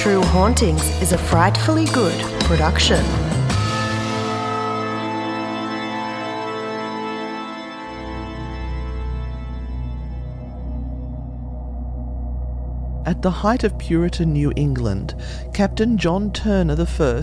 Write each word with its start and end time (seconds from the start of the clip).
True 0.00 0.22
Hauntings 0.22 0.82
is 1.02 1.12
a 1.12 1.18
frightfully 1.18 1.84
good 1.84 2.18
production. 2.44 3.04
At 13.04 13.20
the 13.20 13.30
height 13.30 13.62
of 13.62 13.76
Puritan 13.76 14.32
New 14.32 14.54
England, 14.56 15.14
Captain 15.52 15.98
John 15.98 16.32
Turner 16.32 16.80
I 16.80 17.22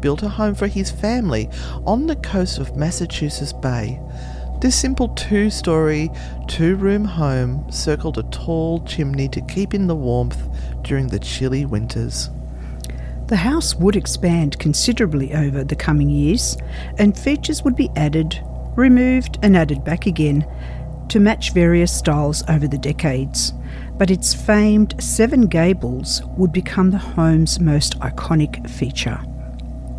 built 0.00 0.22
a 0.22 0.28
home 0.28 0.54
for 0.54 0.66
his 0.66 0.90
family 0.90 1.48
on 1.86 2.08
the 2.08 2.16
coast 2.16 2.58
of 2.58 2.76
Massachusetts 2.76 3.54
Bay. 3.54 3.98
This 4.60 4.74
simple 4.74 5.08
two 5.10 5.50
story, 5.50 6.10
two 6.48 6.74
room 6.74 7.04
home 7.04 7.70
circled 7.70 8.18
a 8.18 8.24
tall 8.24 8.80
chimney 8.80 9.28
to 9.28 9.40
keep 9.40 9.72
in 9.72 9.86
the 9.86 9.94
warmth 9.94 10.42
during 10.82 11.08
the 11.08 11.18
chilly 11.18 11.64
winters. 11.64 12.30
The 13.28 13.36
house 13.36 13.74
would 13.74 13.94
expand 13.94 14.58
considerably 14.58 15.34
over 15.34 15.62
the 15.62 15.76
coming 15.76 16.08
years, 16.08 16.56
and 16.98 17.18
features 17.18 17.62
would 17.62 17.76
be 17.76 17.90
added, 17.94 18.40
removed, 18.74 19.38
and 19.42 19.56
added 19.56 19.84
back 19.84 20.06
again 20.06 20.46
to 21.08 21.20
match 21.20 21.52
various 21.52 21.92
styles 21.92 22.42
over 22.48 22.66
the 22.66 22.78
decades. 22.78 23.52
But 23.98 24.10
its 24.10 24.32
famed 24.32 24.94
Seven 25.02 25.46
Gables 25.46 26.22
would 26.36 26.52
become 26.52 26.90
the 26.90 26.98
home's 26.98 27.60
most 27.60 27.98
iconic 28.00 28.68
feature. 28.68 29.20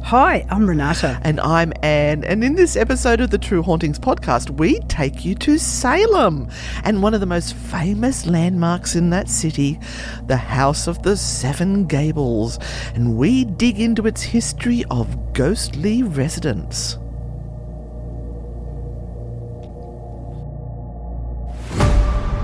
Hi, 0.03 0.43
I'm 0.49 0.67
Renata. 0.67 1.19
And 1.23 1.39
I'm 1.39 1.71
Anne, 1.83 2.23
and 2.23 2.43
in 2.43 2.55
this 2.55 2.75
episode 2.75 3.19
of 3.19 3.29
the 3.29 3.37
True 3.37 3.61
Hauntings 3.61 3.99
podcast, 3.99 4.49
we 4.49 4.79
take 4.87 5.23
you 5.23 5.35
to 5.35 5.59
Salem 5.59 6.49
and 6.83 7.03
one 7.03 7.13
of 7.13 7.19
the 7.19 7.27
most 7.27 7.53
famous 7.53 8.25
landmarks 8.25 8.95
in 8.95 9.11
that 9.11 9.29
city, 9.29 9.79
the 10.25 10.37
House 10.37 10.87
of 10.87 11.03
the 11.03 11.15
Seven 11.15 11.85
Gables, 11.85 12.57
and 12.95 13.17
we 13.17 13.45
dig 13.45 13.79
into 13.79 14.07
its 14.07 14.23
history 14.23 14.83
of 14.89 15.33
ghostly 15.33 16.01
residents. 16.01 16.97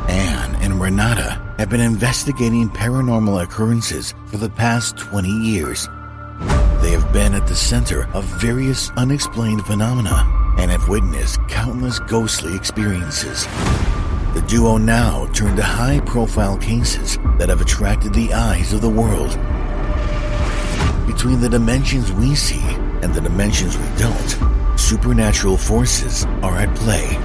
Anne 0.08 0.56
and 0.62 0.80
Renata 0.80 1.42
have 1.58 1.72
been 1.72 1.82
investigating 1.82 2.70
paranormal 2.70 3.42
occurrences 3.42 4.14
for 4.28 4.38
the 4.38 4.50
past 4.52 4.98
20 4.98 5.30
years. 5.30 5.90
They 6.86 6.92
have 6.92 7.12
been 7.12 7.34
at 7.34 7.48
the 7.48 7.56
center 7.56 8.08
of 8.14 8.26
various 8.40 8.92
unexplained 8.92 9.66
phenomena 9.66 10.54
and 10.60 10.70
have 10.70 10.88
witnessed 10.88 11.40
countless 11.48 11.98
ghostly 11.98 12.56
experiences. 12.56 13.48
The 14.36 14.46
duo 14.48 14.78
now 14.78 15.26
turn 15.34 15.56
to 15.56 15.64
high 15.64 16.00
profile 16.02 16.60
cases 16.60 17.18
that 17.40 17.50
have 17.50 17.60
attracted 17.60 18.14
the 18.14 18.32
eyes 18.34 18.72
of 18.72 18.82
the 18.82 18.90
world. 18.90 19.32
Between 21.08 21.42
the 21.42 21.50
dimensions 21.50 22.12
we 22.12 22.36
see 22.36 22.62
and 23.02 23.16
the 23.16 23.22
dimensions 23.22 23.76
we 23.76 23.88
don't, 23.98 24.80
supernatural 24.80 25.58
forces 25.58 26.26
are 26.44 26.60
at 26.60 26.76
play. 26.76 27.18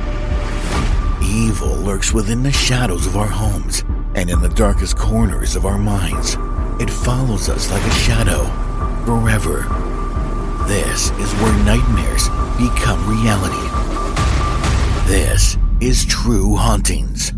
Evil 1.22 1.76
lurks 1.76 2.14
within 2.14 2.42
the 2.42 2.50
shadows 2.50 3.06
of 3.06 3.14
our 3.14 3.28
homes 3.28 3.84
and 4.14 4.30
in 4.30 4.40
the 4.40 4.48
darkest 4.48 4.96
corners 4.96 5.54
of 5.54 5.66
our 5.66 5.76
minds. 5.76 6.38
It 6.80 6.88
follows 6.88 7.50
us 7.50 7.70
like 7.70 7.82
a 7.82 7.90
shadow 7.96 8.69
forever. 9.04 9.62
This 10.66 11.10
is 11.12 11.32
where 11.40 11.64
nightmares 11.64 12.28
become 12.58 13.08
reality. 13.08 13.66
This 15.08 15.56
is 15.80 16.04
True 16.04 16.56
Hauntings. 16.56 17.32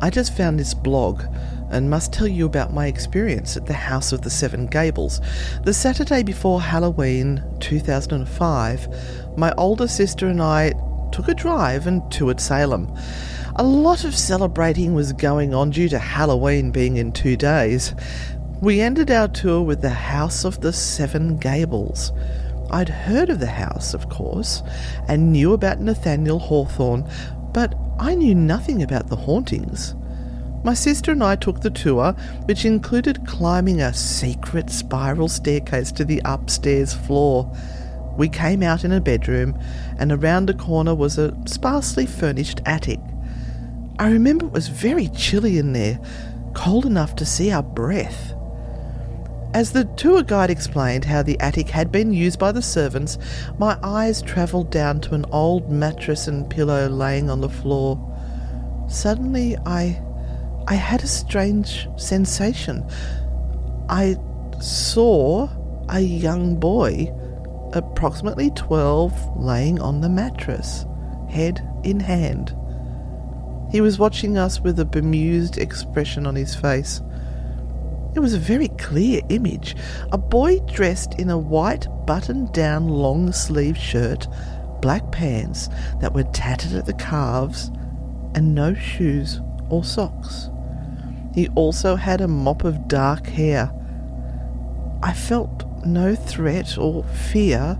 I 0.00 0.10
just 0.10 0.36
found 0.36 0.58
this 0.58 0.74
blog 0.74 1.22
and 1.70 1.88
must 1.88 2.12
tell 2.12 2.26
you 2.26 2.44
about 2.44 2.74
my 2.74 2.86
experience 2.86 3.56
at 3.56 3.66
the 3.66 3.72
House 3.72 4.12
of 4.12 4.22
the 4.22 4.30
Seven 4.30 4.66
Gables. 4.66 5.20
The 5.64 5.72
Saturday 5.72 6.22
before 6.22 6.60
Halloween 6.60 7.42
2005, 7.60 9.38
my 9.38 9.52
older 9.56 9.88
sister 9.88 10.26
and 10.26 10.42
I 10.42 10.72
took 11.12 11.28
a 11.28 11.34
drive 11.34 11.86
and 11.86 12.02
toured 12.10 12.40
Salem. 12.40 12.92
A 13.56 13.62
lot 13.62 14.04
of 14.04 14.16
celebrating 14.16 14.94
was 14.94 15.12
going 15.12 15.52
on 15.52 15.68
due 15.68 15.90
to 15.90 15.98
Halloween 15.98 16.70
being 16.70 16.96
in 16.96 17.12
two 17.12 17.36
days. 17.36 17.94
We 18.62 18.80
ended 18.80 19.10
our 19.10 19.28
tour 19.28 19.60
with 19.60 19.82
the 19.82 19.90
House 19.90 20.46
of 20.46 20.62
the 20.62 20.72
Seven 20.72 21.36
Gables. 21.36 22.12
I'd 22.70 22.88
heard 22.88 23.28
of 23.28 23.40
the 23.40 23.46
house, 23.46 23.92
of 23.92 24.08
course, 24.08 24.62
and 25.06 25.32
knew 25.32 25.52
about 25.52 25.82
Nathaniel 25.82 26.38
Hawthorne, 26.38 27.06
but 27.52 27.74
I 27.98 28.14
knew 28.14 28.34
nothing 28.34 28.82
about 28.82 29.08
the 29.08 29.16
hauntings. 29.16 29.94
My 30.64 30.72
sister 30.72 31.12
and 31.12 31.22
I 31.22 31.36
took 31.36 31.60
the 31.60 31.68
tour, 31.68 32.14
which 32.46 32.64
included 32.64 33.26
climbing 33.26 33.82
a 33.82 33.92
secret 33.92 34.70
spiral 34.70 35.28
staircase 35.28 35.92
to 35.92 36.06
the 36.06 36.22
upstairs 36.24 36.94
floor. 36.94 37.54
We 38.16 38.30
came 38.30 38.62
out 38.62 38.82
in 38.82 38.92
a 38.92 39.00
bedroom, 39.00 39.58
and 39.98 40.10
around 40.10 40.46
the 40.46 40.54
corner 40.54 40.94
was 40.94 41.18
a 41.18 41.36
sparsely 41.44 42.06
furnished 42.06 42.62
attic. 42.64 43.00
I 43.98 44.10
remember 44.10 44.46
it 44.46 44.52
was 44.52 44.68
very 44.68 45.08
chilly 45.08 45.58
in 45.58 45.72
there, 45.72 46.00
cold 46.54 46.86
enough 46.86 47.14
to 47.16 47.26
see 47.26 47.50
our 47.50 47.62
breath. 47.62 48.34
As 49.54 49.72
the 49.72 49.84
tour 49.84 50.22
guide 50.22 50.48
explained 50.48 51.04
how 51.04 51.22
the 51.22 51.38
attic 51.38 51.68
had 51.68 51.92
been 51.92 52.12
used 52.12 52.38
by 52.38 52.52
the 52.52 52.62
servants, 52.62 53.18
my 53.58 53.78
eyes 53.82 54.22
travelled 54.22 54.70
down 54.70 55.00
to 55.02 55.14
an 55.14 55.26
old 55.30 55.70
mattress 55.70 56.26
and 56.26 56.48
pillow 56.48 56.88
laying 56.88 57.28
on 57.28 57.42
the 57.42 57.50
floor. 57.50 57.98
Suddenly, 58.88 59.56
I. 59.66 60.02
I 60.68 60.74
had 60.74 61.02
a 61.02 61.08
strange 61.08 61.88
sensation. 61.96 62.86
I 63.88 64.16
saw 64.60 65.48
a 65.88 66.00
young 66.00 66.58
boy, 66.58 67.12
approximately 67.72 68.50
12, 68.52 69.36
laying 69.36 69.80
on 69.80 70.00
the 70.00 70.08
mattress, 70.08 70.86
head 71.28 71.60
in 71.82 71.98
hand. 71.98 72.54
He 73.72 73.80
was 73.80 73.98
watching 73.98 74.36
us 74.36 74.60
with 74.60 74.78
a 74.78 74.84
bemused 74.84 75.56
expression 75.56 76.26
on 76.26 76.36
his 76.36 76.54
face. 76.54 77.00
It 78.14 78.20
was 78.20 78.34
a 78.34 78.38
very 78.38 78.68
clear 78.68 79.22
image. 79.30 79.74
A 80.12 80.18
boy 80.18 80.58
dressed 80.60 81.18
in 81.18 81.30
a 81.30 81.38
white 81.38 81.88
button 82.06 82.52
down 82.52 82.86
long 82.86 83.32
sleeved 83.32 83.80
shirt, 83.80 84.28
black 84.82 85.10
pants 85.10 85.70
that 86.00 86.12
were 86.12 86.24
tattered 86.24 86.74
at 86.74 86.84
the 86.84 86.92
calves, 86.92 87.70
and 88.34 88.54
no 88.54 88.74
shoes 88.74 89.40
or 89.70 89.82
socks. 89.82 90.50
He 91.34 91.48
also 91.54 91.96
had 91.96 92.20
a 92.20 92.28
mop 92.28 92.64
of 92.64 92.88
dark 92.88 93.26
hair. 93.26 93.72
I 95.02 95.14
felt 95.14 95.64
no 95.86 96.14
threat 96.14 96.76
or 96.76 97.04
fear 97.04 97.78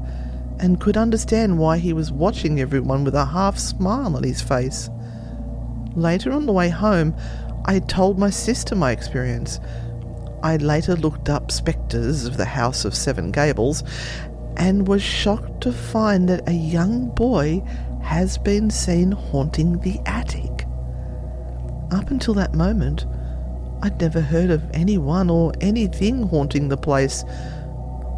and 0.59 0.81
could 0.81 0.97
understand 0.97 1.59
why 1.59 1.77
he 1.77 1.93
was 1.93 2.11
watching 2.11 2.61
everyone 2.61 3.05
with 3.05 3.15
a 3.15 3.27
half 3.27 3.59
smile 3.59 4.17
on 4.17 4.23
his 4.23 4.41
face. 4.41 4.89
Later 5.95 6.33
on 6.33 6.47
the 6.47 6.53
way 6.53 6.69
home, 6.69 7.15
I 7.65 7.75
had 7.75 7.89
told 7.89 8.19
my 8.19 8.31
sister 8.31 8.75
my 8.75 8.91
experience. 8.93 9.61
I 10.43 10.57
later 10.57 10.97
looked 10.97 11.29
up 11.29 11.51
spectres 11.51 12.25
of 12.25 12.37
the 12.37 12.45
House 12.45 12.85
of 12.85 12.95
Seven 12.95 13.31
Gables 13.31 13.85
and 14.57 14.89
was 14.89 15.03
shocked 15.03 15.63
to 15.63 15.73
find 15.73 16.29
that 16.29 16.49
a 16.49 16.53
young 16.53 17.09
boy 17.11 17.63
has 18.03 18.39
been 18.39 18.71
seen 18.71 19.13
haunting 19.13 19.79
the 19.81 20.01
attic. 20.07 20.67
Up 21.93 22.11
until 22.11 22.35
that 22.35 22.55
moment, 22.55 23.07
I'd 23.83 24.01
never 24.01 24.21
heard 24.21 24.51
of 24.51 24.69
anyone 24.73 25.31
or 25.31 25.53
anything 25.61 26.23
haunting 26.23 26.69
the 26.69 26.77
place. 26.77 27.25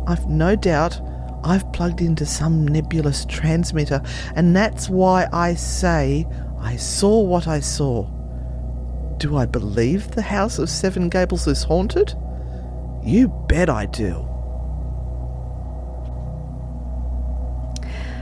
I've 0.06 0.26
no 0.28 0.56
doubt 0.56 1.00
I've 1.42 1.70
plugged 1.72 2.00
into 2.00 2.24
some 2.24 2.66
nebulous 2.66 3.24
transmitter, 3.26 4.00
and 4.34 4.56
that's 4.56 4.88
why 4.88 5.26
I 5.32 5.54
say 5.54 6.26
I 6.64 6.76
saw 6.76 7.20
what 7.20 7.46
I 7.46 7.60
saw. 7.60 8.06
Do 9.18 9.36
I 9.36 9.44
believe 9.44 10.10
the 10.10 10.22
House 10.22 10.58
of 10.58 10.70
Seven 10.70 11.10
Gables 11.10 11.46
is 11.46 11.62
haunted? 11.62 12.14
You 13.04 13.28
bet 13.48 13.68
I 13.68 13.84
do. 13.84 14.26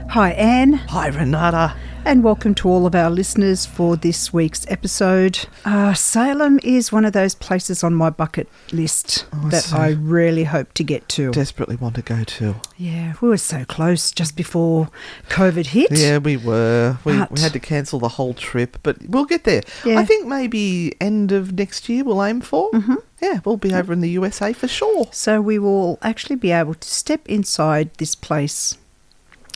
Hi, 0.09 0.31
Anne. 0.31 0.73
Hi, 0.73 1.07
Renata. 1.07 1.73
And 2.05 2.21
welcome 2.21 2.53
to 2.55 2.67
all 2.67 2.85
of 2.85 2.95
our 2.95 3.09
listeners 3.09 3.65
for 3.65 3.95
this 3.95 4.33
week's 4.33 4.69
episode. 4.69 5.47
Uh, 5.63 5.93
Salem 5.93 6.59
is 6.61 6.91
one 6.91 7.05
of 7.05 7.13
those 7.13 7.33
places 7.33 7.81
on 7.81 7.93
my 7.93 8.09
bucket 8.09 8.49
list 8.73 9.25
Oh, 9.33 9.47
that 9.49 9.63
so- 9.63 9.77
I 9.77 9.91
really 9.91 10.43
hope 10.43 10.73
to 10.73 10.83
get 10.83 11.07
to. 11.09 11.31
Desperately 11.31 11.77
want 11.77 11.95
to 11.95 12.01
go 12.01 12.25
to. 12.25 12.55
yeah, 12.77 13.13
we 13.21 13.29
were 13.29 13.37
so 13.37 13.63
close 13.65 14.11
just 14.11 14.35
before 14.35 14.89
COVID 15.29 15.67
hit. 15.67 15.91
Yeah, 15.97 16.17
we 16.17 16.35
were. 16.35 16.97
We, 17.05 17.13
we 17.31 17.39
had 17.39 17.53
to 17.53 17.59
cancel 17.59 17.99
the 17.99 18.09
whole 18.09 18.33
trip, 18.33 18.77
but 18.83 18.97
we'll 19.07 19.25
get 19.25 19.45
there. 19.45 19.61
Yeah. 19.85 19.97
I 19.99 20.05
think 20.05 20.27
maybe 20.27 20.93
end 20.99 21.31
of 21.31 21.53
next 21.53 21.87
year 21.87 22.03
we'll 22.03 22.23
aim 22.23 22.41
for. 22.41 22.69
Mm-hmm. 22.71 22.95
Yeah, 23.21 23.39
we'll 23.45 23.55
be 23.57 23.73
over 23.73 23.93
in 23.93 24.01
the 24.01 24.09
USA 24.09 24.51
for 24.51 24.67
sure. 24.67 25.07
So 25.13 25.41
we 25.41 25.57
will 25.57 25.97
actually 26.01 26.35
be 26.35 26.51
able 26.51 26.73
to 26.73 26.87
step 26.87 27.21
inside 27.29 27.91
this 27.97 28.13
place 28.13 28.77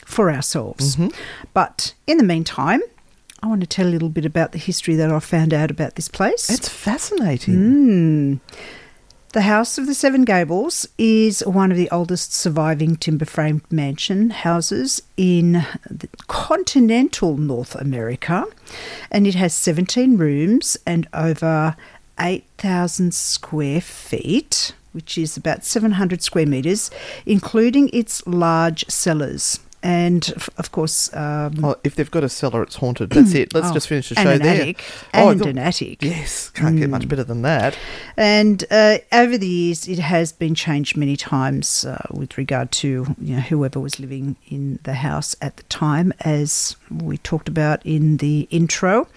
for 0.07 0.31
ourselves. 0.31 0.95
Mm-hmm. 0.95 1.09
But 1.53 1.93
in 2.07 2.17
the 2.17 2.23
meantime, 2.23 2.81
I 3.43 3.47
want 3.47 3.61
to 3.61 3.67
tell 3.67 3.85
a 3.85 3.89
little 3.89 4.09
bit 4.09 4.25
about 4.25 4.53
the 4.53 4.57
history 4.57 4.95
that 4.95 5.11
I 5.11 5.19
found 5.19 5.53
out 5.53 5.69
about 5.69 5.95
this 5.95 6.07
place. 6.07 6.49
It's 6.49 6.69
fascinating. 6.69 7.55
Mm. 7.55 8.39
The 9.33 9.41
House 9.41 9.77
of 9.77 9.85
the 9.85 9.93
Seven 9.93 10.23
Gables 10.23 10.87
is 10.97 11.45
one 11.45 11.71
of 11.71 11.77
the 11.77 11.89
oldest 11.91 12.33
surviving 12.33 12.95
timber 12.95 13.25
framed 13.25 13.69
mansion 13.69 14.29
houses 14.29 15.03
in 15.17 15.65
the 15.89 16.07
continental 16.27 17.35
North 17.35 17.75
America, 17.75 18.45
and 19.11 19.27
it 19.27 19.35
has 19.35 19.53
17 19.53 20.17
rooms 20.17 20.77
and 20.85 21.05
over 21.13 21.75
8,000 22.17 23.13
square 23.13 23.81
feet, 23.81 24.73
which 24.93 25.17
is 25.17 25.35
about 25.35 25.65
700 25.65 26.23
square 26.23 26.47
metres, 26.47 26.89
including 27.25 27.89
its 27.91 28.25
large 28.25 28.85
cellars. 28.89 29.59
And 29.87 30.33
f- 30.35 30.49
of 30.57 30.71
course, 30.73 31.09
um, 31.15 31.63
Oh, 31.63 31.75
if 31.85 31.95
they've 31.95 32.11
got 32.11 32.23
a 32.23 32.27
cellar, 32.29 32.61
it's 32.61 32.75
haunted. 32.75 33.11
That's 33.11 33.33
it. 33.33 33.53
Let's 33.53 33.69
Oh, 33.69 33.73
just 33.73 33.87
finish 33.87 34.09
the 34.09 34.15
show 34.15 34.29
an 34.31 34.41
there. 34.41 34.61
attic, 34.61 34.83
Oh, 35.13 35.29
and 35.29 35.41
an 35.45 35.57
attic. 35.57 36.03
Yes, 36.03 36.49
can't 36.49 36.75
get 36.77 36.89
much 36.89 37.07
better 37.07 37.23
than 37.23 37.41
that. 37.43 37.77
And 38.17 38.65
uh, 38.69 38.97
over 39.13 39.37
the 39.37 39.47
years, 39.47 39.87
it 39.87 39.99
has 39.99 40.33
been 40.33 40.55
changed 40.55 40.97
many 40.97 41.15
times 41.15 41.85
uh, 41.85 42.05
with 42.11 42.37
regard 42.37 42.71
to 42.83 42.87
you 43.21 43.35
know 43.35 43.41
whoever 43.41 43.79
was 43.79 43.97
living 43.97 44.35
in 44.49 44.79
the 44.83 44.95
house 44.95 45.37
at 45.41 45.55
the 45.55 45.63
time, 45.63 46.11
as 46.19 46.75
we 46.91 47.17
talked 47.17 47.47
about 47.47 47.79
in 47.85 48.17
the 48.17 48.45
intro. 48.51 49.07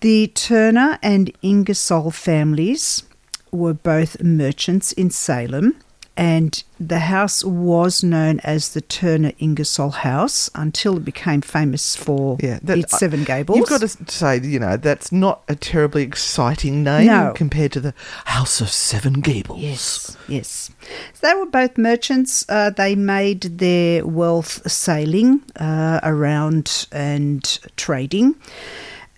The 0.00 0.26
Turner 0.34 0.98
and 1.00 1.30
Ingersoll 1.42 2.10
families 2.10 3.04
were 3.52 3.74
both 3.74 4.20
merchants 4.20 4.90
in 4.92 5.10
Salem, 5.10 5.76
and 6.16 6.62
the 6.78 6.98
house 6.98 7.42
was 7.42 8.02
known 8.04 8.38
as 8.40 8.74
the 8.74 8.80
Turner 8.82 9.32
Ingersoll 9.38 9.90
House 9.90 10.50
until 10.54 10.98
it 10.98 11.04
became 11.04 11.40
famous 11.40 11.96
for 11.96 12.36
Yeah, 12.40 12.58
that- 12.62 12.78
its 12.78 12.98
seven 12.98 13.24
gables. 13.24 13.56
You've 13.58 13.68
got 13.68 13.80
to 13.80 13.88
say, 14.12 14.40
you 14.40 14.58
know, 14.58 14.76
that's 14.76 15.10
not 15.10 15.42
a 15.48 15.54
terribly 15.54 16.02
exciting 16.02 16.82
name 16.82 17.06
No. 17.06 17.32
compared 17.34 17.72
to 17.72 17.80
the 17.80 17.94
House 18.26 18.60
of 18.60 18.68
Seven 18.70 19.14
Gables. 19.20 19.60
Yes, 19.60 20.16
yes. 20.28 20.70
So 21.14 21.26
they 21.28 21.34
were 21.34 21.46
both 21.46 21.78
merchants. 21.78 22.44
Uh, 22.48 22.70
they 22.70 22.94
made 22.94 23.40
their 23.58 24.04
wealth 24.06 24.70
sailing 24.70 25.40
uh, 25.56 26.00
around 26.02 26.86
and 26.92 27.58
trading. 27.76 28.34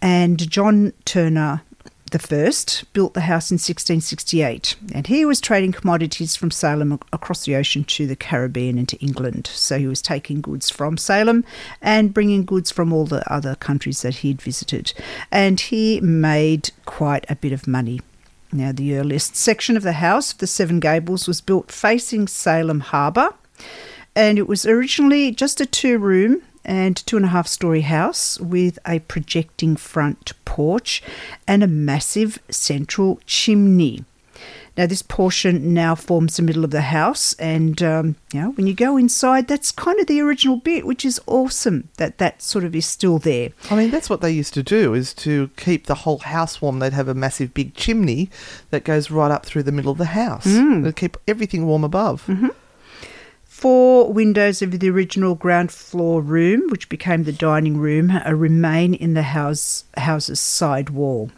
And 0.03 0.39
John 0.51 0.93
Turner 1.07 1.63
first 2.19 2.85
built 2.93 3.15
the 3.15 3.23
house 3.23 3.51
in 3.51 3.57
1668, 3.57 4.77
and 4.95 5.07
he 5.07 5.25
was 5.25 5.41
trading 5.41 5.73
commodities 5.73 6.37
from 6.37 6.51
Salem 6.51 6.99
across 7.13 7.45
the 7.45 7.57
ocean 7.57 7.85
to 7.85 8.07
the 8.07 8.17
Caribbean 8.17 8.79
and 8.79 8.89
to 8.89 8.99
England. 8.99 9.47
So 9.49 9.79
he 9.79 9.87
was 9.87 10.03
taking 10.03 10.41
goods 10.41 10.71
from 10.71 10.97
Salem 10.97 11.45
and 11.81 12.15
bringing 12.15 12.45
goods 12.45 12.71
from 12.71 12.93
all 12.93 13.07
the 13.07 13.31
other 13.33 13.55
countries 13.55 14.03
that 14.03 14.17
he'd 14.17 14.43
visited, 14.43 14.93
and 15.31 15.61
he 15.61 16.01
made 16.01 16.71
quite 16.85 17.25
a 17.29 17.37
bit 17.37 17.53
of 17.53 17.67
money. 17.67 18.01
Now, 18.53 18.71
the 18.73 18.97
earliest 18.97 19.35
section 19.35 19.77
of 19.77 19.83
the 19.83 19.95
house 19.95 20.33
the 20.33 20.47
Seven 20.47 20.81
Gables 20.81 21.27
was 21.27 21.41
built 21.41 21.73
facing 21.73 22.29
Salem 22.29 22.81
Harbour, 22.81 23.35
and 24.15 24.39
it 24.39 24.47
was 24.47 24.65
originally 24.65 25.33
just 25.33 25.61
a 25.61 25.67
two 25.67 25.99
room 25.99 26.43
and 26.65 26.97
two 27.07 27.17
and 27.17 27.27
a 27.27 27.29
half 27.29 27.47
story 27.47 27.83
house 27.83 28.41
with 28.41 28.79
a 28.87 29.01
projecting 29.01 29.77
front 29.77 30.33
porch 30.45 31.03
and 31.47 31.63
a 31.63 31.67
massive 31.67 32.39
central 32.51 33.21
chimney. 33.27 34.05
Now, 34.77 34.87
this 34.87 35.03
portion 35.03 35.73
now 35.73 35.95
forms 35.95 36.37
the 36.37 36.43
middle 36.43 36.65
of 36.65 36.73
the 36.73 36.81
house, 36.81 37.35
and 37.35 37.81
um, 37.81 38.17
you 38.33 38.41
know 38.41 38.51
when 38.51 38.67
you 38.67 38.75
go 38.75 38.97
inside, 38.97 39.47
that's 39.47 39.71
kind 39.71 40.01
of 40.01 40.09
the 40.09 40.21
original 40.21 40.57
bit, 40.57 40.85
which 40.85 41.05
is 41.05 41.21
awesome 41.27 41.91
that 41.97 42.19
that 42.19 42.43
sort 42.43 42.65
of 42.65 42.75
is 42.75 42.85
still 42.85 43.21
there. 43.21 43.51
I 43.71 43.77
mean, 43.77 43.93
that's 43.93 44.11
what 44.11 44.21
they 44.21 44.33
used 44.33 44.53
to 44.55 44.65
do, 44.65 44.93
is 44.93 45.15
to 45.15 45.51
keep 45.57 45.87
the 45.87 45.95
whole 45.95 46.19
house 46.19 46.61
warm. 46.61 46.81
They'd 46.81 46.93
have 46.93 47.07
a 47.07 47.15
massive 47.15 47.55
big 47.55 47.75
chimney 47.75 48.31
that 48.71 48.83
goes 48.83 49.13
right 49.13 49.31
up 49.31 49.47
through 49.47 49.63
the 49.63 49.73
middle 49.73 49.93
of 49.93 49.99
the 49.99 50.07
house. 50.07 50.47
Mm. 50.47 50.83
They'd 50.83 50.97
keep 50.97 51.17
everything 51.29 51.67
warm 51.67 51.85
above. 51.85 52.27
Mm-hmm. 52.27 52.49
Four 53.55 54.13
windows 54.13 54.63
of 54.63 54.79
the 54.79 54.91
original 54.91 55.37
ground 55.37 55.71
floor 55.71 56.21
room, 56.21 56.69
which 56.71 56.89
became 56.89 57.23
the 57.23 57.33
dining 57.33 57.79
room, 57.79 58.11
uh, 58.11 58.35
remain 58.35 58.95
in 58.95 59.15
the 59.15 59.23
house 59.23 59.85
house's 59.97 60.41
side 60.41 60.91
wall. 60.91 61.31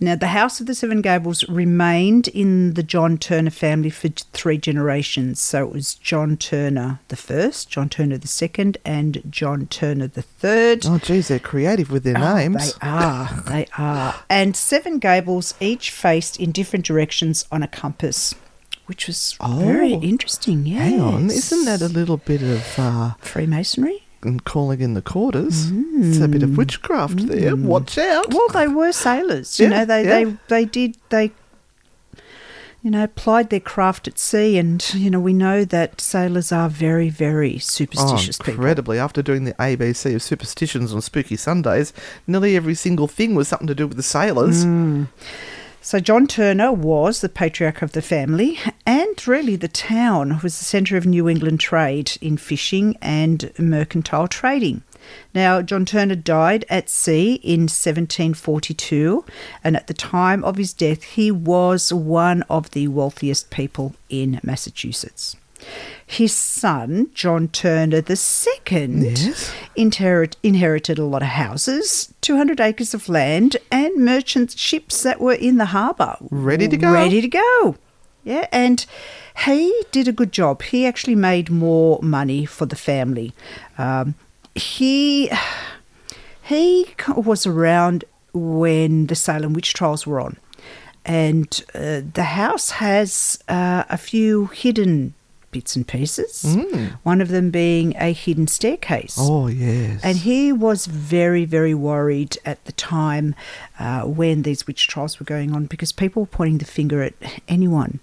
Now, 0.00 0.16
the 0.16 0.28
House 0.28 0.60
of 0.60 0.66
the 0.66 0.74
Seven 0.74 1.02
Gables 1.02 1.46
remained 1.48 2.28
in 2.28 2.74
the 2.74 2.82
John 2.82 3.18
Turner 3.18 3.50
family 3.50 3.90
for 3.90 4.08
three 4.08 4.56
generations. 4.56 5.38
So 5.38 5.64
it 5.64 5.72
was 5.72 5.94
John 5.94 6.38
Turner 6.38 6.98
the 7.08 7.16
first, 7.16 7.68
John 7.68 7.90
Turner 7.90 8.16
the 8.16 8.26
second, 8.26 8.78
and 8.86 9.22
John 9.30 9.66
Turner 9.66 10.08
the 10.08 10.22
third. 10.22 10.86
Oh, 10.86 10.98
geez, 10.98 11.28
they're 11.28 11.38
creative 11.38 11.90
with 11.90 12.04
their 12.04 12.18
names. 12.18 12.72
They 12.72 12.88
are. 12.88 13.42
They 13.46 13.66
are. 13.76 14.14
And 14.30 14.56
seven 14.56 14.98
gables 14.98 15.54
each 15.60 15.90
faced 15.90 16.40
in 16.40 16.52
different 16.52 16.86
directions 16.86 17.46
on 17.52 17.62
a 17.62 17.68
compass, 17.68 18.34
which 18.86 19.06
was 19.06 19.36
very 19.40 19.94
Oh. 19.94 20.00
interesting. 20.02 20.66
Yes. 20.66 20.90
Hang 20.90 21.00
on, 21.00 21.26
isn't 21.30 21.64
that 21.64 21.80
a 21.82 21.88
little 21.88 22.16
bit 22.18 22.42
of 22.42 22.78
uh, 22.78 23.14
Freemasonry? 23.20 24.02
And 24.22 24.42
calling 24.44 24.80
in 24.80 24.94
the 24.94 25.02
quarters? 25.02 25.70
It's 25.70 26.18
a 26.18 26.28
bit 26.28 26.42
of 26.42 26.56
witchcraft 26.56 27.26
there. 27.26 27.54
Watch 27.56 27.98
out. 27.98 28.32
Well, 28.32 28.48
they 28.48 28.68
were 28.68 28.90
sailors. 28.92 29.60
You 29.60 29.68
Yeah, 29.68 29.70
know, 29.80 29.84
they, 29.84 30.04
yeah. 30.04 30.24
they 30.24 30.36
they 30.48 30.64
did 30.64 30.96
they. 31.10 31.32
You 32.82 32.90
know, 32.90 33.06
plied 33.06 33.48
their 33.48 33.60
craft 33.60 34.06
at 34.08 34.18
sea, 34.18 34.58
and 34.58 34.82
you 34.94 35.08
know 35.10 35.18
we 35.20 35.32
know 35.32 35.64
that 35.64 36.02
sailors 36.02 36.52
are 36.52 36.68
very, 36.68 37.08
very 37.08 37.58
superstitious 37.58 38.38
oh, 38.40 38.44
people. 38.44 38.60
incredibly. 38.60 38.98
After 38.98 39.22
doing 39.22 39.44
the 39.44 39.54
ABC 39.54 40.14
of 40.14 40.22
superstitions 40.22 40.92
on 40.92 41.00
spooky 41.00 41.36
Sundays, 41.36 41.94
nearly 42.26 42.56
every 42.56 42.74
single 42.74 43.08
thing 43.08 43.34
was 43.34 43.48
something 43.48 43.66
to 43.68 43.74
do 43.74 43.86
with 43.86 43.96
the 43.96 44.02
sailors. 44.02 44.66
Mm. 44.66 45.08
So 45.84 46.00
John 46.00 46.26
Turner 46.26 46.72
was 46.72 47.20
the 47.20 47.28
patriarch 47.28 47.82
of 47.82 47.92
the 47.92 48.00
family, 48.00 48.58
and 48.86 49.28
really 49.28 49.54
the 49.54 49.68
town 49.68 50.40
was 50.42 50.58
the 50.58 50.64
centre 50.64 50.96
of 50.96 51.04
New 51.04 51.28
England 51.28 51.60
trade 51.60 52.16
in 52.22 52.38
fishing 52.38 52.96
and 53.02 53.52
mercantile 53.58 54.26
trading. 54.26 54.82
Now, 55.34 55.60
John 55.60 55.84
Turner 55.84 56.14
died 56.14 56.64
at 56.70 56.88
sea 56.88 57.34
in 57.34 57.64
1742, 57.64 59.26
and 59.62 59.76
at 59.76 59.86
the 59.86 59.92
time 59.92 60.42
of 60.42 60.56
his 60.56 60.72
death, 60.72 61.02
he 61.02 61.30
was 61.30 61.92
one 61.92 62.44
of 62.48 62.70
the 62.70 62.88
wealthiest 62.88 63.50
people 63.50 63.94
in 64.08 64.40
Massachusetts. 64.42 65.36
His 66.06 66.34
son, 66.34 67.08
John 67.14 67.48
Turner 67.48 67.98
II, 68.08 68.86
Yes. 69.04 69.52
inherit, 69.74 70.36
inherited 70.42 70.98
a 70.98 71.04
lot 71.04 71.22
of 71.22 71.28
houses, 71.28 72.12
200 72.20 72.60
acres 72.60 72.92
of 72.94 73.08
land, 73.08 73.56
and 73.70 73.96
merchant 74.04 74.52
ships 74.58 75.02
that 75.02 75.20
were 75.20 75.32
in 75.32 75.56
the 75.56 75.66
harbour. 75.66 76.16
Ready 76.30 76.68
to 76.68 76.76
go. 76.76 76.92
Ready 76.92 77.20
to 77.22 77.28
go. 77.28 77.76
Yeah, 78.22 78.46
and 78.52 78.84
he 79.46 79.72
did 79.92 80.08
a 80.08 80.12
good 80.12 80.32
job. 80.32 80.62
He 80.62 80.86
actually 80.86 81.14
made 81.16 81.50
more 81.50 81.98
money 82.02 82.44
for 82.46 82.66
the 82.66 82.76
family. 82.76 83.32
Um, 83.78 84.14
he 84.54 85.30
he 86.42 86.86
was 87.16 87.46
around 87.46 88.04
when 88.32 89.06
the 89.06 89.14
Salem 89.14 89.52
witch 89.52 89.72
trials 89.74 90.06
were 90.06 90.20
on, 90.20 90.36
and 91.04 91.62
uh, 91.74 92.00
the 92.14 92.24
house 92.34 92.70
has 92.72 93.38
uh, 93.48 93.84
a 93.88 93.96
few 93.98 94.46
hidden 94.46 95.14
bits 95.54 95.76
and 95.76 95.86
pieces. 95.86 96.44
One 97.04 97.20
of 97.20 97.28
them 97.28 97.50
being 97.50 97.94
a 97.96 98.12
hidden 98.12 98.48
staircase. 98.48 99.16
Oh, 99.18 99.46
yes. 99.46 100.00
And 100.02 100.18
he 100.18 100.52
was 100.52 100.86
very, 100.86 101.44
very 101.44 101.74
worried 101.74 102.36
at 102.44 102.62
the 102.64 102.72
time 102.72 103.34
uh, 103.78 104.02
when 104.02 104.42
these 104.42 104.66
witch 104.66 104.88
trials 104.88 105.18
were 105.20 105.24
going 105.24 105.54
on 105.54 105.66
because 105.66 105.92
people 105.92 106.22
were 106.22 106.26
pointing 106.26 106.58
the 106.58 106.64
finger 106.64 107.02
at 107.02 107.14
anyone. 107.48 108.00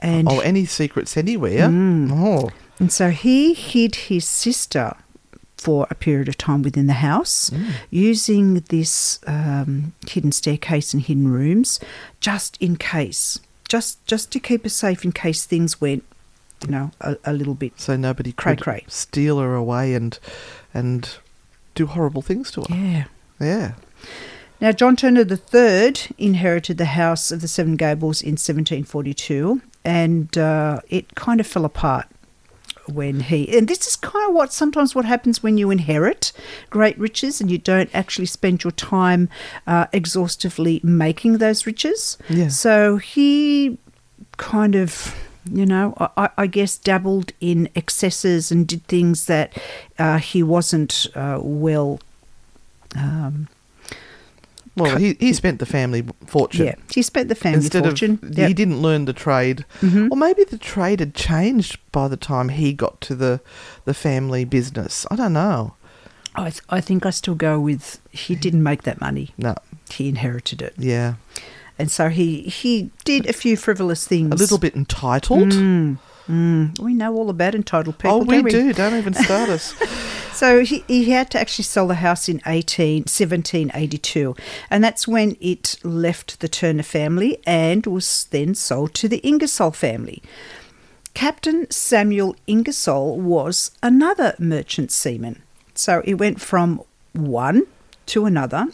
And, 0.00 0.28
oh, 0.28 0.40
any 0.40 0.64
secrets 0.66 1.16
anywhere? 1.16 1.68
Mm. 1.68 2.10
Oh, 2.12 2.50
and 2.80 2.90
so 2.92 3.10
he 3.10 3.54
hid 3.54 3.94
his 4.10 4.26
sister 4.26 4.96
for 5.56 5.86
a 5.90 5.94
period 5.94 6.26
of 6.26 6.38
time 6.38 6.62
within 6.62 6.86
the 6.86 6.94
house 6.94 7.50
using 7.90 8.54
this 8.70 9.20
um, 9.26 9.92
hidden 10.08 10.32
staircase 10.32 10.94
and 10.94 11.02
hidden 11.02 11.28
rooms 11.28 11.78
just 12.18 12.56
in 12.60 12.76
case. 12.76 13.38
Just, 13.68 14.04
just 14.06 14.32
to 14.32 14.40
keep 14.40 14.62
her 14.64 14.70
safe 14.70 15.04
in 15.04 15.12
case 15.12 15.44
things 15.44 15.80
went, 15.80 16.02
you 16.64 16.70
know, 16.70 16.90
a, 17.00 17.16
a 17.24 17.32
little 17.32 17.54
bit 17.54 17.80
so 17.80 17.96
nobody 17.96 18.32
Cray 18.32 18.54
could 18.56 18.64
cray. 18.64 18.84
steal 18.88 19.38
her 19.38 19.54
away 19.54 19.94
and 19.94 20.18
and 20.74 21.16
do 21.74 21.86
horrible 21.86 22.22
things 22.22 22.50
to 22.52 22.62
her. 22.62 22.66
Yeah. 22.74 23.04
Yeah. 23.40 23.72
Now, 24.60 24.72
John 24.72 24.94
Turner 24.94 25.22
III 25.22 25.94
inherited 26.18 26.76
the 26.76 26.84
house 26.84 27.32
of 27.32 27.40
the 27.40 27.48
Seven 27.48 27.76
Gables 27.76 28.20
in 28.20 28.32
1742, 28.32 29.62
and 29.86 30.36
uh, 30.36 30.80
it 30.90 31.14
kind 31.14 31.40
of 31.40 31.46
fell 31.46 31.64
apart 31.64 32.06
when 32.86 33.20
he. 33.20 33.56
And 33.56 33.68
this 33.68 33.86
is 33.86 33.96
kind 33.96 34.28
of 34.28 34.34
what 34.34 34.52
sometimes 34.52 34.94
what 34.94 35.06
happens 35.06 35.42
when 35.42 35.56
you 35.56 35.70
inherit 35.70 36.32
great 36.68 36.98
riches 36.98 37.40
and 37.40 37.50
you 37.50 37.56
don't 37.56 37.88
actually 37.94 38.26
spend 38.26 38.62
your 38.62 38.72
time 38.72 39.30
uh, 39.66 39.86
exhaustively 39.94 40.80
making 40.84 41.38
those 41.38 41.64
riches. 41.64 42.18
Yeah. 42.28 42.48
So 42.48 42.98
he 42.98 43.78
kind 44.36 44.74
of. 44.74 45.14
You 45.50 45.64
know, 45.66 45.94
I, 46.16 46.28
I 46.36 46.46
guess 46.46 46.76
dabbled 46.76 47.32
in 47.40 47.68
excesses 47.74 48.50
and 48.52 48.66
did 48.66 48.84
things 48.86 49.24
that 49.26 49.56
uh, 49.98 50.18
he 50.18 50.42
wasn't 50.42 51.06
uh, 51.14 51.38
well 51.42 51.98
um, 52.96 53.48
Well, 54.76 54.96
he, 54.98 55.16
he 55.18 55.32
spent 55.32 55.58
the 55.58 55.66
family 55.66 56.04
fortune. 56.26 56.66
yeah, 56.66 56.74
he 56.92 57.02
spent 57.02 57.28
the 57.28 57.34
family 57.34 57.56
Instead 57.58 57.84
fortune. 57.84 58.18
of 58.22 58.36
Yep. 58.38 58.48
he 58.48 58.54
didn't 58.54 58.82
learn 58.82 59.04
the 59.06 59.12
trade, 59.12 59.64
or 59.82 60.16
maybe 60.16 60.44
the 60.44 60.58
trade 60.58 61.00
had 61.00 61.14
changed 61.14 61.78
by 61.92 62.06
the 62.08 62.16
time 62.16 62.50
he 62.50 62.72
got 62.72 63.00
to 63.02 63.14
the 63.14 63.40
the 63.84 63.94
family 63.94 64.44
business. 64.44 65.06
I 65.10 65.16
don't 65.16 65.32
know. 65.32 65.74
I, 66.36 66.50
th- 66.50 66.62
I 66.70 66.80
think 66.80 67.04
I 67.06 67.10
still 67.10 67.34
go 67.34 67.58
with 67.58 67.98
he 68.12 68.36
didn't 68.36 68.62
make 68.62 68.82
that 68.82 69.00
money. 69.00 69.30
No, 69.36 69.54
He 69.90 70.08
inherited 70.08 70.62
it, 70.62 70.74
yeah, 70.78 71.14
and 71.80 71.90
so 71.90 72.08
he 72.08 72.42
he 72.42 72.90
did 73.04 73.26
a 73.26 73.32
few 73.32 73.56
frivolous 73.56 74.06
things. 74.06 74.32
a 74.32 74.36
little 74.36 74.58
bit 74.58 74.76
entitled. 74.76 75.52
Mm, 76.28 76.78
we 76.78 76.94
know 76.94 77.14
all 77.14 77.28
about 77.28 77.56
entitled 77.56 77.98
people. 77.98 78.18
oh, 78.18 78.24
we 78.24 78.42
don't 78.42 78.50
do. 78.50 78.72
Don't 78.72 78.94
even 78.94 79.14
start 79.14 79.48
us. 79.48 79.74
So 80.32 80.64
he, 80.64 80.84
he 80.86 81.10
had 81.10 81.30
to 81.32 81.40
actually 81.40 81.64
sell 81.64 81.86
the 81.86 81.96
house 81.96 82.26
in 82.26 82.40
18, 82.46 83.00
1782, 83.00 84.34
and 84.70 84.82
that's 84.82 85.06
when 85.06 85.36
it 85.38 85.76
left 85.82 86.40
the 86.40 86.48
Turner 86.48 86.82
family 86.84 87.38
and 87.44 87.84
was 87.84 88.24
then 88.30 88.54
sold 88.54 88.94
to 88.94 89.08
the 89.08 89.18
Ingersoll 89.18 89.72
family. 89.72 90.22
Captain 91.12 91.70
Samuel 91.70 92.36
Ingersoll 92.46 93.20
was 93.20 93.72
another 93.82 94.34
merchant 94.38 94.90
seaman. 94.92 95.42
So 95.74 96.00
it 96.06 96.14
went 96.14 96.40
from 96.40 96.82
one 97.12 97.66
to 98.06 98.24
another. 98.24 98.68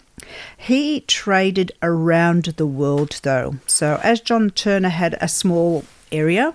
He 0.57 1.01
traded 1.01 1.73
around 1.83 2.45
the 2.57 2.67
world 2.67 3.21
though. 3.23 3.57
So 3.67 4.01
as 4.03 4.21
John 4.21 4.51
Turner 4.51 4.89
had 4.89 5.17
a 5.21 5.29
small 5.29 5.85
area 6.11 6.55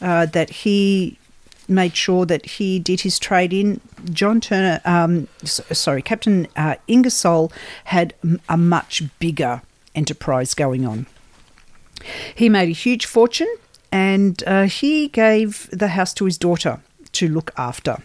uh, 0.00 0.26
that 0.26 0.50
he 0.50 1.18
made 1.68 1.96
sure 1.96 2.26
that 2.26 2.44
he 2.46 2.78
did 2.78 3.00
his 3.00 3.18
trade 3.18 3.52
in. 3.52 3.80
John 4.10 4.40
Turner, 4.40 4.80
um, 4.84 5.28
sorry, 5.44 6.02
Captain 6.02 6.46
uh, 6.56 6.76
Ingersoll 6.86 7.50
had 7.84 8.14
a 8.48 8.56
much 8.56 9.02
bigger 9.18 9.62
enterprise 9.94 10.54
going 10.54 10.84
on. 10.84 11.06
He 12.34 12.48
made 12.48 12.68
a 12.68 12.72
huge 12.72 13.06
fortune 13.06 13.52
and 13.90 14.42
uh, 14.46 14.64
he 14.64 15.08
gave 15.08 15.68
the 15.72 15.88
house 15.88 16.12
to 16.14 16.24
his 16.24 16.36
daughter 16.36 16.80
to 17.12 17.28
look 17.28 17.52
after. 17.56 18.02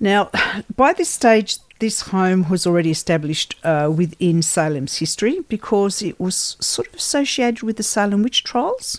Now, 0.00 0.30
by 0.76 0.92
this 0.92 1.10
stage, 1.10 1.58
this 1.78 2.00
home 2.02 2.48
was 2.48 2.66
already 2.66 2.90
established 2.90 3.54
uh, 3.64 3.92
within 3.94 4.42
Salem's 4.42 4.98
history 4.98 5.40
because 5.48 6.02
it 6.02 6.18
was 6.18 6.56
sort 6.60 6.88
of 6.88 6.94
associated 6.94 7.62
with 7.62 7.76
the 7.76 7.82
Salem 7.82 8.22
witch 8.22 8.44
trials. 8.44 8.98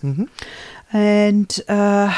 And 0.91 1.59
uh, 1.67 2.17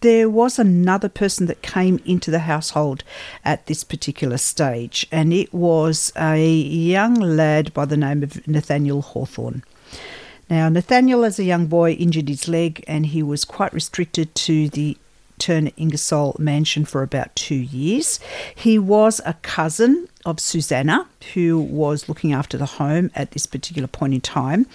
there 0.00 0.28
was 0.28 0.58
another 0.58 1.08
person 1.08 1.46
that 1.46 1.62
came 1.62 2.00
into 2.04 2.30
the 2.30 2.40
household 2.40 3.04
at 3.44 3.66
this 3.66 3.84
particular 3.84 4.38
stage, 4.38 5.06
and 5.12 5.32
it 5.32 5.52
was 5.54 6.12
a 6.16 6.44
young 6.44 7.14
lad 7.14 7.72
by 7.72 7.84
the 7.84 7.96
name 7.96 8.22
of 8.22 8.46
Nathaniel 8.48 9.02
Hawthorne. 9.02 9.62
Now, 10.50 10.68
Nathaniel, 10.68 11.24
as 11.24 11.38
a 11.38 11.44
young 11.44 11.66
boy, 11.66 11.92
injured 11.92 12.28
his 12.28 12.46
leg 12.48 12.84
and 12.86 13.06
he 13.06 13.22
was 13.22 13.44
quite 13.44 13.72
restricted 13.72 14.34
to 14.34 14.68
the 14.68 14.98
Turner 15.42 15.72
Ingersoll 15.76 16.36
mansion 16.38 16.84
for 16.84 17.02
about 17.02 17.34
two 17.34 17.56
years. 17.56 18.20
He 18.54 18.78
was 18.78 19.20
a 19.26 19.34
cousin 19.42 20.08
of 20.24 20.38
Susanna, 20.38 21.08
who 21.34 21.58
was 21.58 22.08
looking 22.08 22.32
after 22.32 22.56
the 22.56 22.66
home 22.66 23.10
at 23.16 23.32
this 23.32 23.46
particular 23.46 23.88
point 23.88 24.14
in 24.14 24.20
time. 24.20 24.66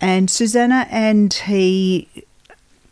And 0.00 0.30
Susanna 0.30 0.86
and 0.90 1.34
he 1.34 2.08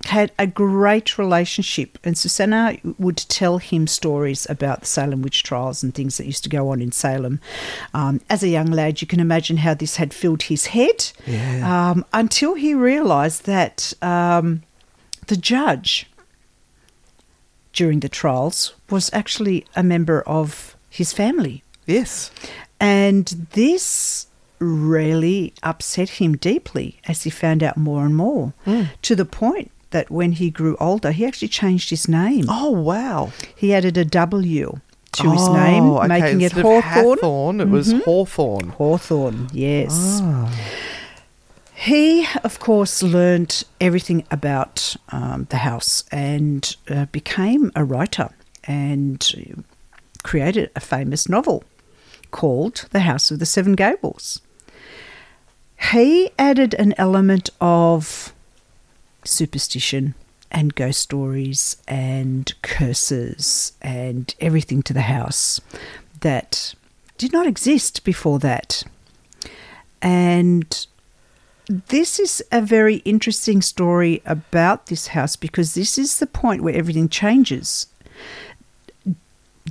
had 0.06 0.32
a 0.38 0.46
great 0.46 1.18
relationship, 1.18 1.98
and 2.02 2.18
Susanna 2.18 2.76
would 2.98 3.18
tell 3.18 3.58
him 3.58 3.86
stories 3.86 4.48
about 4.50 4.80
the 4.80 4.86
Salem 4.86 5.22
witch 5.22 5.44
trials 5.44 5.84
and 5.84 5.94
things 5.94 6.16
that 6.16 6.26
used 6.26 6.42
to 6.44 6.48
go 6.48 6.70
on 6.70 6.82
in 6.82 6.90
Salem. 6.90 7.38
Um, 7.94 8.20
as 8.28 8.42
a 8.42 8.48
young 8.48 8.72
lad, 8.72 9.00
you 9.00 9.06
can 9.06 9.20
imagine 9.20 9.58
how 9.58 9.74
this 9.74 9.96
had 9.96 10.12
filled 10.12 10.44
his 10.44 10.66
head 10.66 11.12
um, 11.62 12.04
until 12.12 12.54
he 12.54 12.74
realised 12.74 13.44
that 13.44 13.92
um, 14.02 14.62
the 15.26 15.36
judge 15.36 16.09
during 17.80 18.00
the 18.00 18.08
trials 18.20 18.58
was 18.94 19.08
actually 19.20 19.58
a 19.74 19.82
member 19.82 20.18
of 20.38 20.76
his 20.98 21.10
family. 21.22 21.56
yes. 21.86 22.30
And 22.80 23.24
this 23.60 24.26
really 24.58 25.52
upset 25.62 26.08
him 26.20 26.36
deeply 26.36 26.88
as 27.10 27.22
he 27.24 27.30
found 27.30 27.62
out 27.62 27.76
more 27.88 28.02
and 28.06 28.14
more, 28.24 28.52
to 29.06 29.12
the 29.20 29.24
point 29.42 29.70
that 29.90 30.10
when 30.10 30.32
he 30.40 30.50
grew 30.50 30.76
older, 30.88 31.10
he 31.12 31.22
actually 31.28 31.48
changed 31.62 31.88
his 31.90 32.06
name. 32.08 32.44
Oh 32.48 32.70
wow. 32.70 33.32
He 33.62 33.74
added 33.78 33.96
a 33.98 34.04
W 34.04 34.80
to 35.18 35.30
his 35.36 35.46
Oh, 35.48 35.54
name, 35.64 35.84
okay. 35.90 36.06
making 36.16 36.40
it 36.42 36.52
Instead 36.56 36.64
of 36.64 36.84
Hathorne. 36.84 37.60
It 37.60 37.68
was 37.68 37.88
Hawthorne. 38.04 38.68
Hawthorne, 38.80 39.48
yes. 39.52 39.92
Ah. 40.22 40.48
He, 41.80 42.26
of 42.44 42.58
course, 42.60 43.02
learned 43.02 43.64
everything 43.80 44.26
about 44.30 44.96
um, 45.08 45.46
the 45.48 45.56
house 45.56 46.04
and 46.12 46.76
uh, 46.90 47.06
became 47.06 47.72
a 47.74 47.86
writer 47.86 48.28
and 48.64 49.26
created 50.22 50.70
a 50.76 50.80
famous 50.80 51.26
novel 51.26 51.64
called 52.32 52.84
The 52.90 53.00
House 53.00 53.30
of 53.30 53.38
the 53.38 53.46
Seven 53.46 53.72
Gables. 53.72 54.42
He 55.90 56.30
added 56.38 56.74
an 56.74 56.92
element 56.98 57.48
of 57.62 58.34
superstition 59.24 60.14
and 60.50 60.74
ghost 60.74 61.00
stories 61.00 61.78
and 61.88 62.52
curses 62.60 63.72
and 63.80 64.34
everything 64.38 64.82
to 64.82 64.92
the 64.92 65.08
house 65.16 65.62
that 66.20 66.74
did 67.16 67.32
not 67.32 67.46
exist 67.46 68.04
before 68.04 68.38
that. 68.40 68.84
And 70.02 70.86
this 71.70 72.18
is 72.18 72.42
a 72.50 72.60
very 72.60 72.96
interesting 72.96 73.62
story 73.62 74.22
about 74.26 74.86
this 74.86 75.08
house 75.08 75.36
because 75.36 75.74
this 75.74 75.98
is 75.98 76.18
the 76.18 76.26
point 76.26 76.62
where 76.62 76.74
everything 76.74 77.08
changes. 77.08 77.86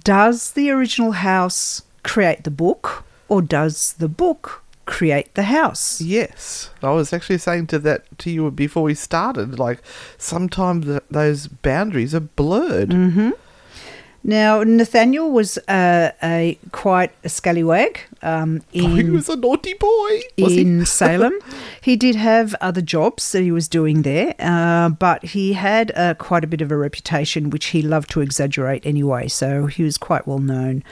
Does 0.03 0.51
the 0.51 0.69
original 0.71 1.11
house 1.11 1.81
create 2.03 2.45
the 2.45 2.51
book 2.51 3.03
or 3.27 3.41
does 3.41 3.93
the 3.93 4.07
book 4.07 4.63
create 4.85 5.33
the 5.35 5.43
house? 5.43 5.99
Yes, 5.99 6.69
I 6.81 6.91
was 6.91 7.11
actually 7.11 7.37
saying 7.37 7.67
to 7.67 7.79
that 7.79 8.05
to 8.19 8.31
you 8.31 8.49
before 8.49 8.83
we 8.83 8.95
started. 8.95 9.59
Like 9.59 9.81
sometimes 10.17 10.85
th 10.85 11.03
those 11.11 11.47
boundaries 11.47 12.15
are 12.15 12.27
blurred. 12.41 12.91
Mm-hmm. 12.91 13.31
Now, 14.23 14.63
Nathaniel 14.63 15.31
was 15.31 15.57
uh, 15.69 16.11
a 16.21 16.57
quite 16.71 17.11
a 17.23 17.29
scallywag 17.29 17.99
um, 18.21 18.61
Oh, 18.75 18.95
he 18.95 19.03
was 19.03 19.29
a 19.29 19.35
naughty 19.37 19.73
boy. 19.73 20.21
Was 20.37 20.57
in 20.57 20.79
he? 20.79 20.85
Salem. 20.85 21.33
He 21.81 21.95
did 21.95 22.15
have 22.15 22.53
other 22.61 22.81
jobs 22.81 23.31
that 23.31 23.41
he 23.41 23.51
was 23.51 23.67
doing 23.67 24.01
there, 24.03 24.35
uh, 24.37 24.89
but 24.89 25.23
he 25.23 25.53
had 25.53 25.91
uh, 25.95 26.13
quite 26.15 26.43
a 26.43 26.47
bit 26.47 26.61
of 26.61 26.71
a 26.71 26.77
reputation, 26.77 27.49
which 27.49 27.67
he 27.67 27.81
loved 27.81 28.09
to 28.11 28.21
exaggerate 28.21 28.85
anyway. 28.85 29.27
So 29.29 29.65
he 29.67 29.83
was 29.83 29.97
quite 29.97 30.27
well 30.27 30.39
known, 30.39 30.83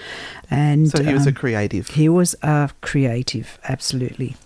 and 0.49 0.89
So 0.89 1.03
he 1.03 1.13
was 1.13 1.25
a 1.25 1.29
um, 1.29 1.35
creative. 1.35 1.89
he 1.89 2.09
was 2.09 2.35
a 2.41 2.71
creative, 2.81 3.59
absolutely. 3.65 4.37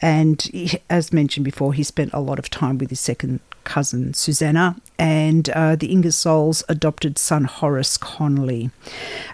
And 0.00 0.40
he, 0.42 0.78
as 0.88 1.12
mentioned 1.12 1.44
before, 1.44 1.74
he 1.74 1.82
spent 1.82 2.12
a 2.14 2.20
lot 2.20 2.38
of 2.38 2.48
time 2.48 2.78
with 2.78 2.88
his 2.90 3.00
second 3.00 3.40
cousin 3.64 4.14
Susanna 4.14 4.76
and 5.00 5.48
uh, 5.50 5.76
the 5.76 5.90
Ingersolls' 5.90 6.62
adopted 6.68 7.18
son 7.18 7.44
Horace 7.44 7.96
Conolly. 7.96 8.70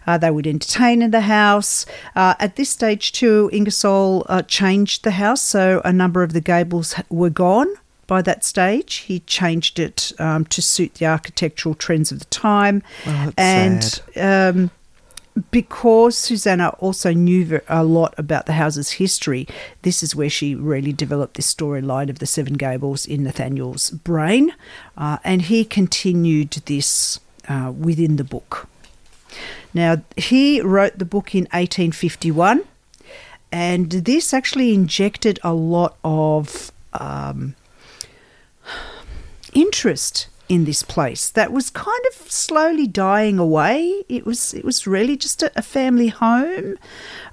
Uh, 0.07 0.17
they 0.17 0.31
would 0.31 0.47
entertain 0.47 1.03
in 1.03 1.11
the 1.11 1.23
house. 1.23 1.85
Uh, 2.15 2.35
at 2.39 2.55
this 2.55 2.71
stage, 2.71 3.11
too, 3.11 3.51
Ingersoll 3.53 4.25
uh, 4.29 4.43
changed 4.43 5.03
the 5.03 5.11
house, 5.11 5.43
so 5.43 5.83
a 5.85 5.93
number 5.93 6.23
of 6.23 6.33
the 6.33 6.41
gables 6.41 6.95
were 7.11 7.31
gone 7.31 7.67
by 8.07 8.23
that 8.23 8.45
stage. 8.45 8.99
He 9.09 9.21
changed 9.21 9.81
it 9.81 10.13
um, 10.21 10.45
to 10.47 10.63
suit 10.63 10.95
the 10.95 11.07
architectural 11.07 11.75
trends 11.75 12.13
of 12.13 12.21
the 12.21 12.27
time. 12.27 12.85
Oh, 13.05 13.33
that's 13.37 14.01
and. 14.17 14.57
Um, 14.57 14.71
because 15.51 16.17
Susanna 16.17 16.71
also 16.79 17.13
knew 17.13 17.61
a 17.69 17.85
lot 17.85 18.15
about 18.17 18.47
the 18.47 18.55
house's 18.55 18.93
history, 18.93 19.47
this 19.83 20.03
is 20.03 20.17
where 20.17 20.31
she 20.31 20.55
really 20.55 20.93
developed 20.93 21.35
this 21.35 21.53
storyline 21.53 22.09
of 22.09 22.19
the 22.19 22.27
Seven 22.27 22.55
Gables 22.55 23.07
in 23.07 23.25
Nathaniel's 23.25 23.91
brain. 23.91 24.55
Uh, 24.97 25.19
and 25.25 25.43
he 25.43 25.65
continued 25.65 26.53
this 26.67 27.21
uh, 27.49 27.73
within 27.77 28.17
the 28.17 28.25
book. 28.25 28.69
Now, 29.75 30.03
he 30.17 30.61
wrote 30.63 30.99
the 30.99 31.05
book 31.05 31.35
in 31.35 31.45
1851, 31.45 32.63
and 33.53 33.91
this 33.91 34.33
actually 34.33 34.73
injected 34.73 35.39
a 35.43 35.53
lot 35.53 35.97
of 36.03 36.73
um, 36.95 37.55
interest 39.53 40.29
in 40.49 40.65
this 40.65 40.83
place 40.83 41.31
that 41.31 41.53
was 41.53 41.71
kind 41.71 42.01
of 42.11 42.31
slowly 42.31 42.87
dying 42.87 43.39
away. 43.39 44.05
It 44.09 44.25
was 44.25 44.55
it 44.55 44.65
was 44.65 44.87
really 44.87 45.17
just 45.17 45.43
a, 45.43 45.51
a 45.57 45.63
family 45.63 46.09
home, 46.09 46.77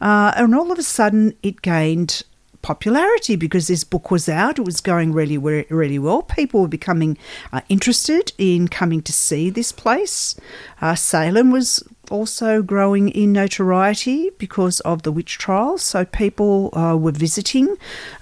uh, 0.01 0.33
and 0.35 0.55
all 0.55 0.71
of 0.71 0.79
a 0.79 0.83
sudden 0.83 1.35
it 1.43 1.61
gained 1.61 2.23
popularity 2.61 3.35
because 3.35 3.67
this 3.67 3.83
book 3.83 4.09
was 4.09 4.27
out. 4.29 4.57
It 4.57 4.65
was 4.65 4.81
going 4.81 5.13
really 5.13 5.37
really 5.37 5.99
well. 5.99 6.23
People 6.23 6.61
were 6.61 6.67
becoming 6.67 7.17
uh, 7.51 7.61
interested 7.69 8.33
in 8.37 8.67
coming 8.67 9.01
to 9.03 9.13
see 9.13 9.49
this 9.49 9.71
place. 9.71 10.35
Uh, 10.81 10.95
Salem 10.95 11.51
was 11.51 11.83
also 12.11 12.61
growing 12.61 13.09
in 13.09 13.31
notoriety 13.31 14.29
because 14.37 14.79
of 14.81 15.03
the 15.03 15.11
witch 15.11 15.37
trials. 15.37 15.81
So 15.81 16.05
people 16.05 16.69
uh, 16.77 16.97
were 16.97 17.11
visiting. 17.11 17.75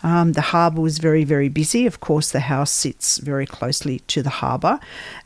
Um, 0.03 0.33
the 0.33 0.41
harbour 0.41 0.81
was 0.81 0.99
very, 0.99 1.23
very 1.23 1.49
busy. 1.49 1.85
Of 1.85 1.99
course, 1.99 2.31
the 2.31 2.41
house 2.41 2.71
sits 2.71 3.17
very 3.17 3.45
closely 3.45 3.99
to 4.07 4.21
the 4.21 4.29
harbour. 4.29 4.79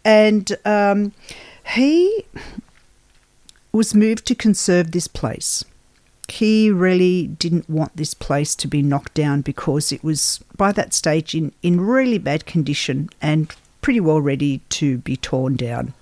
And 0.04 0.56
um, 0.66 1.14
he 1.76 2.26
was 3.72 3.94
moved 3.94 4.26
to 4.28 4.36
conserve 4.36 4.92
this 4.92 5.08
place. 5.08 5.64
He 6.28 6.72
really 6.72 7.28
didn't 7.28 7.70
want 7.70 7.96
this 7.96 8.16
place 8.16 8.56
to 8.56 8.68
be 8.68 8.82
knocked 8.82 9.14
down 9.14 9.42
because 9.42 9.92
it 9.92 10.04
was, 10.04 10.40
by 10.58 10.72
that 10.72 10.94
stage, 10.94 11.36
in, 11.36 11.52
in 11.62 11.82
really 11.82 12.18
bad 12.18 12.46
condition 12.46 13.10
and 13.22 13.54
pretty 13.82 14.00
well 14.00 14.22
ready 14.22 14.62
to 14.70 14.98
be 15.00 15.16
torn 15.18 15.56
down. 15.56 15.94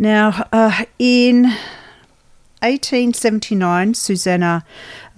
Now, 0.00 0.46
uh, 0.52 0.84
in 1.00 1.42
1879, 2.62 3.94
Susanna 3.94 4.64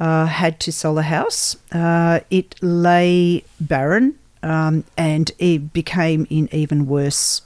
uh, 0.01 0.25
had 0.25 0.59
to 0.61 0.73
sell 0.73 0.95
the 0.95 1.03
house. 1.03 1.57
Uh, 1.71 2.21
it 2.31 2.55
lay 2.63 3.45
barren 3.61 4.19
um, 4.43 4.85
and 4.97 5.31
it 5.39 5.75
became 5.75 6.27
in 6.31 6.49
even 6.51 6.87
worse 6.87 7.43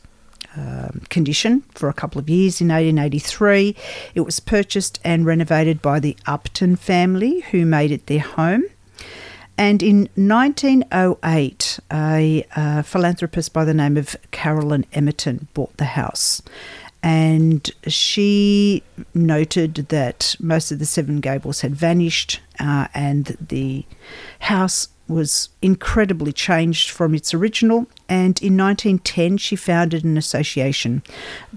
um, 0.57 1.03
condition 1.11 1.63
for 1.75 1.89
a 1.89 1.93
couple 1.93 2.21
of 2.21 2.31
years. 2.31 2.61
In 2.61 2.69
1883, 2.69 3.75
it 4.15 4.21
was 4.21 4.39
purchased 4.39 5.01
and 5.03 5.27
renovated 5.27 5.83
by 5.83 5.99
the 5.99 6.17
Upton 6.27 6.77
family, 6.77 7.41
who 7.51 7.67
made 7.67 7.91
it 7.91 8.07
their 8.07 8.21
home. 8.21 8.63
And 9.57 9.83
in 9.83 10.09
1908, 10.15 11.79
a 11.93 12.47
uh, 12.57 12.83
philanthropist 12.83 13.53
by 13.53 13.65
the 13.65 13.75
name 13.75 13.97
of 13.97 14.17
Carolyn 14.31 14.85
Emmerton 14.93 15.47
bought 15.55 15.77
the 15.77 15.85
house. 15.85 16.43
And 17.05 17.71
she 17.87 18.83
noted 19.13 19.75
that 19.91 20.37
most 20.41 20.73
of 20.73 20.79
the 20.79 20.87
Seven 20.87 21.21
Gables 21.21 21.61
had 21.61 21.77
vanished 21.77 22.41
uh, 22.59 22.89
and 22.95 23.37
the 23.47 23.85
house 24.41 24.89
was 25.07 25.51
incredibly 25.61 26.33
changed 26.33 26.89
from 26.89 27.15
its 27.15 27.35
original. 27.35 27.87
And 28.09 28.41
in 28.41 28.57
1910, 28.57 29.37
she 29.37 29.55
founded 29.55 30.03
an 30.03 30.17
association 30.17 31.03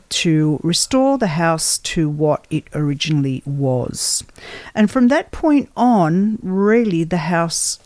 to 0.10 0.60
restore 0.63 1.17
the 1.17 1.28
house 1.28 1.78
to 1.78 2.10
what 2.10 2.45
it 2.50 2.65
originally 2.74 3.41
was. 3.45 4.26
And 4.76 4.91
from 4.91 5.08
that 5.08 5.32
point 5.32 5.71
on, 5.78 6.39
really, 6.41 7.06
the 7.06 7.17
house 7.17 7.80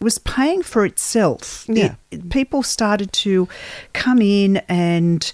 was 0.00 0.18
paying 0.18 0.62
for 0.62 0.84
itself. 0.84 1.64
Yeah. 1.68 1.94
It- 2.10 2.30
people 2.30 2.62
started 2.62 3.12
to 3.12 3.48
come 3.92 4.22
in 4.22 4.58
and 4.68 5.30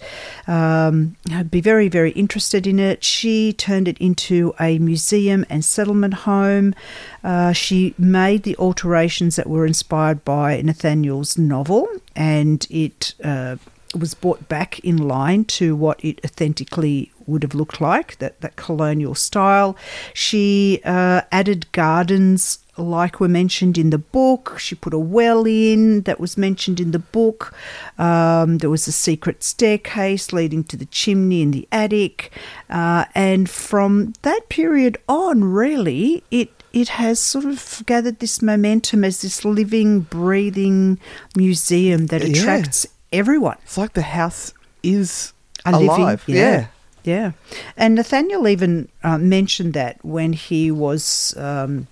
um, 0.46 1.16
be 1.50 1.60
very, 1.60 1.88
very 1.88 2.10
interested 2.12 2.66
in 2.66 2.78
it. 2.78 3.04
She 3.04 3.52
turned 3.52 3.86
it 3.88 3.98
into 3.98 4.54
a 4.58 4.78
museum 4.78 5.44
and 5.48 5.64
settlement 5.64 6.14
home. 6.14 6.74
Uh, 7.22 7.52
she 7.52 7.94
made 7.98 8.42
the 8.42 8.56
alterations 8.56 9.36
that 9.36 9.48
were 9.48 9.66
inspired 9.66 10.24
by 10.24 10.60
Nathaniel's 10.62 11.38
novel, 11.38 11.86
and 12.16 12.66
it 12.70 13.14
uh, 13.22 13.56
was 13.94 14.14
brought 14.14 14.48
back 14.48 14.78
in 14.80 14.96
line 14.96 15.44
to 15.44 15.76
what 15.76 16.02
it 16.04 16.20
authentically 16.24 17.12
would 17.26 17.42
have 17.42 17.54
looked 17.54 17.80
like 17.80 18.18
that, 18.18 18.40
that 18.40 18.56
colonial 18.56 19.14
style. 19.14 19.76
She 20.12 20.80
uh, 20.84 21.22
added 21.30 21.70
gardens 21.72 22.58
like 22.76 23.20
were 23.20 23.28
mentioned 23.28 23.78
in 23.78 23.90
the 23.90 23.98
book. 23.98 24.56
She 24.58 24.74
put 24.74 24.92
a 24.94 24.98
well 24.98 25.44
in 25.46 26.02
that 26.02 26.18
was 26.18 26.36
mentioned 26.36 26.80
in 26.80 26.90
the 26.90 26.98
book. 26.98 27.54
Um, 27.98 28.58
there 28.58 28.70
was 28.70 28.88
a 28.88 28.92
secret 28.92 29.44
staircase 29.44 30.32
leading 30.32 30.64
to 30.64 30.76
the 30.76 30.86
chimney 30.86 31.42
in 31.42 31.50
the 31.52 31.68
attic. 31.70 32.32
Uh, 32.68 33.04
and 33.14 33.48
from 33.48 34.12
that 34.22 34.48
period 34.48 34.98
on, 35.08 35.44
really, 35.44 36.24
it 36.30 36.50
it 36.72 36.88
has 36.88 37.20
sort 37.20 37.44
of 37.44 37.82
gathered 37.86 38.18
this 38.18 38.42
momentum 38.42 39.04
as 39.04 39.20
this 39.22 39.44
living, 39.44 40.00
breathing 40.00 40.98
museum 41.36 42.06
that 42.08 42.22
Yeah. 42.22 42.30
attracts 42.40 42.86
everyone. 43.12 43.56
It's 43.62 43.78
like 43.78 43.92
the 43.92 44.02
house 44.02 44.52
is 44.82 45.32
A 45.64 45.70
living- 45.70 45.88
alive. 45.88 46.22
yeah. 46.26 46.66
Yeah. 47.04 47.32
And 47.76 47.94
Nathaniel 47.94 48.48
even 48.48 48.88
uh, 49.04 49.18
mentioned 49.18 49.74
that 49.74 50.02
when 50.02 50.32
he 50.32 50.70
was 50.72 51.34
um, 51.36 51.86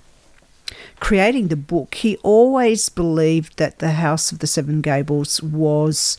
creating 1.00 1.48
the 1.48 1.56
book, 1.56 1.94
he 1.96 2.16
always 2.18 2.88
believed 2.88 3.58
that 3.58 3.78
the 3.78 3.92
House 3.92 4.32
of 4.32 4.38
the 4.40 4.46
Seven 4.46 4.80
Gables 4.80 5.42
was 5.42 6.18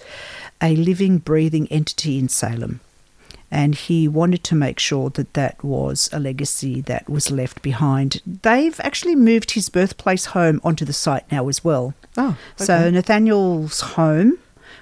a 0.62 0.76
living, 0.76 1.18
breathing 1.18 1.68
entity 1.72 2.18
in 2.18 2.30
Salem. 2.30 2.80
And 3.52 3.76
he 3.76 4.08
wanted 4.08 4.44
to 4.46 4.56
make 4.56 4.80
sure 4.80 5.12
that 5.12 5.36
that 5.36 5.64
was 5.64 6.10
a 6.12 6.20
legacy 6.20 6.82
that 6.82 7.08
was 7.08 7.30
left 7.30 7.62
behind. 7.62 8.20
They've 8.26 8.80
actually 8.80 9.16
moved 9.16 9.52
his 9.52 9.70
birthplace 9.70 10.26
home 10.26 10.60
onto 10.64 10.86
the 10.86 10.94
site 10.94 11.32
now 11.32 11.48
as 11.50 11.64
well. 11.64 11.94
Oh, 12.18 12.36
So. 12.56 12.90
Nathaniel's 12.90 13.82
home, 13.82 14.40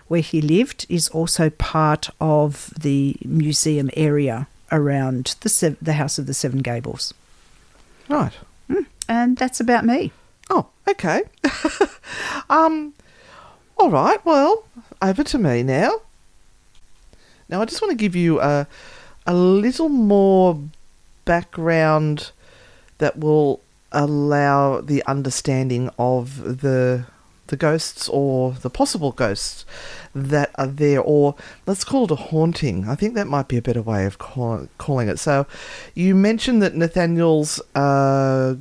where 0.07 0.21
he 0.21 0.41
lived, 0.41 0.85
is 0.87 1.09
also 1.09 1.49
part 1.49 2.09
of 2.21 2.73
the 2.79 3.17
museum 3.25 3.89
area 3.93 4.47
around 4.71 5.35
the 5.41 5.75
the 5.81 5.93
House 5.93 6.17
of 6.17 6.25
the 6.27 6.33
Seven 6.33 6.59
Gables. 6.59 7.13
Right. 8.07 8.33
And 9.11 9.35
that's 9.35 9.59
about 9.59 9.83
me. 9.83 10.13
Oh, 10.49 10.67
okay. 10.87 11.23
um, 12.49 12.93
all 13.77 13.89
right. 13.89 14.25
Well, 14.25 14.63
over 15.01 15.21
to 15.21 15.37
me 15.37 15.63
now. 15.63 15.99
Now, 17.49 17.61
I 17.61 17.65
just 17.65 17.81
want 17.81 17.91
to 17.91 17.97
give 17.97 18.15
you 18.15 18.39
a 18.39 18.67
a 19.27 19.33
little 19.33 19.89
more 19.89 20.57
background 21.25 22.31
that 22.99 23.19
will 23.19 23.59
allow 23.91 24.79
the 24.79 25.03
understanding 25.05 25.89
of 25.99 26.61
the 26.61 27.03
the 27.47 27.57
ghosts 27.57 28.07
or 28.07 28.53
the 28.53 28.69
possible 28.69 29.11
ghosts 29.11 29.65
that 30.15 30.51
are 30.55 30.67
there, 30.67 31.01
or 31.01 31.35
let's 31.67 31.83
call 31.83 32.05
it 32.05 32.11
a 32.11 32.15
haunting. 32.15 32.87
I 32.87 32.95
think 32.95 33.15
that 33.15 33.27
might 33.27 33.49
be 33.49 33.57
a 33.57 33.61
better 33.61 33.81
way 33.81 34.05
of 34.05 34.19
call, 34.19 34.69
calling 34.77 35.09
it. 35.09 35.19
So, 35.19 35.47
you 35.95 36.15
mentioned 36.15 36.61
that 36.61 36.75
Nathaniel's 36.75 37.59
uh, 37.75 38.55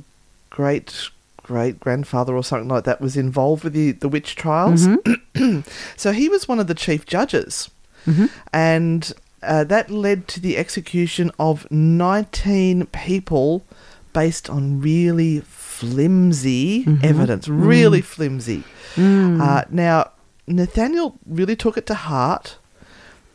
great 0.51 1.09
great 1.41 1.79
grandfather 1.79 2.35
or 2.35 2.43
something 2.43 2.69
like 2.69 2.83
that 2.83 3.01
was 3.01 3.17
involved 3.17 3.63
with 3.63 3.73
the, 3.73 3.91
the 3.93 4.07
witch 4.07 4.35
trials. 4.35 4.87
Mm-hmm. 4.87 5.61
so 5.97 6.11
he 6.11 6.29
was 6.29 6.47
one 6.47 6.59
of 6.59 6.67
the 6.67 6.75
chief 6.75 7.05
judges. 7.05 7.71
Mm-hmm. 8.05 8.27
And 8.53 9.11
uh, 9.43 9.63
that 9.65 9.89
led 9.89 10.27
to 10.29 10.39
the 10.39 10.57
execution 10.57 11.31
of 11.39 11.69
19 11.71 12.85
people 12.87 13.65
based 14.13 14.49
on 14.49 14.79
really 14.79 15.39
flimsy 15.41 16.85
mm-hmm. 16.85 17.03
evidence. 17.03 17.47
Really 17.47 18.01
mm. 18.01 18.05
flimsy. 18.05 18.63
Mm. 18.95 19.41
Uh, 19.41 19.65
now, 19.69 20.11
Nathaniel 20.47 21.17
really 21.25 21.55
took 21.55 21.77
it 21.77 21.87
to 21.87 21.95
heart 21.95 22.57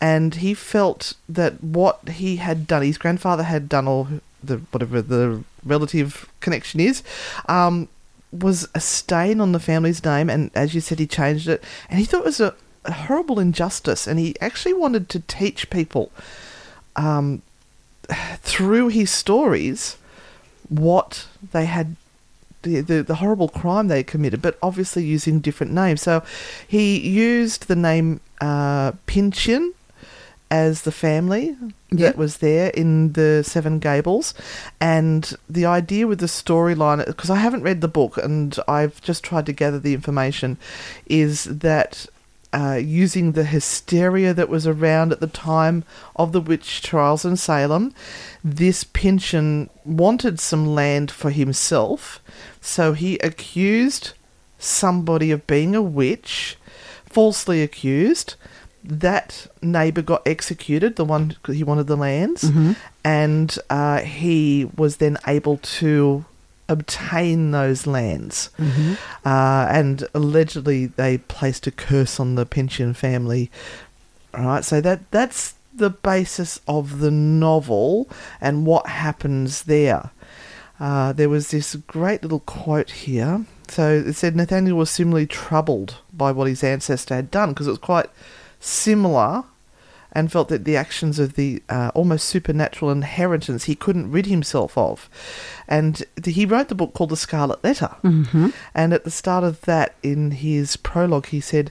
and 0.00 0.36
he 0.36 0.54
felt 0.54 1.14
that 1.28 1.62
what 1.62 2.08
he 2.10 2.36
had 2.36 2.66
done, 2.66 2.82
his 2.82 2.98
grandfather 2.98 3.44
had 3.44 3.68
done, 3.68 3.88
or 3.88 4.08
the 4.42 4.58
whatever 4.70 5.02
the 5.02 5.42
relative 5.64 6.28
connection 6.40 6.80
is, 6.80 7.02
um, 7.48 7.88
was 8.32 8.68
a 8.74 8.80
stain 8.80 9.40
on 9.40 9.52
the 9.52 9.60
family's 9.60 10.04
name, 10.04 10.30
and 10.30 10.50
as 10.54 10.74
you 10.74 10.80
said, 10.80 10.98
he 10.98 11.06
changed 11.06 11.48
it, 11.48 11.62
and 11.88 11.98
he 11.98 12.04
thought 12.04 12.20
it 12.20 12.26
was 12.26 12.40
a, 12.40 12.54
a 12.84 12.92
horrible 12.92 13.38
injustice, 13.38 14.06
and 14.06 14.18
he 14.18 14.34
actually 14.40 14.74
wanted 14.74 15.08
to 15.08 15.20
teach 15.20 15.70
people 15.70 16.10
um, 16.96 17.42
through 18.42 18.88
his 18.88 19.10
stories 19.10 19.96
what 20.68 21.26
they 21.52 21.66
had 21.66 21.96
the, 22.62 22.80
the, 22.80 23.02
the 23.02 23.14
horrible 23.16 23.48
crime 23.48 23.88
they 23.88 24.02
committed, 24.02 24.42
but 24.42 24.58
obviously 24.62 25.04
using 25.04 25.40
different 25.40 25.72
names. 25.72 26.02
So 26.02 26.22
he 26.66 26.98
used 26.98 27.68
the 27.68 27.76
name 27.76 28.20
uh, 28.40 28.92
as 30.50 30.82
the 30.82 30.92
family 30.92 31.56
Yeah. 31.90 32.06
that 32.06 32.16
was 32.16 32.38
there 32.38 32.70
in 32.70 33.12
the 33.12 33.42
Seven 33.44 33.78
Gables. 33.78 34.32
And 34.80 35.32
the 35.48 35.66
idea 35.66 36.06
with 36.06 36.20
the 36.20 36.26
storyline, 36.26 37.04
because 37.04 37.30
I 37.30 37.36
haven't 37.36 37.62
read 37.62 37.80
the 37.80 37.88
book 37.88 38.16
and 38.16 38.56
I've 38.68 39.00
just 39.02 39.24
tried 39.24 39.46
to 39.46 39.52
gather 39.52 39.78
the 39.80 39.94
information, 39.94 40.56
is 41.06 41.44
that 41.44 42.06
uh, 42.52 42.74
using 42.74 43.32
the 43.32 43.44
hysteria 43.44 44.32
that 44.32 44.48
was 44.48 44.66
around 44.66 45.12
at 45.12 45.20
the 45.20 45.26
time 45.26 45.84
of 46.14 46.32
the 46.32 46.40
witch 46.40 46.80
trials 46.80 47.24
in 47.24 47.36
Salem, 47.36 47.92
this 48.44 48.84
Pynchon 48.84 49.68
wanted 49.84 50.38
some 50.40 50.64
land 50.66 51.10
for 51.10 51.30
himself, 51.30 52.20
so 52.60 52.92
he 52.92 53.18
accused 53.18 54.12
somebody 54.58 55.30
of 55.30 55.46
being 55.46 55.74
a 55.74 55.82
witch, 55.82 56.56
falsely 57.04 57.62
accused. 57.62 58.36
That 58.86 59.46
neighbour 59.62 60.02
got 60.02 60.22
executed, 60.26 60.96
the 60.96 61.04
one 61.04 61.36
he 61.46 61.64
wanted 61.64 61.86
the 61.88 61.96
lands, 61.96 62.50
and 63.04 63.58
uh, 63.68 64.00
he 64.00 64.70
was 64.76 64.96
then 64.98 65.16
able 65.26 65.58
to 65.58 66.24
obtain 66.68 67.50
those 67.52 67.86
lands. 67.86 68.50
Uh, 69.24 69.66
and 69.70 70.06
allegedly, 70.14 70.86
they 70.86 71.18
placed 71.18 71.66
a 71.66 71.70
curse 71.70 72.18
on 72.20 72.34
the 72.36 72.46
Pynchon 72.46 72.94
family. 72.94 73.50
All 74.34 74.44
right, 74.44 74.64
so 74.64 74.80
that 74.80 75.10
that's 75.10 75.54
the 75.74 75.90
basis 75.90 76.60
of 76.66 77.00
the 77.00 77.10
novel 77.10 78.08
and 78.40 78.66
what 78.66 78.86
happens 78.86 79.64
there. 79.64 80.10
Uh, 80.78 81.12
there 81.12 81.28
was 81.28 81.50
this 81.50 81.74
great 81.74 82.22
little 82.22 82.40
quote 82.40 82.90
here. 82.90 83.44
So 83.68 83.90
it 84.06 84.12
said 84.14 84.36
Nathaniel 84.36 84.76
was 84.76 84.90
similarly 84.90 85.26
troubled 85.26 85.96
by 86.12 86.32
what 86.32 86.48
his 86.48 86.62
ancestor 86.62 87.14
had 87.14 87.30
done 87.30 87.50
because 87.50 87.66
it 87.66 87.70
was 87.70 87.78
quite 87.78 88.06
similar 88.60 89.44
and 90.12 90.32
felt 90.32 90.48
that 90.48 90.64
the 90.64 90.76
actions 90.76 91.18
of 91.18 91.34
the 91.34 91.62
uh, 91.68 91.90
almost 91.94 92.26
supernatural 92.26 92.90
inheritance 92.90 93.64
he 93.64 93.74
couldn't 93.74 94.10
rid 94.10 94.24
himself 94.26 94.76
of. 94.78 95.10
And 95.68 96.02
he 96.24 96.46
wrote 96.46 96.68
the 96.68 96.74
book 96.74 96.94
called 96.94 97.10
The 97.10 97.18
Scarlet 97.18 97.62
Letter. 97.62 97.96
Mm-hmm. 98.02 98.48
And 98.74 98.94
at 98.94 99.04
the 99.04 99.10
start 99.10 99.44
of 99.44 99.60
that, 99.62 99.94
in 100.02 100.30
his 100.30 100.78
prologue, 100.78 101.26
he 101.26 101.40
said, 101.40 101.70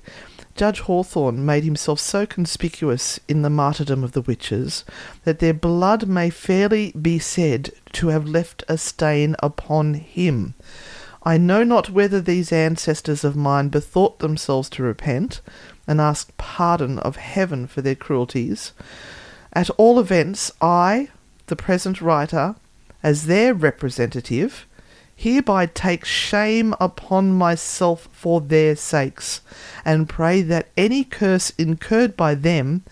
Judge 0.55 0.81
Hawthorne 0.81 1.43
made 1.43 1.63
himself 1.63 1.99
so 1.99 2.25
conspicuous 2.25 3.19
in 3.27 3.41
the 3.41 3.49
martyrdom 3.49 4.03
of 4.03 4.13
the 4.13 4.21
witches 4.21 4.85
that 5.23 5.39
their 5.39 5.53
blood 5.53 6.07
may 6.07 6.29
fairly 6.29 6.91
be 6.91 7.17
said 7.19 7.71
to 7.93 8.09
have 8.09 8.27
left 8.27 8.63
a 8.69 8.77
stain 8.77 9.35
upon 9.39 9.95
him. 9.95 10.53
I 11.23 11.37
know 11.37 11.63
not 11.63 11.89
whether 11.89 12.21
these 12.21 12.53
ancestors 12.53 13.23
of 13.23 13.35
mine 13.35 13.69
bethought 13.69 14.19
themselves 14.19 14.69
to 14.69 14.83
repent 14.83 15.41
and 15.87 16.01
ask 16.01 16.35
pardon 16.37 16.99
of 16.99 17.15
heaven 17.15 17.67
for 17.67 17.81
their 17.81 17.95
cruelties. 17.95 18.73
At 19.53 19.69
all 19.71 19.99
events, 19.99 20.51
I, 20.61 21.09
the 21.47 21.55
present 21.55 22.01
writer, 22.01 22.55
as 23.03 23.27
their 23.27 23.53
representative, 23.53 24.65
hereby 25.15 25.65
take 25.67 26.03
shame 26.03 26.75
upon 26.79 27.31
myself 27.31 28.09
for 28.11 28.41
their 28.41 28.75
sakes, 28.75 29.41
and 29.85 30.09
pray 30.09 30.41
that 30.41 30.67
any 30.75 31.03
curse 31.03 31.51
incurred 31.51 32.17
by 32.17 32.35
them 32.35 32.83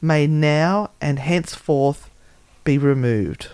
may 0.00 0.26
now 0.26 0.90
and 1.00 1.18
henceforth 1.18 2.10
be 2.64 2.78
removed. 2.78 3.48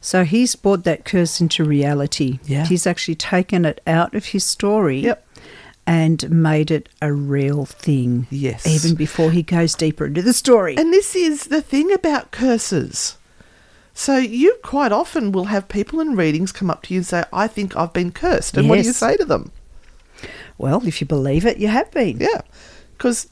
So 0.00 0.24
he's 0.24 0.54
brought 0.54 0.84
that 0.84 1.06
curse 1.06 1.40
into 1.40 1.64
reality. 1.64 2.38
Yeah. 2.44 2.66
He's 2.66 2.86
actually 2.86 3.14
taken 3.14 3.64
it 3.64 3.80
out 3.86 4.14
of 4.14 4.26
his 4.26 4.44
story 4.44 5.00
Yep. 5.00 5.26
And 5.86 6.30
made 6.30 6.70
it 6.70 6.88
a 7.02 7.12
real 7.12 7.64
thing. 7.64 8.26
Yes. 8.30 8.66
Even 8.66 8.96
before 8.96 9.30
he 9.30 9.42
goes 9.42 9.74
deeper 9.74 10.06
into 10.06 10.22
the 10.22 10.32
story. 10.32 10.76
And 10.76 10.92
this 10.92 11.14
is 11.14 11.44
the 11.44 11.62
thing 11.62 11.92
about 11.92 12.30
curses. 12.30 13.18
So 13.92 14.16
you 14.16 14.56
quite 14.62 14.92
often 14.92 15.30
will 15.30 15.44
have 15.46 15.68
people 15.68 16.00
in 16.00 16.16
readings 16.16 16.52
come 16.52 16.70
up 16.70 16.82
to 16.84 16.94
you 16.94 16.98
and 16.98 17.06
say, 17.06 17.24
"I 17.32 17.46
think 17.46 17.76
I've 17.76 17.92
been 17.92 18.10
cursed," 18.10 18.56
and 18.56 18.68
what 18.68 18.80
do 18.80 18.86
you 18.86 18.92
say 18.92 19.16
to 19.16 19.24
them? 19.24 19.52
well, 20.58 20.86
if 20.86 21.00
you 21.00 21.06
believe 21.06 21.44
it, 21.46 21.58
you 21.58 21.68
have 21.68 21.90
been. 21.90 22.18
Yeah, 22.18 22.42
because 22.96 23.28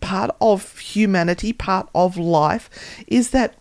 part 0.00 0.34
of 0.40 0.78
humanity, 0.78 1.52
part 1.52 1.88
of 1.94 2.16
life, 2.16 2.70
is 3.06 3.30
that 3.30 3.54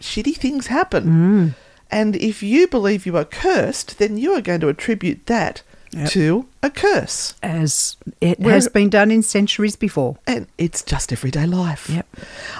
shitty 0.00 0.36
things 0.36 0.68
happen. 0.68 1.04
Mm. 1.04 1.54
And 1.90 2.16
if 2.16 2.42
you 2.42 2.68
believe 2.68 3.06
you 3.06 3.16
are 3.16 3.24
cursed, 3.24 3.98
then 3.98 4.16
you 4.16 4.32
are 4.32 4.40
going 4.40 4.60
to 4.60 4.68
attribute 4.68 5.26
that 5.26 5.62
Yep. 5.92 6.08
to 6.10 6.46
a 6.62 6.70
curse. 6.70 7.34
As 7.42 7.96
it 8.20 8.38
Where- 8.38 8.54
has 8.54 8.68
been 8.68 8.90
done 8.90 9.10
in 9.10 9.22
centuries 9.22 9.76
before. 9.76 10.18
And 10.26 10.46
it's 10.56 10.82
just 10.82 11.12
everyday 11.12 11.46
life. 11.46 11.90
Yep. 11.90 12.06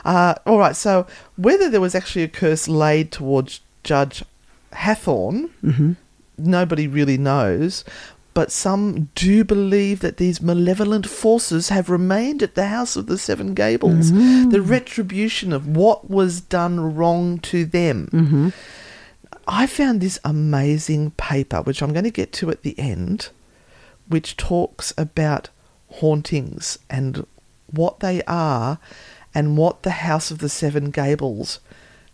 Uh, 0.05 0.35
all 0.47 0.59
right, 0.59 0.75
so 0.75 1.07
whether 1.37 1.71
there 1.71 1.81
was 1.81 1.95
actually 1.95 2.25
a 2.25 2.29
curse 2.29 2.67
laid 2.67 3.13
towards 3.13 3.61
Judge 3.85 4.25
Hathorne, 4.73 5.51
mm-hmm. 5.63 5.93
nobody 6.39 6.89
really 6.89 7.19
knows. 7.19 7.85
But 8.33 8.53
some 8.53 9.11
do 9.17 9.43
believe 9.43 10.01
that 10.01 10.19
these 10.19 10.41
malevolent 10.41 11.09
forces 11.09 11.69
have 11.69 11.91
remained 11.91 12.43
at 12.45 12.55
the 12.55 12.67
House 12.67 12.95
of 12.95 13.07
the 13.07 13.19
Seven 13.19 13.55
Gables. 13.55 14.13
Mm-hmm. 14.13 14.51
The 14.51 14.63
retribution 14.63 15.53
of 15.53 15.67
what 15.67 16.09
was 16.09 16.41
done 16.41 16.95
wrong 16.95 17.39
to 17.41 17.65
them. 17.65 18.09
Mm-hmm. 18.13 18.49
I 19.47 19.67
found 19.67 20.01
this 20.01 20.19
amazing 20.25 21.13
paper, 21.13 21.63
which 21.63 21.83
I'm 21.83 21.93
going 21.93 22.05
to 22.05 22.11
get 22.11 22.33
to 22.35 22.51
at 22.51 22.63
the 22.63 22.79
end, 22.79 23.31
which 24.09 24.37
talks 24.37 24.93
about 24.97 25.49
hauntings 25.89 26.79
and 26.89 27.27
what 27.67 28.01
they 28.01 28.23
are 28.25 28.79
and 29.35 29.57
what 29.57 29.83
the 29.83 29.91
House 29.91 30.31
of 30.31 30.39
the 30.39 30.49
Seven 30.49 30.91
Gables 30.91 31.61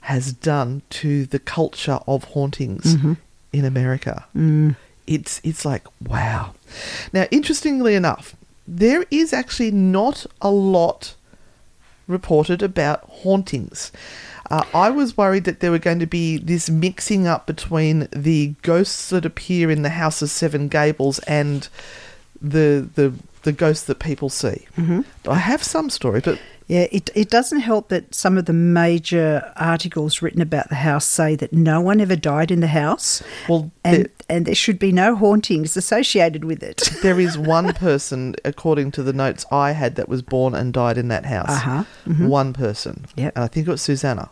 has 0.03 0.33
done 0.33 0.83
to 0.91 1.27
the 1.27 1.39
culture 1.39 1.99
of 2.07 2.25
hauntings 2.25 2.95
mm-hmm. 2.95 3.15
in 3.53 3.65
America. 3.65 4.27
Mm. 4.37 4.77
It's 5.07 5.41
it's 5.43 5.65
like 5.65 5.87
wow. 6.01 6.55
Now, 7.13 7.27
interestingly 7.31 7.95
enough, 7.95 8.37
there 8.67 9.05
is 9.11 9.33
actually 9.33 9.71
not 9.71 10.27
a 10.41 10.51
lot 10.51 11.15
reported 12.07 12.63
about 12.63 13.03
hauntings. 13.05 13.91
Uh, 14.51 14.65
I 14.75 14.91
was 14.91 15.17
worried 15.17 15.45
that 15.45 15.61
there 15.61 15.71
were 15.71 15.79
going 15.79 15.99
to 15.99 16.07
be 16.07 16.39
this 16.39 16.69
mixing 16.71 17.27
up 17.27 17.47
between 17.47 18.09
the 18.15 18.55
ghosts 18.63 19.11
that 19.11 19.25
appear 19.25 19.71
in 19.71 19.83
the 19.83 19.91
House 19.91 20.23
of 20.23 20.31
Seven 20.31 20.69
Gables 20.69 21.19
and 21.21 21.69
the 22.41 22.89
the 22.95 23.13
the 23.43 23.53
ghosts 23.53 23.85
that 23.85 23.99
people 23.99 24.29
see. 24.29 24.67
Mm-hmm. 24.77 25.01
I 25.31 25.37
have 25.37 25.63
some 25.63 25.89
story, 25.89 26.21
but 26.21 26.41
Yeah, 26.67 26.89
it, 26.91 27.11
it 27.15 27.31
doesn't 27.31 27.61
help 27.61 27.91
that 27.91 28.13
some 28.13 28.37
of 28.37 28.47
the 28.47 28.53
major 28.53 29.53
articles 29.55 30.21
written 30.21 30.41
about 30.43 30.69
the 30.69 30.75
house 30.75 31.05
say 31.05 31.37
that 31.37 31.53
no 31.53 31.81
one 31.81 32.01
ever 32.01 32.17
died 32.17 32.51
in 32.51 32.59
the 32.59 32.67
house. 32.67 33.23
Well, 33.49 33.71
and, 33.85 33.97
there- 33.97 34.11
and 34.29 34.47
there 34.47 34.55
should 34.57 34.81
be 34.81 34.91
no 34.91 35.15
hauntings 35.15 35.77
associated 35.77 36.43
with 36.45 36.61
it. 36.65 36.91
there 37.03 37.21
is 37.21 37.39
one 37.39 37.73
person, 37.73 38.35
according 38.45 38.91
to 38.93 39.05
the 39.05 39.13
notes 39.13 39.47
I 39.53 39.71
had, 39.73 39.95
that 39.95 40.09
was 40.09 40.23
born 40.23 40.53
and 40.57 40.73
died 40.73 40.99
in 40.99 41.07
that 41.09 41.25
house. 41.27 41.49
Uh-huh. 41.51 41.85
One 42.27 42.53
person. 42.53 43.07
Yep. 43.15 43.33
And 43.37 43.45
I 43.45 43.47
think 43.47 43.69
it 43.69 43.71
was 43.71 43.83
Susanna. 43.83 44.29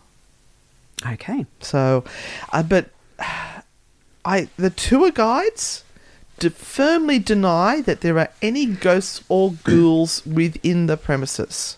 Okay. 1.12 1.46
So, 1.60 2.04
uh, 2.52 2.62
but 2.62 2.90
I 4.24 4.48
the 4.56 4.70
tour 4.70 5.10
guides 5.10 5.84
de- 6.38 6.50
firmly 6.50 7.18
deny 7.18 7.80
that 7.82 8.00
there 8.00 8.18
are 8.18 8.30
any 8.42 8.66
ghosts 8.66 9.22
or 9.28 9.52
ghouls 9.64 10.24
within 10.26 10.86
the 10.86 10.96
premises, 10.96 11.76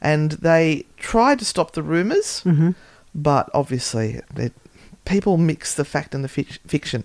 and 0.00 0.32
they 0.32 0.86
try 0.96 1.34
to 1.34 1.44
stop 1.44 1.72
the 1.72 1.82
rumors, 1.82 2.42
but 3.14 3.50
obviously 3.54 4.20
it, 4.36 4.52
people 5.04 5.36
mix 5.36 5.74
the 5.74 5.84
fact 5.84 6.14
and 6.14 6.24
the 6.24 6.28
fic- 6.28 6.58
fiction. 6.66 7.04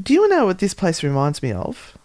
Do 0.00 0.12
you 0.14 0.28
know 0.28 0.46
what 0.46 0.58
this 0.58 0.74
place 0.74 1.02
reminds 1.02 1.42
me 1.42 1.52
of? 1.52 1.96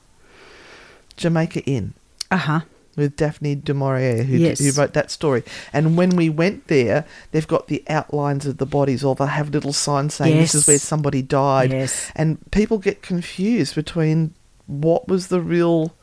Jamaica 1.18 1.62
Inn 1.66 1.94
Uh 2.32 2.38
huh. 2.38 2.60
With 2.96 3.16
Daphne 3.16 3.56
du 3.56 3.74
Maurier, 3.74 4.24
who, 4.24 4.38
Yes. 4.38 4.60
who 4.60 4.72
wrote 4.72 4.94
that 4.94 5.10
story. 5.12 5.44
And 5.72 5.98
when 5.98 6.12
we 6.16 6.30
went 6.30 6.68
there, 6.68 7.06
they've 7.32 7.48
got 7.48 7.68
the 7.68 7.84
outlines 7.90 8.46
of 8.46 8.58
the 8.58 8.66
bodies, 8.66 9.04
or 9.04 9.16
they 9.16 9.26
have 9.26 9.50
little 9.50 9.74
signs 9.74 10.14
saying 10.14 10.38
this 10.38 10.54
is 10.56 10.68
where 10.68 10.80
somebody 10.80 11.22
died. 11.22 11.72
Yes. 11.72 12.12
And 12.16 12.38
people 12.52 12.78
get 12.78 13.02
confused 13.02 13.76
between 13.76 14.34
what 14.68 15.08
was 15.08 15.28
the 15.28 15.42
real 15.42 15.94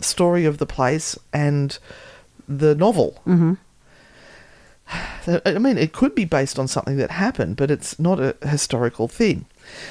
story 0.00 0.44
of 0.44 0.58
the 0.58 0.66
place 0.66 1.18
and 1.32 1.78
the 2.48 2.74
novel. 2.74 3.20
Mm-hmm. 3.26 3.54
I 5.44 5.58
mean, 5.58 5.76
it 5.76 5.92
could 5.92 6.14
be 6.14 6.24
based 6.24 6.58
on 6.58 6.68
something 6.68 6.96
that 6.96 7.10
happened, 7.10 7.56
but 7.56 7.70
it's 7.70 7.98
not 7.98 8.18
a 8.20 8.36
historical 8.42 9.08
thing. 9.08 9.44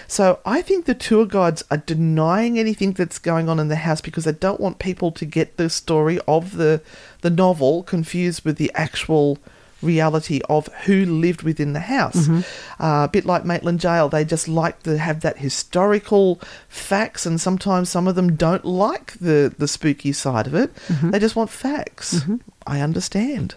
So 0.07 0.39
I 0.45 0.61
think 0.63 0.85
the 0.85 0.95
tour 0.95 1.25
guides 1.25 1.63
are 1.69 1.77
denying 1.77 2.57
anything 2.57 2.93
that's 2.93 3.19
going 3.19 3.47
on 3.47 3.59
in 3.59 3.67
the 3.67 3.75
house 3.75 4.01
because 4.01 4.23
they 4.23 4.31
don't 4.31 4.59
want 4.59 4.79
people 4.79 5.11
to 5.11 5.25
get 5.25 5.57
the 5.57 5.69
story 5.69 6.19
of 6.27 6.57
the 6.57 6.81
the 7.21 7.29
novel 7.29 7.83
confused 7.83 8.43
with 8.43 8.57
the 8.57 8.71
actual 8.73 9.37
reality 9.81 10.41
of 10.49 10.67
who 10.85 11.05
lived 11.05 11.43
within 11.43 11.73
the 11.73 11.81
house. 11.81 12.27
Mm-hmm. 12.27 12.83
Uh, 12.83 13.03
a 13.03 13.09
bit 13.11 13.25
like 13.25 13.45
Maitland 13.45 13.79
Jail, 13.79 14.09
they 14.09 14.25
just 14.25 14.47
like 14.47 14.81
to 14.83 14.97
have 14.97 15.21
that 15.21 15.37
historical 15.37 16.41
facts, 16.67 17.25
and 17.25 17.39
sometimes 17.39 17.89
some 17.89 18.07
of 18.07 18.15
them 18.15 18.35
don't 18.35 18.65
like 18.65 19.13
the, 19.19 19.53
the 19.57 19.67
spooky 19.67 20.11
side 20.11 20.47
of 20.47 20.55
it. 20.55 20.73
Mm-hmm. 20.87 21.11
They 21.11 21.19
just 21.19 21.35
want 21.35 21.49
facts. 21.49 22.15
Mm-hmm. 22.15 22.37
I 22.65 22.81
understand. 22.81 23.55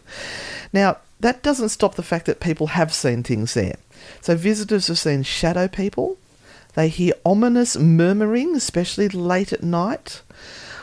Now, 0.73 0.99
that 1.21 1.43
doesn't 1.43 1.69
stop 1.71 1.95
the 1.95 2.03
fact 2.03 2.27
that 2.27 2.41
people 2.41 2.69
have 2.69 2.93
seen 2.93 3.23
things 3.23 3.55
there. 3.55 3.77
So, 4.21 4.35
visitors 4.37 4.87
have 4.89 4.99
seen 4.99 5.23
shadow 5.23 5.69
people. 5.69 6.17
They 6.75 6.89
hear 6.89 7.15
ominous 7.25 7.77
murmuring, 7.77 8.55
especially 8.57 9.09
late 9.09 9.53
at 9.53 9.63
night. 9.63 10.23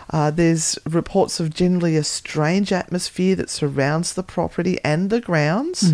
Uh, 0.10 0.32
there's 0.32 0.78
reports 0.86 1.40
of 1.40 1.54
generally 1.54 1.98
a 1.98 2.04
strange 2.04 2.72
atmosphere 2.72 3.36
that 3.36 3.50
surrounds 3.50 4.14
the 4.14 4.24
property 4.24 4.80
and 4.84 5.10
the 5.10 5.20
grounds. 5.20 5.92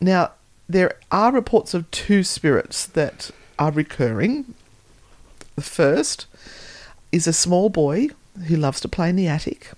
Now, 0.00 0.32
there 0.68 0.96
are 1.10 1.32
reports 1.32 1.74
of 1.74 1.90
two 1.90 2.22
spirits 2.24 2.86
that 2.86 3.30
are 3.58 3.70
recurring. 3.72 4.54
The 5.56 5.62
first 5.62 6.26
is 7.12 7.26
a 7.26 7.32
small 7.32 7.68
boy 7.68 8.08
who 8.46 8.56
loves 8.56 8.80
to 8.80 8.88
play 8.88 9.10
in 9.10 9.16
the 9.16 9.28
attic. 9.28 9.72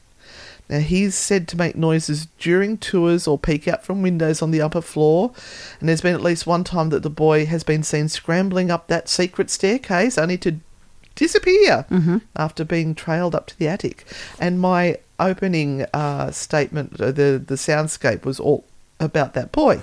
Now, 0.69 0.79
he's 0.79 1.15
said 1.15 1.49
to 1.49 1.57
make 1.57 1.77
noises 1.77 2.29
during 2.39 2.79
tours 2.79 3.27
or 3.27 3.39
peek 3.39 3.69
out 3.69 3.85
from 3.85 4.01
windows 4.01 4.41
on 4.41 4.53
the 4.53 4.63
upper 4.63 4.81
floor. 4.81 5.33
And 5.81 5.89
there's 5.89 6.01
been 6.01 6.15
at 6.15 6.23
least 6.23 6.47
one 6.47 6.65
time 6.65 6.89
that 6.91 7.03
the 7.03 7.11
boy 7.11 7.45
has 7.47 7.63
been 7.63 7.83
seen 7.83 8.09
scrambling 8.09 8.71
up 8.71 8.87
that 8.89 9.09
secret 9.09 9.51
staircase 9.51 10.17
only 10.17 10.39
to 10.39 10.61
disappear 11.15 11.85
after 12.37 12.65
being 12.65 12.95
trailed 12.95 13.35
up 13.35 13.47
to 13.49 13.59
the 13.59 13.69
attic. 13.69 14.07
And 14.41 14.61
my 14.61 14.99
opening 15.21 15.85
uh, 15.93 16.31
statement, 16.31 16.99
uh, 17.01 17.13
the, 17.13 17.43
the 17.45 17.57
soundscape, 17.57 18.25
was 18.25 18.41
all 18.41 18.65
about 18.99 19.35
that 19.35 19.53
boy. 19.53 19.83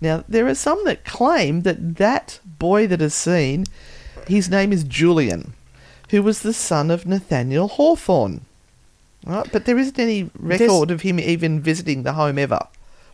Now, 0.00 0.24
there 0.28 0.46
are 0.46 0.54
some 0.54 0.82
that 0.84 1.04
claim 1.04 1.62
that 1.62 1.96
that 1.96 2.40
boy 2.44 2.86
that 2.86 3.02
is 3.02 3.14
seen, 3.14 3.66
his 4.26 4.48
name 4.48 4.72
is 4.72 4.84
Julian, 4.84 5.52
who 6.10 6.22
was 6.22 6.40
the 6.40 6.52
son 6.52 6.90
of 6.90 7.06
Nathaniel 7.06 7.68
Hawthorne. 7.68 8.42
Right? 9.26 9.46
But 9.52 9.64
there 9.64 9.76
isn't 9.76 9.98
any 9.98 10.30
record 10.38 10.90
of 10.90 11.02
him 11.02 11.18
even 11.18 11.60
visiting 11.60 12.04
the 12.04 12.12
home 12.12 12.38
ever. 12.38 12.60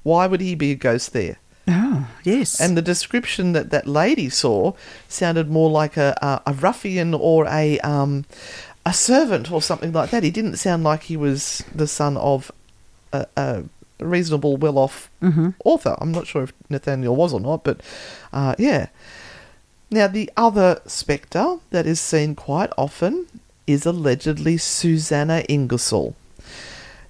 Why 0.02 0.26
would 0.26 0.40
he 0.40 0.54
be 0.54 0.72
a 0.72 0.74
ghost 0.74 1.12
there? 1.12 1.38
Oh, 1.66 2.08
yes. 2.22 2.60
And 2.60 2.76
the 2.76 2.82
description 2.82 3.52
that 3.52 3.70
that 3.70 3.86
lady 3.86 4.28
saw 4.28 4.74
sounded 5.08 5.48
more 5.48 5.70
like 5.70 5.96
a, 5.96 6.18
a, 6.20 6.50
a 6.50 6.54
ruffian 6.54 7.14
or 7.14 7.46
a 7.46 7.78
um, 7.80 8.24
a 8.84 8.92
servant 8.92 9.50
or 9.50 9.62
something 9.62 9.92
like 9.92 10.10
that. 10.10 10.22
He 10.22 10.30
didn't 10.30 10.56
sound 10.56 10.84
like 10.84 11.04
he 11.04 11.16
was 11.16 11.64
the 11.74 11.86
son 11.86 12.16
of 12.16 12.50
a, 13.12 13.26
a 13.36 13.62
reasonable, 14.00 14.56
well-off 14.56 15.08
author. 15.64 15.96
I'm 16.00 16.12
not 16.12 16.26
sure 16.26 16.42
if 16.42 16.52
Nathaniel 16.68 17.14
was 17.14 17.32
or 17.32 17.40
not, 17.40 17.62
but 17.62 17.80
uh, 18.32 18.54
yeah. 18.58 18.88
Now, 19.90 20.08
the 20.08 20.30
other 20.36 20.80
spectre 20.86 21.58
that 21.70 21.86
is 21.86 22.00
seen 22.00 22.34
quite 22.34 22.72
often 22.76 23.26
is 23.66 23.86
allegedly 23.86 24.56
Susanna 24.56 25.44
Ingersoll. 25.48 26.14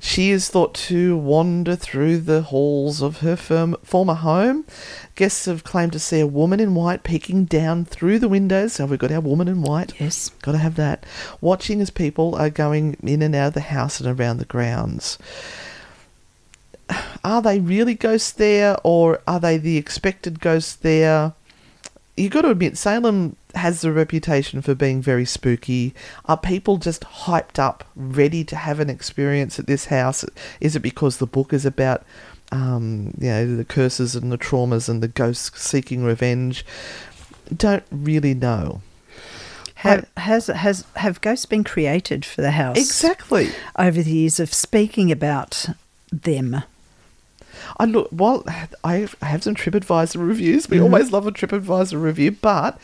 She 0.04 0.32
is 0.32 0.48
thought 0.48 0.74
to 0.74 1.16
wander 1.16 1.76
through 1.76 2.18
the 2.18 2.42
halls 2.42 3.00
of 3.00 3.20
her 3.20 3.36
firm, 3.36 3.76
former 3.84 4.14
home. 4.14 4.66
Guests 5.14 5.44
have 5.44 5.62
claimed 5.62 5.92
to 5.92 6.00
see 6.00 6.18
a 6.18 6.26
woman 6.26 6.58
in 6.58 6.74
white 6.74 7.04
peeking 7.04 7.44
down 7.44 7.84
through 7.84 8.18
the 8.18 8.28
windows. 8.28 8.72
So 8.72 8.86
we've 8.86 8.98
got 8.98 9.12
our 9.12 9.20
woman 9.20 9.46
in 9.46 9.62
white. 9.62 10.00
Yes. 10.00 10.30
Got 10.42 10.52
to 10.52 10.58
have 10.58 10.74
that. 10.74 11.06
Watching 11.40 11.80
as 11.80 11.90
people 11.90 12.34
are 12.34 12.50
going 12.50 12.96
in 13.00 13.22
and 13.22 13.32
out 13.36 13.48
of 13.48 13.54
the 13.54 13.60
house 13.60 14.00
and 14.00 14.20
around 14.20 14.38
the 14.38 14.44
grounds. 14.44 15.18
Are 17.24 17.40
they 17.40 17.60
really 17.60 17.94
ghosts 17.94 18.32
there 18.32 18.76
or 18.82 19.22
are 19.28 19.38
they 19.38 19.56
the 19.56 19.76
expected 19.76 20.40
ghosts 20.40 20.74
there? 20.74 21.34
You've 22.22 22.30
got 22.30 22.42
to 22.42 22.50
admit, 22.50 22.78
Salem 22.78 23.34
has 23.56 23.80
the 23.80 23.90
reputation 23.90 24.62
for 24.62 24.76
being 24.76 25.02
very 25.02 25.24
spooky. 25.24 25.92
Are 26.26 26.36
people 26.36 26.76
just 26.76 27.02
hyped 27.02 27.58
up, 27.58 27.82
ready 27.96 28.44
to 28.44 28.54
have 28.54 28.78
an 28.78 28.88
experience 28.88 29.58
at 29.58 29.66
this 29.66 29.86
house? 29.86 30.24
Is 30.60 30.76
it 30.76 30.80
because 30.82 31.16
the 31.16 31.26
book 31.26 31.52
is 31.52 31.66
about, 31.66 32.04
um, 32.52 33.12
you 33.18 33.28
know, 33.28 33.56
the 33.56 33.64
curses 33.64 34.14
and 34.14 34.30
the 34.30 34.38
traumas 34.38 34.88
and 34.88 35.02
the 35.02 35.08
ghosts 35.08 35.60
seeking 35.60 36.04
revenge? 36.04 36.64
Don't 37.52 37.82
really 37.90 38.34
know. 38.34 38.82
Have, 39.74 40.08
has 40.16 40.46
has 40.46 40.84
have 40.94 41.20
ghosts 41.22 41.46
been 41.46 41.64
created 41.64 42.24
for 42.24 42.40
the 42.40 42.52
house 42.52 42.78
Exactly. 42.78 43.50
over 43.76 44.00
the 44.00 44.12
years 44.12 44.38
of 44.38 44.54
speaking 44.54 45.10
about 45.10 45.66
them? 46.12 46.62
I 47.78 47.84
look 47.84 48.08
while 48.10 48.44
I 48.84 49.08
I 49.22 49.26
have 49.26 49.42
some 49.42 49.54
TripAdvisor 49.54 50.26
reviews. 50.26 50.68
We 50.68 50.80
always 50.80 51.12
love 51.12 51.26
a 51.26 51.32
TripAdvisor 51.32 52.00
review, 52.00 52.32
but 52.32 52.78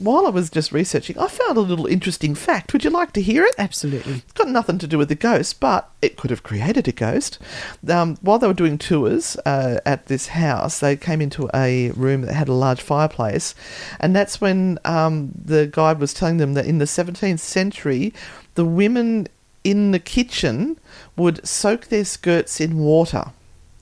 while 0.00 0.26
I 0.26 0.30
was 0.30 0.48
just 0.48 0.72
researching, 0.72 1.18
I 1.18 1.28
found 1.28 1.58
a 1.58 1.60
little 1.60 1.86
interesting 1.86 2.34
fact. 2.34 2.72
Would 2.72 2.84
you 2.84 2.90
like 2.90 3.12
to 3.12 3.22
hear 3.22 3.44
it? 3.44 3.54
Absolutely. 3.58 4.14
It's 4.14 4.32
got 4.32 4.48
nothing 4.48 4.78
to 4.78 4.86
do 4.86 4.96
with 4.96 5.10
the 5.10 5.14
ghost, 5.14 5.60
but 5.60 5.90
it 6.00 6.16
could 6.16 6.30
have 6.30 6.42
created 6.42 6.88
a 6.88 6.92
ghost. 6.92 7.38
Um, 7.86 8.16
while 8.22 8.38
they 8.38 8.46
were 8.46 8.54
doing 8.54 8.78
tours 8.78 9.36
uh, 9.44 9.78
at 9.84 10.06
this 10.06 10.28
house, 10.28 10.80
they 10.80 10.96
came 10.96 11.20
into 11.20 11.50
a 11.52 11.90
room 11.90 12.22
that 12.22 12.34
had 12.34 12.48
a 12.48 12.54
large 12.54 12.80
fireplace, 12.80 13.54
and 14.00 14.16
that's 14.16 14.40
when 14.40 14.78
um, 14.86 15.32
the 15.44 15.66
guide 15.66 16.00
was 16.00 16.14
telling 16.14 16.38
them 16.38 16.54
that 16.54 16.64
in 16.64 16.78
the 16.78 16.86
17th 16.86 17.40
century, 17.40 18.14
the 18.54 18.64
women 18.64 19.28
in 19.64 19.90
the 19.90 19.98
kitchen 19.98 20.78
would 21.14 21.46
soak 21.46 21.88
their 21.88 22.06
skirts 22.06 22.58
in 22.58 22.78
water. 22.78 23.32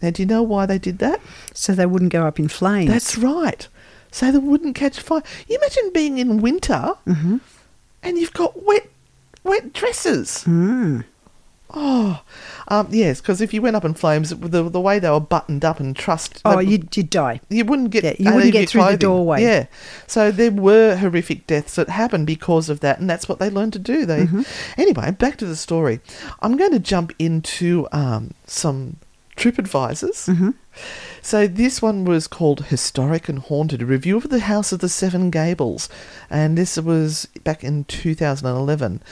Now, 0.02 0.11
do 0.11 0.22
you 0.22 0.26
know 0.26 0.42
why 0.42 0.66
they 0.66 0.78
did 0.78 0.98
that? 0.98 1.20
So 1.54 1.72
they 1.74 1.87
wouldn't 1.87 2.12
go 2.12 2.24
up 2.26 2.38
in 2.38 2.48
flames. 2.48 2.90
That's 2.90 3.18
right. 3.18 3.66
So 4.11 4.30
they 4.32 4.38
wouldn't 4.38 4.74
catch 4.76 5.00
fire. 5.00 5.22
You 5.48 5.56
imagine 5.58 5.90
being 5.92 6.18
in 6.18 6.40
winter 6.40 6.94
and 7.06 7.40
you've 8.18 8.32
got 8.32 8.64
wet, 8.64 8.88
wet 9.44 9.72
dresses. 9.72 10.44
Oh, 11.70 12.22
um, 12.68 12.88
yes, 12.90 13.20
because 13.20 13.42
if 13.42 13.52
you 13.52 13.61
went 13.61 13.76
up 13.76 13.84
in 13.84 13.92
flames, 13.92 14.30
the 14.30 14.62
the 14.70 14.80
way 14.80 14.98
they 14.98 15.11
were 15.11 15.20
buttoned 15.20 15.66
up 15.66 15.78
and 15.80 15.94
trussed, 15.94 16.40
Oh, 16.46 16.56
they- 16.56 16.62
you'd, 16.64 16.96
you'd 16.96 17.11
die. 17.11 17.42
you 17.50 17.62
wouldn't 17.66 17.90
get 17.90 18.04
Yeah, 18.04 18.14
you 18.18 18.34
wouldn't 18.34 18.52
get 18.54 18.70
through 18.70 18.87
the 18.87 18.96
doorway. 18.96 19.42
Yeah, 19.42 19.66
so 20.06 20.30
there 20.30 20.50
were 20.50 20.96
horrific 20.96 21.46
deaths 21.46 21.74
that 21.74 21.90
happened 21.90 22.26
because 22.26 22.70
of 22.70 22.80
that, 22.80 23.00
and 23.00 23.11
that's 23.11 23.28
what 23.28 23.38
they 23.38 23.50
learned 23.50 23.74
to 23.74 23.78
do. 23.78 24.06
They 24.06 24.22
Mm-hmm. 24.24 24.42
anyway. 24.80 25.11
Back 25.11 25.37
to 25.38 25.46
the 25.46 25.56
story. 25.56 26.00
I'm 26.40 26.56
going 26.56 26.72
to 26.72 26.78
jump 26.78 27.12
into 27.18 27.87
um, 27.92 28.30
some 28.46 28.96
TripAdvisors. 29.38 30.29
Mm-hmm. 30.29 30.51
So 31.22 31.46
this 31.46 31.81
one 31.81 32.05
was 32.05 32.27
called 32.27 32.66
Historic 32.66 33.29
and 33.29 33.38
Haunted, 33.38 33.83
a 33.83 33.87
review 33.87 34.16
of 34.16 34.29
the 34.29 34.40
House 34.40 34.72
of 34.72 34.81
the 34.81 34.88
Seven 34.88 35.31
Gables, 35.31 35.88
and 36.29 36.59
this 36.59 36.77
was 36.77 37.27
back 37.44 37.62
in 37.62 37.85
2011. 37.85 39.03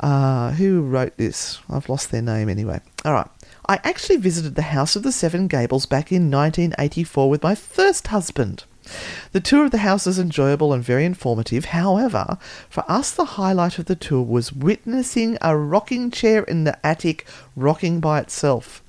Uh, 0.00 0.50
who 0.52 0.82
wrote 0.82 1.16
this? 1.16 1.60
I've 1.70 1.88
lost 1.88 2.10
their 2.10 2.22
name 2.22 2.48
anyway. 2.48 2.80
All 3.04 3.12
right. 3.12 3.28
I 3.68 3.78
actually 3.84 4.16
visited 4.16 4.56
the 4.56 4.62
House 4.62 4.96
of 4.96 5.04
the 5.04 5.12
Seven 5.12 5.46
Gables 5.46 5.86
back 5.86 6.10
in 6.10 6.30
1984 6.30 7.30
with 7.30 7.42
my 7.42 7.54
first 7.54 8.08
husband. 8.08 8.64
The 9.30 9.40
tour 9.40 9.64
of 9.64 9.70
the 9.70 9.78
house 9.78 10.08
is 10.08 10.18
enjoyable 10.18 10.72
and 10.72 10.82
very 10.82 11.04
informative. 11.04 11.66
However, 11.66 12.36
for 12.68 12.84
us, 12.88 13.12
the 13.12 13.24
highlight 13.24 13.78
of 13.78 13.84
the 13.84 13.94
tour 13.94 14.22
was 14.22 14.52
witnessing 14.52 15.38
a 15.40 15.56
rocking 15.56 16.10
chair 16.10 16.42
in 16.42 16.64
the 16.64 16.84
attic 16.84 17.24
rocking 17.54 18.00
by 18.00 18.18
itself. 18.18 18.81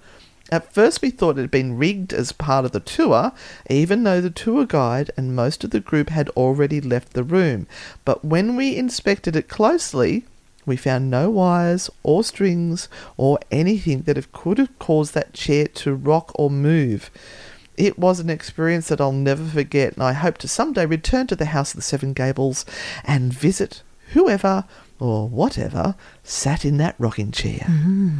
At 0.54 0.72
first, 0.72 1.02
we 1.02 1.10
thought 1.10 1.40
it 1.40 1.42
had 1.42 1.50
been 1.50 1.80
rigged 1.80 2.14
as 2.14 2.32
part 2.32 2.64
of 2.64 2.74
the 2.74 2.80
tour, 2.80 3.32
even 3.72 4.04
though 4.04 4.22
the 4.22 4.30
tour 4.30 4.68
guide 4.68 5.10
and 5.18 5.36
most 5.36 5.64
of 5.64 5.72
the 5.72 5.80
group 5.80 6.10
had 6.10 6.30
already 6.38 6.80
left 6.80 7.14
the 7.14 7.24
room. 7.24 7.66
But 8.06 8.24
when 8.24 8.56
we 8.56 8.76
inspected 8.76 9.36
it 9.36 9.50
closely, 9.50 10.26
we 10.64 10.78
found 10.78 11.10
no 11.10 11.32
wires 11.32 11.90
or 12.04 12.24
strings 12.24 12.88
or 13.18 13.40
anything 13.50 14.04
that 14.04 14.32
could 14.32 14.60
have 14.60 14.78
caused 14.78 15.16
that 15.16 15.34
chair 15.34 15.66
to 15.70 15.96
rock 15.96 16.32
or 16.36 16.52
move. 16.52 17.10
It 17.76 17.98
was 17.98 18.20
an 18.20 18.30
experience 18.30 18.90
that 18.90 19.02
I'll 19.02 19.12
never 19.12 19.44
forget, 19.44 19.94
and 19.94 20.04
I 20.04 20.14
hope 20.14 20.38
to 20.38 20.48
someday 20.48 20.86
return 20.86 21.26
to 21.28 21.36
the 21.36 21.46
House 21.46 21.72
of 21.72 21.78
the 21.78 21.82
Seven 21.82 22.14
Gables 22.14 22.64
and 23.04 23.34
visit 23.34 23.82
whoever 24.10 24.66
or 25.00 25.28
whatever 25.28 25.96
sat 26.24 26.64
in 26.64 26.78
that 26.78 26.94
rocking 27.00 27.32
chair. 27.32 27.66
Mm-hmm. 27.68 28.20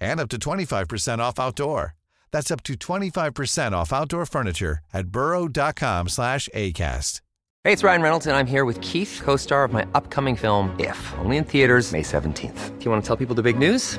and 0.00 0.20
up 0.20 0.28
to 0.30 0.38
25% 0.38 1.18
off 1.18 1.38
outdoor. 1.38 1.94
That's 2.32 2.50
up 2.50 2.62
to 2.64 2.74
25% 2.74 3.72
off 3.72 3.92
outdoor 3.92 4.26
furniture 4.26 4.80
at 4.92 5.08
burrow.com 5.08 6.08
slash 6.08 6.48
ACAST. 6.54 7.20
Hey, 7.64 7.72
it's 7.72 7.82
Ryan 7.82 8.02
Reynolds, 8.02 8.26
and 8.28 8.36
I'm 8.36 8.46
here 8.46 8.64
with 8.64 8.80
Keith, 8.80 9.20
co 9.24 9.34
star 9.36 9.64
of 9.64 9.72
my 9.72 9.84
upcoming 9.92 10.36
film, 10.36 10.70
If, 10.78 11.14
only 11.18 11.36
in 11.36 11.42
theaters, 11.44 11.90
May 11.90 12.02
17th. 12.02 12.78
Do 12.78 12.84
you 12.84 12.90
want 12.92 13.02
to 13.02 13.06
tell 13.06 13.16
people 13.16 13.34
the 13.34 13.42
big 13.42 13.58
news? 13.58 13.98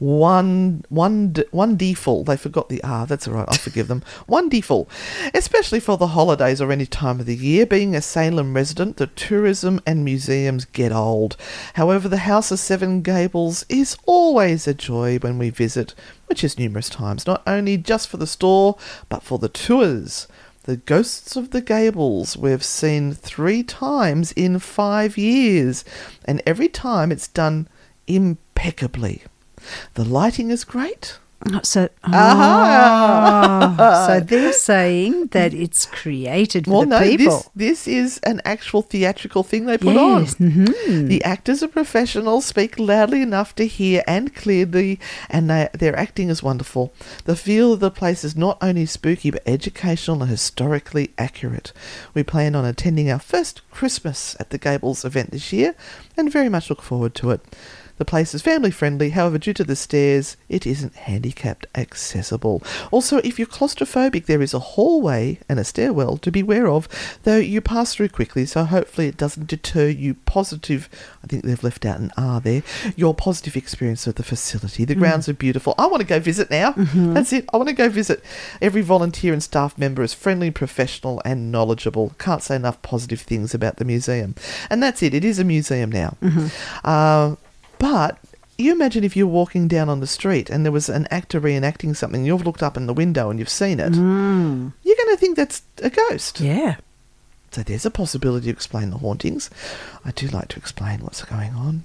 One, 0.00 0.82
one, 0.88 1.34
one 1.50 1.76
default. 1.76 2.24
They 2.24 2.38
forgot 2.38 2.70
the 2.70 2.82
R. 2.82 3.06
That's 3.06 3.28
all 3.28 3.34
right. 3.34 3.46
I'll 3.46 3.58
forgive 3.58 3.86
them. 3.86 4.02
One 4.26 4.48
default, 4.48 4.88
especially 5.34 5.78
for 5.78 5.98
the 5.98 6.08
holidays 6.08 6.58
or 6.58 6.72
any 6.72 6.86
time 6.86 7.20
of 7.20 7.26
the 7.26 7.36
year. 7.36 7.66
Being 7.66 7.94
a 7.94 8.00
Salem 8.00 8.54
resident, 8.54 8.96
the 8.96 9.08
tourism 9.08 9.78
and 9.86 10.02
museums 10.02 10.64
get 10.64 10.90
old. 10.90 11.36
However, 11.74 12.08
the 12.08 12.16
House 12.16 12.50
of 12.50 12.58
Seven 12.58 13.02
Gables 13.02 13.66
is 13.68 13.98
always 14.06 14.66
a 14.66 14.72
joy 14.72 15.18
when 15.18 15.36
we 15.36 15.50
visit, 15.50 15.94
which 16.28 16.42
is 16.42 16.58
numerous 16.58 16.88
times, 16.88 17.26
not 17.26 17.42
only 17.46 17.76
just 17.76 18.08
for 18.08 18.16
the 18.16 18.26
store, 18.26 18.78
but 19.10 19.22
for 19.22 19.38
the 19.38 19.50
tours. 19.50 20.26
The 20.62 20.78
Ghosts 20.78 21.36
of 21.36 21.50
the 21.50 21.60
Gables 21.60 22.38
we've 22.38 22.64
seen 22.64 23.12
three 23.12 23.62
times 23.62 24.32
in 24.32 24.60
five 24.60 25.18
years, 25.18 25.84
and 26.24 26.40
every 26.46 26.68
time 26.68 27.12
it's 27.12 27.28
done 27.28 27.68
impeccably. 28.06 29.24
The 29.94 30.04
lighting 30.04 30.50
is 30.50 30.64
great. 30.64 31.18
So! 31.62 31.88
Ah, 32.04 34.04
so 34.06 34.20
they're 34.20 34.52
saying 34.52 35.28
that 35.28 35.54
it's 35.54 35.86
created 35.86 36.66
for 36.66 36.70
Well, 36.70 36.80
the 36.82 36.86
no, 36.86 37.00
people. 37.00 37.46
this 37.54 37.54
this 37.54 37.88
is 37.88 38.18
an 38.24 38.42
actual 38.44 38.82
theatrical 38.82 39.42
thing 39.42 39.64
they 39.64 39.78
put 39.78 39.94
Yes, 39.94 40.36
on. 40.38 40.50
mhm. 40.50 41.08
The 41.08 41.24
actors 41.24 41.62
are 41.62 41.68
professionals, 41.68 42.44
speak 42.44 42.78
loudly 42.78 43.22
enough 43.22 43.54
to 43.54 43.66
hear 43.66 44.02
and 44.06 44.34
clearly, 44.34 45.00
and 45.30 45.48
they, 45.48 45.70
their 45.72 45.98
acting 45.98 46.28
is 46.28 46.42
wonderful. 46.42 46.92
The 47.24 47.36
feel 47.36 47.72
of 47.72 47.80
the 47.80 47.90
place 47.90 48.22
is 48.22 48.36
not 48.36 48.58
only 48.60 48.84
spooky 48.84 49.30
but 49.30 49.42
educational 49.46 50.20
and 50.22 50.30
historically 50.30 51.12
accurate. 51.16 51.72
We 52.12 52.22
plan 52.22 52.54
on 52.54 52.66
attending 52.66 53.10
our 53.10 53.18
first 53.18 53.62
Christmas 53.70 54.36
at 54.38 54.50
the 54.50 54.58
Gables 54.58 55.06
event 55.06 55.30
this 55.30 55.54
year, 55.54 55.74
and 56.18 56.30
very 56.30 56.50
much 56.50 56.68
look 56.68 56.82
forward 56.82 57.14
to 57.16 57.30
it. 57.30 57.40
The 58.00 58.06
place 58.06 58.34
is 58.34 58.40
family 58.40 58.70
friendly, 58.70 59.10
however, 59.10 59.36
due 59.36 59.52
to 59.52 59.62
the 59.62 59.76
stairs, 59.76 60.38
it 60.48 60.66
isn't 60.66 60.94
handicapped 60.94 61.66
accessible. 61.74 62.62
Also, 62.90 63.18
if 63.18 63.38
you're 63.38 63.46
claustrophobic, 63.46 64.24
there 64.24 64.40
is 64.40 64.54
a 64.54 64.58
hallway 64.58 65.38
and 65.50 65.60
a 65.60 65.64
stairwell 65.64 66.16
to 66.16 66.30
beware 66.30 66.66
of, 66.66 66.88
though 67.24 67.36
you 67.36 67.60
pass 67.60 67.94
through 67.94 68.08
quickly, 68.08 68.46
so 68.46 68.64
hopefully 68.64 69.06
it 69.06 69.18
doesn't 69.18 69.48
deter 69.48 69.88
you 69.88 70.14
positive. 70.14 70.88
I 71.22 71.26
think 71.26 71.44
they've 71.44 71.62
left 71.62 71.84
out 71.84 72.00
an 72.00 72.10
R 72.16 72.40
there. 72.40 72.62
Your 72.96 73.12
positive 73.12 73.54
experience 73.54 74.06
of 74.06 74.14
the 74.14 74.22
facility. 74.22 74.86
The 74.86 74.94
mm. 74.94 75.00
grounds 75.00 75.28
are 75.28 75.34
beautiful. 75.34 75.74
I 75.76 75.86
want 75.86 76.00
to 76.00 76.06
go 76.06 76.20
visit 76.20 76.50
now. 76.50 76.72
Mm-hmm. 76.72 77.12
That's 77.12 77.34
it. 77.34 77.50
I 77.52 77.58
want 77.58 77.68
to 77.68 77.74
go 77.74 77.90
visit. 77.90 78.24
Every 78.62 78.80
volunteer 78.80 79.34
and 79.34 79.42
staff 79.42 79.76
member 79.76 80.02
is 80.02 80.14
friendly, 80.14 80.50
professional, 80.50 81.20
and 81.26 81.52
knowledgeable. 81.52 82.14
Can't 82.18 82.42
say 82.42 82.56
enough 82.56 82.80
positive 82.80 83.20
things 83.20 83.52
about 83.52 83.76
the 83.76 83.84
museum. 83.84 84.36
And 84.70 84.82
that's 84.82 85.02
it. 85.02 85.12
It 85.12 85.22
is 85.22 85.38
a 85.38 85.44
museum 85.44 85.92
now. 85.92 86.16
Mm-hmm. 86.22 86.46
Uh, 86.82 87.36
but 87.80 88.18
you 88.58 88.72
imagine 88.72 89.02
if 89.02 89.16
you're 89.16 89.26
walking 89.26 89.66
down 89.66 89.88
on 89.88 90.00
the 90.00 90.06
street 90.06 90.50
and 90.50 90.64
there 90.64 90.70
was 90.70 90.88
an 90.88 91.08
actor 91.10 91.40
reenacting 91.40 91.96
something, 91.96 92.24
you've 92.24 92.44
looked 92.46 92.62
up 92.62 92.76
in 92.76 92.86
the 92.86 92.92
window 92.92 93.30
and 93.30 93.38
you've 93.38 93.48
seen 93.48 93.80
it, 93.80 93.94
you're 93.94 94.96
going 94.96 95.08
to 95.08 95.16
think 95.16 95.34
that's 95.36 95.62
a 95.82 95.90
ghost. 95.90 96.40
yeah. 96.40 96.76
So 97.52 97.64
there's 97.64 97.86
a 97.86 97.90
possibility 97.90 98.44
to 98.44 98.52
explain 98.52 98.90
the 98.90 98.98
hauntings. 98.98 99.50
I 100.04 100.12
do 100.12 100.28
like 100.28 100.48
to 100.48 100.56
explain 100.58 101.00
what's 101.00 101.24
going 101.24 101.52
on. 101.54 101.82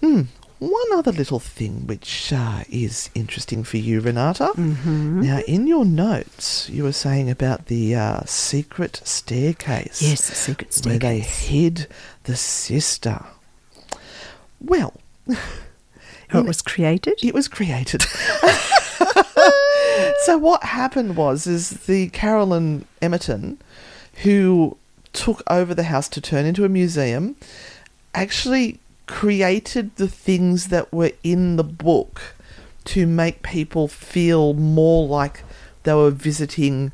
Hmm. 0.00 0.22
One 0.60 0.92
other 0.92 1.10
little 1.10 1.40
thing 1.40 1.88
which 1.88 2.32
uh, 2.32 2.62
is 2.68 3.10
interesting 3.16 3.64
for 3.64 3.78
you, 3.78 4.00
Renata. 4.00 4.52
Mm-hmm. 4.54 5.22
Now, 5.22 5.40
in 5.48 5.66
your 5.66 5.84
notes, 5.84 6.70
you 6.70 6.84
were 6.84 6.92
saying 6.92 7.28
about 7.28 7.66
the 7.66 7.96
uh, 7.96 8.20
secret 8.26 9.00
staircase. 9.02 10.00
Yes, 10.00 10.28
the 10.28 10.36
secret 10.36 10.80
Where 10.84 10.98
they 11.00 11.18
hid 11.18 11.88
the 12.22 12.36
sister. 12.36 13.24
Well, 14.64 14.94
How 16.28 16.40
it 16.40 16.46
was 16.46 16.62
created? 16.62 17.18
it 17.22 17.34
was 17.34 17.48
created. 17.48 18.02
so 20.22 20.38
what 20.38 20.64
happened 20.64 21.16
was 21.16 21.46
is 21.46 21.70
the 21.86 22.08
Carolyn 22.08 22.86
Emmerton, 23.02 23.58
who 24.22 24.76
took 25.12 25.42
over 25.48 25.74
the 25.74 25.84
house 25.84 26.08
to 26.08 26.20
turn 26.20 26.46
into 26.46 26.64
a 26.64 26.68
museum, 26.68 27.36
actually 28.14 28.78
created 29.06 29.94
the 29.96 30.08
things 30.08 30.68
that 30.68 30.92
were 30.92 31.12
in 31.22 31.56
the 31.56 31.64
book 31.64 32.34
to 32.84 33.06
make 33.06 33.42
people 33.42 33.86
feel 33.86 34.54
more 34.54 35.06
like 35.06 35.42
they 35.84 35.94
were 35.94 36.10
visiting 36.10 36.92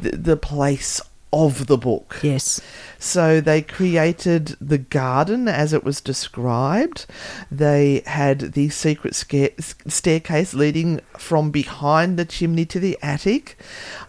the, 0.00 0.10
the 0.10 0.36
place 0.36 1.00
of 1.32 1.66
the 1.66 1.78
book. 1.78 2.18
Yes. 2.22 2.60
So 2.98 3.40
they 3.40 3.62
created 3.62 4.56
the 4.60 4.78
garden 4.78 5.48
as 5.48 5.72
it 5.72 5.84
was 5.84 6.00
described. 6.00 7.06
They 7.50 8.02
had 8.06 8.52
the 8.52 8.68
secret 8.70 9.14
sca- 9.14 9.60
staircase 9.60 10.54
leading 10.54 11.00
from 11.16 11.50
behind 11.50 12.18
the 12.18 12.24
chimney 12.24 12.66
to 12.66 12.80
the 12.80 12.98
attic, 13.02 13.56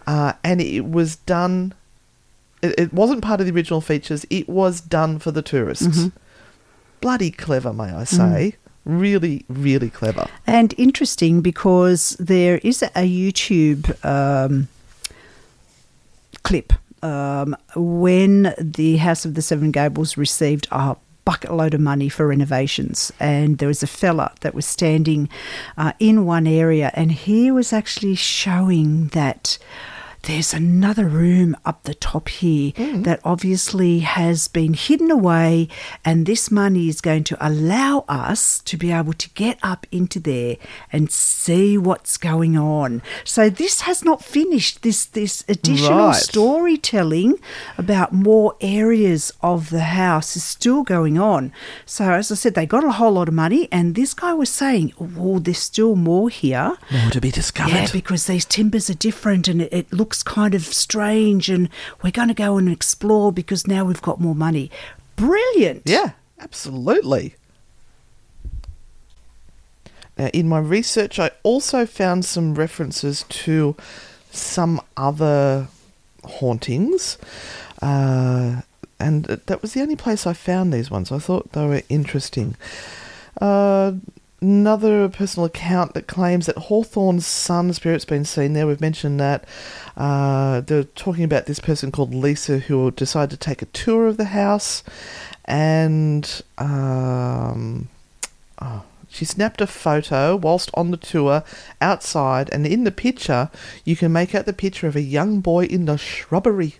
uh, 0.06 0.32
and 0.42 0.60
it 0.60 0.86
was 0.86 1.16
done. 1.16 1.74
It, 2.60 2.78
it 2.78 2.92
wasn't 2.92 3.22
part 3.22 3.40
of 3.40 3.46
the 3.46 3.52
original 3.52 3.80
features. 3.80 4.26
It 4.28 4.48
was 4.48 4.80
done 4.80 5.18
for 5.18 5.30
the 5.30 5.42
tourists. 5.42 6.08
Bloody 7.00 7.30
clever, 7.30 7.72
may 7.72 7.92
I 7.92 8.04
say. 8.04 8.56
Really, 8.84 9.44
really 9.48 9.90
clever. 9.90 10.26
And 10.46 10.74
interesting 10.76 11.40
because 11.40 12.16
there 12.18 12.58
is 12.58 12.82
a 12.82 13.08
YouTube 13.08 14.04
um, 14.04 14.68
clip 16.42 16.72
um, 17.02 17.56
when 17.74 18.54
the 18.58 18.96
House 18.96 19.24
of 19.24 19.34
the 19.34 19.42
Seven 19.42 19.70
Gables 19.70 20.16
received 20.16 20.68
a 20.70 20.96
bucket 21.24 21.52
load 21.52 21.74
of 21.74 21.80
money 21.80 22.08
for 22.08 22.26
renovations, 22.26 23.12
and 23.20 23.58
there 23.58 23.68
was 23.68 23.82
a 23.82 23.86
fella 23.86 24.32
that 24.40 24.54
was 24.54 24.66
standing 24.66 25.28
uh, 25.76 25.92
in 25.98 26.26
one 26.26 26.46
area, 26.46 26.90
and 26.94 27.12
he 27.12 27.50
was 27.50 27.72
actually 27.72 28.14
showing 28.14 29.08
that 29.08 29.58
there's 30.24 30.54
another 30.54 31.06
room 31.06 31.56
up 31.64 31.82
the 31.82 31.94
top 31.94 32.28
here 32.28 32.72
hmm. 32.76 33.02
that 33.02 33.20
obviously 33.24 34.00
has 34.00 34.48
been 34.48 34.74
hidden 34.74 35.10
away, 35.10 35.68
and 36.04 36.26
this 36.26 36.50
money 36.50 36.88
is 36.88 37.00
going 37.00 37.24
to 37.24 37.36
allow 37.46 38.04
us 38.08 38.60
to 38.60 38.76
be 38.76 38.92
able 38.92 39.12
to 39.14 39.28
get 39.30 39.58
up 39.62 39.86
into 39.90 40.20
there 40.20 40.56
and 40.92 41.10
see 41.10 41.76
what's 41.76 42.16
going 42.16 42.56
on. 42.56 43.02
So 43.24 43.50
this 43.50 43.82
has 43.82 44.04
not 44.04 44.24
finished. 44.24 44.82
This 44.82 45.04
this 45.04 45.44
additional 45.48 45.92
Right. 45.92 46.16
storytelling 46.16 47.38
about 47.76 48.12
more 48.12 48.54
areas 48.60 49.32
of 49.42 49.70
the 49.70 49.80
house 49.80 50.36
is 50.36 50.44
still 50.44 50.82
going 50.82 51.18
on. 51.18 51.52
So 51.84 52.12
as 52.12 52.30
I 52.30 52.36
said, 52.36 52.54
they 52.54 52.66
got 52.66 52.84
a 52.84 52.92
whole 52.92 53.12
lot 53.12 53.28
of 53.28 53.34
money, 53.34 53.68
and 53.72 53.94
this 53.94 54.14
guy 54.14 54.32
was 54.32 54.50
saying, 54.50 54.92
"Oh, 55.00 55.38
there's 55.38 55.58
still 55.58 55.96
more 55.96 56.28
here." 56.28 56.76
More 56.90 57.10
to 57.10 57.20
be 57.20 57.30
discovered. 57.30 57.72
Yeah, 57.72 57.88
because 57.92 58.26
these 58.26 58.44
timbers 58.44 58.88
are 58.88 58.94
different 58.94 59.48
and 59.48 59.62
it, 59.62 59.72
it 59.72 59.92
looks 59.92 60.11
kind 60.20 60.54
of 60.54 60.64
strange, 60.64 61.48
and 61.48 61.68
we're 62.02 62.10
going 62.10 62.28
to 62.28 62.34
go 62.34 62.58
and 62.58 62.68
explore 62.68 63.32
because 63.32 63.66
now 63.66 63.84
we've 63.84 64.02
got 64.02 64.20
more 64.20 64.34
money. 64.34 64.70
Brilliant. 65.14 65.82
Yeah, 65.84 66.10
absolutely. 66.40 67.36
Now, 70.18 70.26
in 70.34 70.48
my 70.48 70.58
research, 70.58 71.18
I 71.18 71.30
also 71.42 71.86
found 71.86 72.24
some 72.24 72.54
references 72.54 73.24
to 73.28 73.76
some 74.30 74.80
other 74.96 75.68
hauntings, 76.24 77.16
uh, 77.80 78.62
and 78.98 79.24
that 79.24 79.62
was 79.62 79.72
the 79.72 79.80
only 79.80 79.96
place 79.96 80.26
I 80.26 80.32
found 80.32 80.72
these 80.72 80.90
ones. 80.90 81.10
I 81.12 81.18
thought 81.18 81.52
they 81.52 81.66
were 81.66 81.82
interesting. 81.88 82.56
Uh, 83.40 83.92
another 84.42 85.08
personal 85.08 85.46
account 85.46 85.94
that 85.94 86.06
claims 86.06 86.46
that 86.46 86.56
Hawthorne's 86.56 87.26
son 87.26 87.72
spirit's 87.72 88.04
been 88.04 88.24
seen 88.24 88.52
there. 88.52 88.66
We've 88.66 88.80
mentioned 88.80 89.20
that. 89.20 89.44
Uh, 89.96 90.60
they're 90.60 90.84
talking 90.84 91.24
about 91.24 91.46
this 91.46 91.60
person 91.60 91.92
called 91.92 92.12
Lisa 92.12 92.58
who 92.58 92.90
decided 92.90 93.30
to 93.30 93.36
take 93.36 93.62
a 93.62 93.66
tour 93.66 94.06
of 94.08 94.16
the 94.16 94.26
house, 94.26 94.82
and 95.44 96.42
um, 96.58 97.88
oh, 98.60 98.82
she 99.08 99.24
snapped 99.24 99.60
a 99.60 99.66
photo 99.66 100.36
whilst 100.36 100.70
on 100.74 100.90
the 100.90 100.96
tour 100.96 101.44
outside, 101.80 102.50
and 102.52 102.66
in 102.66 102.84
the 102.84 102.90
picture, 102.90 103.50
you 103.84 103.94
can 103.94 104.12
make 104.12 104.34
out 104.34 104.46
the 104.46 104.52
picture 104.52 104.88
of 104.88 104.96
a 104.96 105.02
young 105.02 105.40
boy 105.40 105.66
in 105.66 105.84
the 105.84 105.96
shrubbery. 105.96 106.76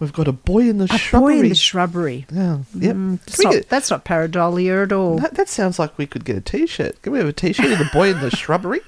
We've 0.00 0.12
got 0.12 0.28
a 0.28 0.32
boy 0.32 0.68
in 0.68 0.78
the 0.78 0.84
A 0.84 0.96
shrubbery. 0.98 1.34
boy 1.36 1.40
in 1.42 1.48
the 1.48 1.54
shrubbery. 1.54 2.26
Yeah, 2.30 2.58
yep. 2.74 2.94
Mm, 2.96 3.18
that's, 3.24 3.42
not, 3.42 3.52
get- 3.52 3.68
that's 3.68 3.90
not 3.90 4.04
pareidolia 4.04 4.84
at 4.84 4.92
all. 4.92 5.18
that, 5.18 5.34
that 5.34 5.48
sounds 5.48 5.78
like 5.78 5.96
we 5.98 6.06
could 6.06 6.24
get 6.24 6.36
a 6.36 6.40
T-shirt. 6.40 7.02
Can 7.02 7.12
we 7.12 7.18
have 7.18 7.26
a 7.28 7.32
T-shirt 7.32 7.72
of 7.72 7.78
the 7.78 7.90
boy 7.92 8.10
in 8.10 8.20
the 8.20 8.30
shrubbery? 8.30 8.80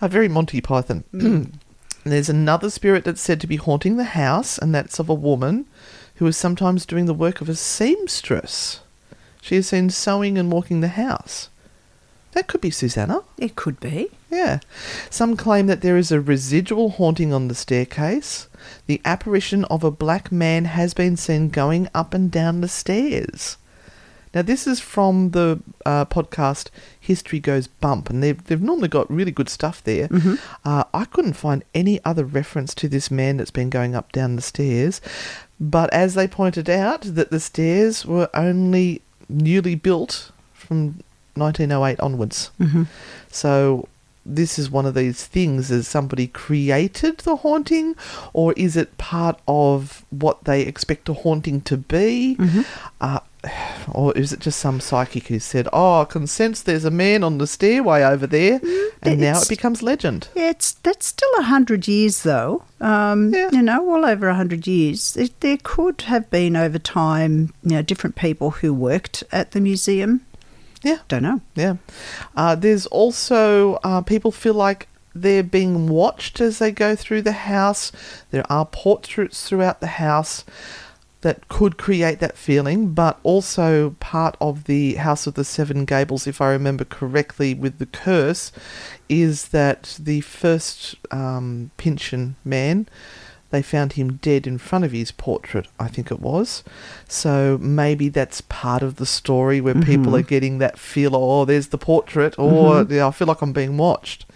A 0.00 0.08
very 0.08 0.28
Monty 0.28 0.60
Python. 0.60 1.04
There's 2.04 2.30
another 2.30 2.70
spirit 2.70 3.04
that's 3.04 3.20
said 3.20 3.40
to 3.42 3.46
be 3.46 3.56
haunting 3.56 3.96
the 3.98 4.04
house, 4.04 4.56
and 4.56 4.74
that's 4.74 4.98
of 4.98 5.10
a 5.10 5.14
woman 5.14 5.66
who 6.14 6.26
is 6.26 6.36
sometimes 6.36 6.86
doing 6.86 7.04
the 7.04 7.12
work 7.14 7.40
of 7.42 7.48
a 7.50 7.54
seamstress. 7.54 8.80
She 9.42 9.56
is 9.56 9.68
seen 9.68 9.90
sewing 9.90 10.38
and 10.38 10.50
walking 10.50 10.80
the 10.80 10.88
house. 10.88 11.50
That 12.32 12.46
could 12.46 12.60
be 12.60 12.70
Susanna. 12.70 13.22
It 13.38 13.56
could 13.56 13.80
be. 13.80 14.10
Yeah. 14.30 14.60
Some 15.10 15.36
claim 15.36 15.66
that 15.66 15.80
there 15.80 15.96
is 15.96 16.12
a 16.12 16.20
residual 16.20 16.90
haunting 16.90 17.32
on 17.32 17.48
the 17.48 17.54
staircase. 17.54 18.46
The 18.86 19.00
apparition 19.04 19.64
of 19.64 19.82
a 19.82 19.90
black 19.90 20.30
man 20.30 20.66
has 20.66 20.94
been 20.94 21.16
seen 21.16 21.48
going 21.48 21.88
up 21.94 22.14
and 22.14 22.30
down 22.30 22.60
the 22.60 22.68
stairs. 22.68 23.56
Now, 24.32 24.42
this 24.42 24.68
is 24.68 24.78
from 24.78 25.32
the 25.32 25.60
uh, 25.84 26.04
podcast 26.04 26.68
History 27.00 27.40
Goes 27.40 27.66
Bump, 27.66 28.08
and 28.10 28.22
they've, 28.22 28.42
they've 28.44 28.62
normally 28.62 28.86
got 28.86 29.10
really 29.10 29.32
good 29.32 29.48
stuff 29.48 29.82
there. 29.82 30.08
Uh, 30.64 30.84
I 30.94 31.04
couldn't 31.06 31.32
find 31.32 31.64
any 31.74 31.98
other 32.04 32.24
reference 32.24 32.72
to 32.76 32.88
this 32.88 33.10
man 33.10 33.38
that's 33.38 33.50
been 33.50 33.70
going 33.70 33.96
up 33.96 34.12
down 34.12 34.36
the 34.36 34.42
stairs, 34.42 35.00
but 35.58 35.92
as 35.92 36.14
they 36.14 36.28
pointed 36.28 36.70
out, 36.70 37.02
that 37.02 37.32
the 37.32 37.40
stairs 37.40 38.06
were 38.06 38.30
only 38.32 39.02
newly 39.28 39.74
built 39.74 40.30
from 40.54 41.00
1908 41.40 41.98
onwards. 42.00 42.50
So 43.30 43.88
this 44.26 44.58
is 44.58 44.70
one 44.70 44.84
of 44.86 44.94
these 44.94 45.26
things 45.26 45.70
is 45.70 45.88
somebody 45.88 46.26
created 46.26 47.18
the 47.18 47.36
haunting 47.36 47.96
or 48.34 48.52
is 48.52 48.76
it 48.76 48.96
part 48.98 49.40
of 49.48 50.04
what 50.10 50.44
they 50.44 50.60
expect 50.60 51.08
a 51.08 51.14
haunting 51.14 51.60
to 51.62 51.76
be 51.78 52.36
uh, 53.00 53.20
or 53.90 54.12
is 54.18 54.30
it 54.34 54.38
just 54.40 54.58
some 54.60 54.78
psychic 54.78 55.28
who 55.28 55.38
said 55.38 55.66
oh 55.72 56.02
i 56.02 56.04
can 56.04 56.26
sense 56.26 56.60
there's 56.60 56.84
a 56.84 56.90
man 56.90 57.24
on 57.24 57.38
the 57.38 57.46
stairway 57.46 58.02
over 58.02 58.26
there 58.26 58.60
and 59.02 59.18
now 59.20 59.40
it 59.40 59.48
becomes 59.48 59.82
legend 59.82 60.28
Yeah, 60.34 60.50
it's 60.50 60.72
that's 60.72 61.06
still 61.06 61.30
a 61.38 61.42
hundred 61.44 61.88
years 61.88 62.22
though. 62.22 62.62
Um, 62.80 63.32
Yeah. 63.32 63.48
You 63.52 63.62
know, 63.62 63.82
well 63.82 64.04
over 64.04 64.28
a 64.28 64.34
hundred 64.34 64.66
years. 64.66 65.16
There 65.40 65.58
could 65.62 66.02
have 66.02 66.28
been 66.30 66.56
over 66.56 66.78
time, 66.78 67.52
you 67.64 67.72
know, 67.76 67.82
different 67.82 68.16
people 68.16 68.50
who 68.50 68.72
worked 68.74 69.24
at 69.32 69.52
the 69.52 69.60
museum. 69.60 70.20
Yeah 70.82 70.98
Don't 71.08 71.22
know. 71.22 71.40
Yeah. 71.54 71.76
Uh, 72.36 72.54
there's 72.54 72.86
also 72.86 73.74
uh, 73.84 74.00
people 74.02 74.32
feel 74.32 74.54
like 74.54 74.88
they're 75.14 75.42
being 75.42 75.88
watched 75.88 76.40
as 76.40 76.58
they 76.58 76.70
go 76.70 76.94
through 76.94 77.22
the 77.22 77.32
house. 77.32 77.92
There 78.30 78.44
are 78.50 78.64
portraits 78.64 79.48
throughout 79.48 79.80
the 79.80 79.88
house 79.88 80.44
that 81.22 81.48
could 81.48 81.76
create 81.76 82.18
that 82.20 82.38
feeling, 82.38 82.92
but 82.94 83.18
also 83.22 83.90
part 84.00 84.36
of 84.40 84.64
the 84.64 84.94
House 84.94 85.26
of 85.26 85.34
the 85.34 85.44
Seven 85.44 85.84
Gables, 85.84 86.26
if 86.26 86.40
I 86.40 86.50
remember 86.50 86.84
correctly, 86.84 87.52
with 87.52 87.78
the 87.78 87.86
curse, 87.86 88.52
is 89.08 89.48
that 89.48 89.98
the 90.00 90.22
first 90.22 90.94
um, 91.10 91.70
Pyncheon 91.76 92.36
man 92.44 92.88
they 93.50 93.62
found 93.62 93.94
him 93.94 94.16
dead 94.16 94.46
in 94.46 94.58
front 94.58 94.84
of 94.84 94.92
his 94.92 95.12
portrait, 95.12 95.66
I 95.78 95.88
think 95.88 96.10
it 96.10 96.20
was. 96.20 96.62
So 97.08 97.58
maybe 97.60 98.08
that's 98.08 98.40
part 98.42 98.82
of 98.82 98.96
the 98.96 99.06
story 99.06 99.60
where 99.60 99.74
mm-hmm. 99.74 99.90
people 99.90 100.16
are 100.16 100.22
getting 100.22 100.58
that 100.58 100.78
feel, 100.78 101.16
oh, 101.16 101.44
there's 101.44 101.68
the 101.68 101.78
portrait, 101.78 102.38
or 102.38 102.74
mm-hmm. 102.74 102.92
yeah, 102.92 103.06
I 103.06 103.10
feel 103.10 103.26
like 103.26 103.42
I'm 103.42 103.52
being 103.52 103.76
watched. 103.76 104.26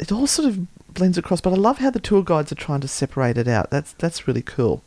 It 0.00 0.10
all 0.10 0.26
sort 0.26 0.48
of 0.48 0.66
blends 0.92 1.18
across, 1.18 1.40
but 1.40 1.52
I 1.52 1.56
love 1.56 1.78
how 1.78 1.90
the 1.90 2.00
tour 2.00 2.22
guides 2.22 2.50
are 2.50 2.56
trying 2.56 2.80
to 2.80 2.88
separate 2.88 3.38
it 3.38 3.48
out. 3.48 3.70
That's 3.70 3.92
that's 3.92 4.26
really 4.26 4.42
cool. 4.42 4.82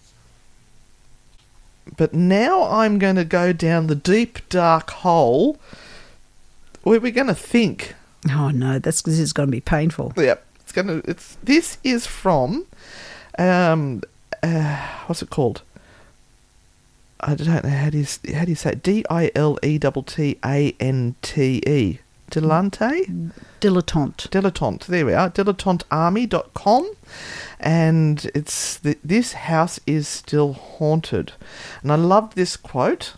But 1.96 2.14
now 2.14 2.64
I'm 2.64 3.00
going 3.00 3.16
to 3.16 3.24
go 3.24 3.54
down 3.54 3.88
the 3.88 3.96
deep 3.96 4.50
dark 4.50 4.90
hole 4.92 5.58
where 6.84 7.00
we're 7.00 7.12
going 7.12 7.28
to 7.28 7.36
think 7.36 7.96
Oh 8.30 8.50
no, 8.50 8.80
that's 8.80 9.02
this 9.02 9.20
is 9.20 9.34
going 9.34 9.48
to 9.48 9.52
be 9.52 9.62
painful. 9.62 10.14
Yep. 10.18 10.44
It's 10.62 10.72
gonna. 10.72 11.02
It's 11.06 11.38
this 11.44 11.78
is 11.84 12.06
from, 12.06 12.66
um, 13.38 14.02
uh, 14.44 14.88
what's 15.06 15.22
it 15.22 15.30
called? 15.30 15.62
I 17.20 17.36
don't 17.36 17.64
know 17.64 17.70
how 17.70 17.90
do 17.90 17.98
you 17.98 18.36
how 18.36 18.46
do 18.46 18.52
you 18.52 18.56
say 18.56 18.72
it? 18.74 18.84
D 18.84 19.04
I 19.10 19.32
L 19.36 19.58
E 19.64 19.80
T 19.80 19.90
T 20.06 20.38
A 20.46 20.76
N 20.80 21.16
T 21.22 21.62
E. 21.66 22.00
Dilettante? 22.30 23.32
Dilettante. 23.62 24.30
Dilettante. 24.30 24.86
There 24.86 25.06
we 25.06 25.14
are. 25.14 25.30
Dilettantearmy.com. 25.30 26.92
And 27.60 28.30
it's 28.36 28.80
th- 28.80 29.00
this 29.04 29.34
house 29.34 29.80
is 29.88 30.08
still 30.08 30.54
haunted. 30.54 31.34
And 31.82 31.92
I 31.92 31.96
love 31.96 32.36
this 32.36 32.58
quote. 32.58 33.14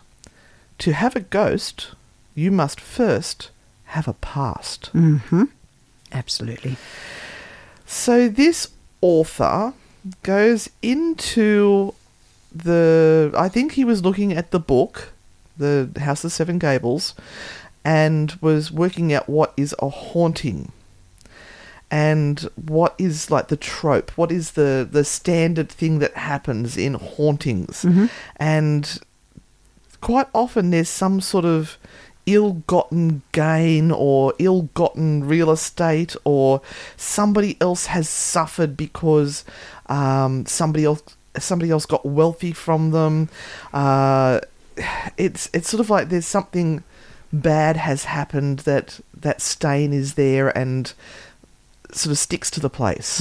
To 0.78 0.92
have 0.94 1.14
a 1.14 1.20
ghost, 1.20 1.90
you 2.34 2.50
must 2.50 2.80
first 2.80 3.50
have 3.86 4.08
a 4.08 4.14
past. 4.14 4.90
Mm-hmm. 4.94 5.44
Absolutely. 6.12 6.76
So 7.84 8.28
this 8.28 8.68
author 9.02 9.74
goes 10.22 10.70
into 10.82 11.94
the. 12.54 13.32
I 13.36 13.48
think 13.48 13.72
he 13.72 13.84
was 13.84 14.04
looking 14.04 14.32
at 14.32 14.50
the 14.50 14.60
book, 14.60 15.12
the 15.56 15.90
House 16.00 16.24
of 16.24 16.32
Seven 16.32 16.58
Gables, 16.58 17.14
and 17.84 18.36
was 18.40 18.70
working 18.70 19.12
out 19.12 19.28
what 19.28 19.52
is 19.56 19.74
a 19.80 19.88
haunting. 19.88 20.72
And 21.92 22.40
what 22.54 22.94
is 22.98 23.32
like 23.32 23.48
the 23.48 23.56
trope? 23.56 24.12
What 24.12 24.30
is 24.30 24.52
the 24.52 24.86
the 24.90 25.04
standard 25.04 25.68
thing 25.68 25.98
that 25.98 26.14
happens 26.14 26.76
in 26.76 26.94
hauntings? 26.94 27.82
Mm-hmm. 27.82 28.06
And 28.36 28.98
quite 30.00 30.28
often 30.32 30.70
there's 30.70 30.88
some 30.88 31.20
sort 31.20 31.44
of 31.44 31.78
ill-gotten 32.26 33.22
gain 33.32 33.90
or 33.90 34.34
ill-gotten 34.38 35.26
real 35.26 35.50
estate 35.50 36.14
or 36.24 36.60
somebody 36.96 37.56
else 37.60 37.86
has 37.86 38.08
suffered 38.08 38.76
because 38.76 39.44
um, 39.86 40.46
somebody 40.46 40.84
else 40.84 41.02
somebody 41.38 41.70
else 41.70 41.86
got 41.86 42.04
wealthy 42.04 42.52
from 42.52 42.90
them. 42.90 43.28
Uh, 43.72 44.40
it's 45.16 45.50
it's 45.52 45.68
sort 45.68 45.80
of 45.80 45.90
like 45.90 46.08
there's 46.08 46.26
something 46.26 46.82
bad 47.32 47.76
has 47.76 48.04
happened 48.04 48.60
that 48.60 49.00
that 49.14 49.40
stain 49.40 49.92
is 49.92 50.14
there 50.14 50.56
and 50.56 50.94
sort 51.92 52.10
of 52.12 52.18
sticks 52.18 52.50
to 52.50 52.60
the 52.60 52.70
place 52.70 53.20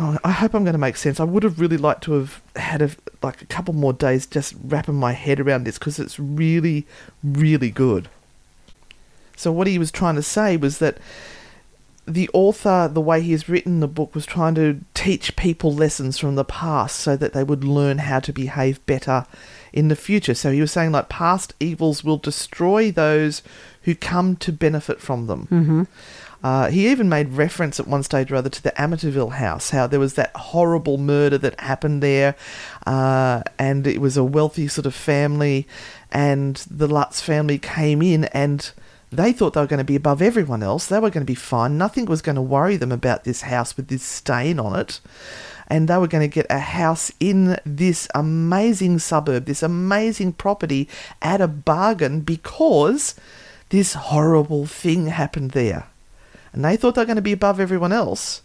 Oh, 0.00 0.16
I 0.22 0.30
hope 0.30 0.54
I'm 0.54 0.62
going 0.62 0.74
to 0.74 0.78
make 0.78 0.96
sense. 0.96 1.18
I 1.18 1.24
would 1.24 1.42
have 1.42 1.58
really 1.60 1.76
liked 1.76 2.04
to 2.04 2.12
have 2.12 2.40
had 2.54 2.82
a, 2.82 2.90
like 3.20 3.42
a 3.42 3.46
couple 3.46 3.74
more 3.74 3.92
days 3.92 4.26
just 4.26 4.54
wrapping 4.62 4.94
my 4.94 5.12
head 5.12 5.40
around 5.40 5.64
this 5.64 5.76
because 5.76 5.98
it's 5.98 6.20
really, 6.20 6.86
really 7.24 7.70
good. 7.70 8.08
So 9.36 9.50
what 9.50 9.66
he 9.66 9.76
was 9.76 9.90
trying 9.90 10.14
to 10.14 10.22
say 10.22 10.56
was 10.56 10.78
that 10.78 10.98
the 12.06 12.30
author, 12.32 12.88
the 12.90 13.00
way 13.00 13.20
he 13.20 13.32
has 13.32 13.48
written 13.48 13.80
the 13.80 13.88
book, 13.88 14.14
was 14.14 14.24
trying 14.24 14.54
to 14.54 14.80
teach 14.94 15.36
people 15.36 15.74
lessons 15.74 16.16
from 16.16 16.36
the 16.36 16.44
past 16.44 17.00
so 17.00 17.16
that 17.16 17.32
they 17.32 17.44
would 17.44 17.64
learn 17.64 17.98
how 17.98 18.20
to 18.20 18.32
behave 18.32 18.84
better 18.86 19.26
in 19.72 19.88
the 19.88 19.96
future. 19.96 20.34
So 20.34 20.50
he 20.50 20.60
was 20.60 20.72
saying, 20.72 20.92
like, 20.92 21.08
past 21.08 21.54
evils 21.60 22.02
will 22.02 22.16
destroy 22.16 22.90
those 22.90 23.42
who 23.82 23.94
come 23.94 24.36
to 24.36 24.52
benefit 24.52 25.00
from 25.00 25.26
them. 25.26 25.48
Mm-hmm. 25.50 25.82
Uh, 26.42 26.70
he 26.70 26.88
even 26.88 27.08
made 27.08 27.32
reference 27.32 27.80
at 27.80 27.88
one 27.88 28.02
stage 28.02 28.30
or 28.30 28.36
other 28.36 28.50
to 28.50 28.62
the 28.62 28.70
Amityville 28.72 29.32
house, 29.32 29.70
how 29.70 29.86
there 29.86 30.00
was 30.00 30.14
that 30.14 30.34
horrible 30.36 30.96
murder 30.96 31.36
that 31.38 31.58
happened 31.60 32.02
there, 32.02 32.36
uh, 32.86 33.42
and 33.58 33.86
it 33.86 34.00
was 34.00 34.16
a 34.16 34.24
wealthy 34.24 34.68
sort 34.68 34.86
of 34.86 34.94
family, 34.94 35.66
and 36.12 36.56
the 36.70 36.86
Lutz 36.86 37.20
family 37.20 37.58
came 37.58 38.02
in 38.02 38.24
and 38.26 38.72
they 39.10 39.32
thought 39.32 39.54
they 39.54 39.60
were 39.60 39.66
going 39.66 39.78
to 39.78 39.84
be 39.84 39.96
above 39.96 40.20
everyone 40.20 40.62
else. 40.62 40.86
They 40.86 40.98
were 40.98 41.10
going 41.10 41.24
to 41.24 41.30
be 41.30 41.34
fine. 41.34 41.78
Nothing 41.78 42.04
was 42.04 42.22
going 42.22 42.36
to 42.36 42.42
worry 42.42 42.76
them 42.76 42.92
about 42.92 43.24
this 43.24 43.42
house 43.42 43.76
with 43.76 43.88
this 43.88 44.02
stain 44.02 44.60
on 44.60 44.78
it. 44.78 45.00
And 45.66 45.88
they 45.88 45.98
were 45.98 46.08
going 46.08 46.28
to 46.28 46.34
get 46.34 46.46
a 46.50 46.58
house 46.58 47.10
in 47.20 47.58
this 47.64 48.08
amazing 48.14 48.98
suburb, 48.98 49.46
this 49.46 49.62
amazing 49.62 50.34
property 50.34 50.88
at 51.20 51.40
a 51.40 51.48
bargain 51.48 52.20
because 52.20 53.14
this 53.70 53.94
horrible 53.94 54.66
thing 54.66 55.06
happened 55.06 55.52
there. 55.52 55.86
And 56.52 56.64
they 56.64 56.76
thought 56.76 56.94
they 56.94 57.02
were 57.02 57.06
going 57.06 57.16
to 57.16 57.22
be 57.22 57.32
above 57.32 57.60
everyone 57.60 57.92
else, 57.92 58.42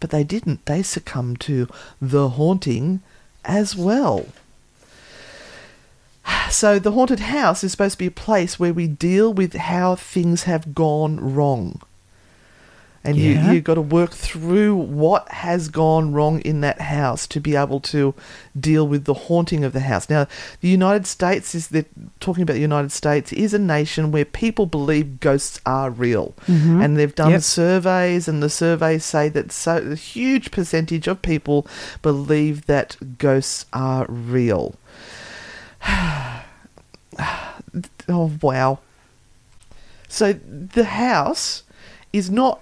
but 0.00 0.10
they 0.10 0.24
didn't. 0.24 0.64
They 0.66 0.82
succumbed 0.82 1.40
to 1.40 1.68
the 2.00 2.30
haunting 2.30 3.00
as 3.44 3.76
well. 3.76 4.26
So, 6.50 6.78
the 6.78 6.92
haunted 6.92 7.20
house 7.20 7.64
is 7.64 7.72
supposed 7.72 7.94
to 7.94 7.98
be 7.98 8.06
a 8.06 8.10
place 8.10 8.58
where 8.58 8.72
we 8.72 8.86
deal 8.86 9.32
with 9.32 9.54
how 9.54 9.96
things 9.96 10.44
have 10.44 10.74
gone 10.74 11.34
wrong. 11.34 11.82
And 13.06 13.16
Yeah. 13.16 13.48
you, 13.48 13.54
you've 13.54 13.64
got 13.64 13.74
to 13.74 13.80
work 13.80 14.12
through 14.12 14.74
what 14.74 15.28
has 15.30 15.68
gone 15.68 16.12
wrong 16.12 16.40
in 16.40 16.60
that 16.62 16.80
house 16.80 17.26
to 17.28 17.40
be 17.40 17.54
able 17.54 17.78
to 17.80 18.14
deal 18.58 18.86
with 18.88 19.04
the 19.04 19.14
haunting 19.14 19.64
of 19.64 19.72
the 19.72 19.80
house. 19.80 20.10
Now, 20.10 20.26
the 20.60 20.68
United 20.68 21.06
States 21.06 21.54
is 21.54 21.68
talking 22.20 22.42
about 22.42 22.54
the 22.54 22.60
United 22.60 22.90
States 22.92 23.32
is 23.32 23.54
a 23.54 23.58
nation 23.58 24.10
where 24.10 24.24
people 24.24 24.66
believe 24.66 25.20
ghosts 25.20 25.60
are 25.64 25.90
real, 25.90 26.34
Mhm. 26.48 26.84
and 26.84 26.96
they've 26.96 27.14
done 27.14 27.30
Yep. 27.30 27.42
surveys, 27.42 28.28
and 28.28 28.42
the 28.42 28.50
surveys 28.50 29.04
say 29.04 29.28
that 29.28 29.52
so 29.52 29.76
a 29.76 29.94
huge 29.94 30.50
percentage 30.50 31.06
of 31.06 31.22
people 31.22 31.66
believe 32.02 32.66
that 32.66 32.96
ghosts 33.18 33.66
are 33.72 34.06
real. 34.08 34.74
oh 38.08 38.32
wow! 38.42 38.78
So 40.08 40.32
the 40.32 40.84
house 40.84 41.62
is 42.12 42.30
not 42.30 42.60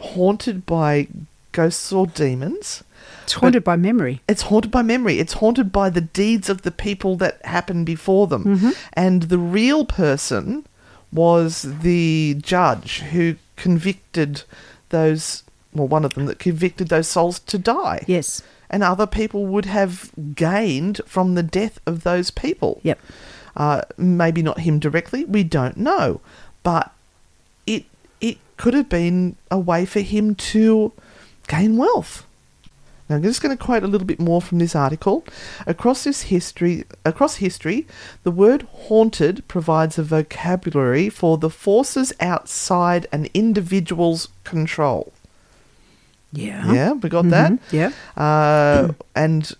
haunted 0.00 0.66
by 0.66 1.08
ghosts 1.52 1.92
or 1.92 2.06
demons. 2.06 2.84
It's 3.24 3.34
haunted 3.34 3.64
by 3.64 3.76
memory. 3.76 4.22
It's 4.28 4.42
haunted 4.42 4.70
by 4.70 4.82
memory. 4.82 5.18
It's 5.18 5.34
haunted 5.34 5.70
by 5.70 5.90
the 5.90 6.00
deeds 6.00 6.48
of 6.48 6.62
the 6.62 6.70
people 6.70 7.16
that 7.16 7.44
happened 7.44 7.84
before 7.86 8.26
them. 8.26 8.44
Mhm. 8.44 8.76
And 8.94 9.22
the 9.24 9.38
real 9.38 9.84
person 9.84 10.64
was 11.12 11.66
the 11.82 12.38
judge 12.42 13.00
who 13.12 13.36
convicted 13.56 14.42
those, 14.90 15.42
well, 15.74 15.88
one 15.88 16.04
of 16.04 16.14
them 16.14 16.26
that 16.26 16.38
convicted 16.38 16.88
those 16.88 17.08
souls 17.08 17.38
to 17.40 17.58
die. 17.58 18.04
Yes. 18.06 18.42
And 18.70 18.82
other 18.82 19.06
people 19.06 19.46
would 19.46 19.64
have 19.66 20.10
gained 20.34 21.00
from 21.06 21.34
the 21.34 21.42
death 21.42 21.80
of 21.86 22.02
those 22.02 22.30
people. 22.30 22.80
Yep. 22.82 22.98
Uh, 23.56 23.82
maybe 23.96 24.42
not 24.42 24.60
him 24.60 24.78
directly, 24.78 25.24
we 25.24 25.42
don't 25.42 25.76
know. 25.76 26.20
But 26.62 26.92
it 27.66 27.84
could 28.58 28.74
have 28.74 28.88
been 28.88 29.36
a 29.50 29.58
way 29.58 29.86
for 29.86 30.00
him 30.00 30.34
to 30.34 30.92
gain 31.46 31.76
wealth. 31.78 32.26
Now 33.08 33.16
I'm 33.16 33.22
just 33.22 33.40
going 33.40 33.56
to 33.56 33.64
quote 33.64 33.82
a 33.82 33.86
little 33.86 34.06
bit 34.06 34.20
more 34.20 34.42
from 34.42 34.58
this 34.58 34.76
article. 34.76 35.24
Across 35.66 36.04
this 36.04 36.22
history, 36.24 36.84
across 37.06 37.36
history, 37.36 37.86
the 38.22 38.30
word 38.30 38.62
haunted 38.70 39.48
provides 39.48 39.98
a 39.98 40.02
vocabulary 40.02 41.08
for 41.08 41.38
the 41.38 41.48
forces 41.48 42.12
outside 42.20 43.06
an 43.10 43.28
individual's 43.32 44.28
control. 44.44 45.12
Yeah. 46.32 46.70
Yeah, 46.72 46.92
we 46.92 47.08
got 47.08 47.30
that. 47.30 47.52
Mhm, 47.52 47.58
yeah. 47.72 47.90
Uh, 48.22 48.92
and 49.14 49.50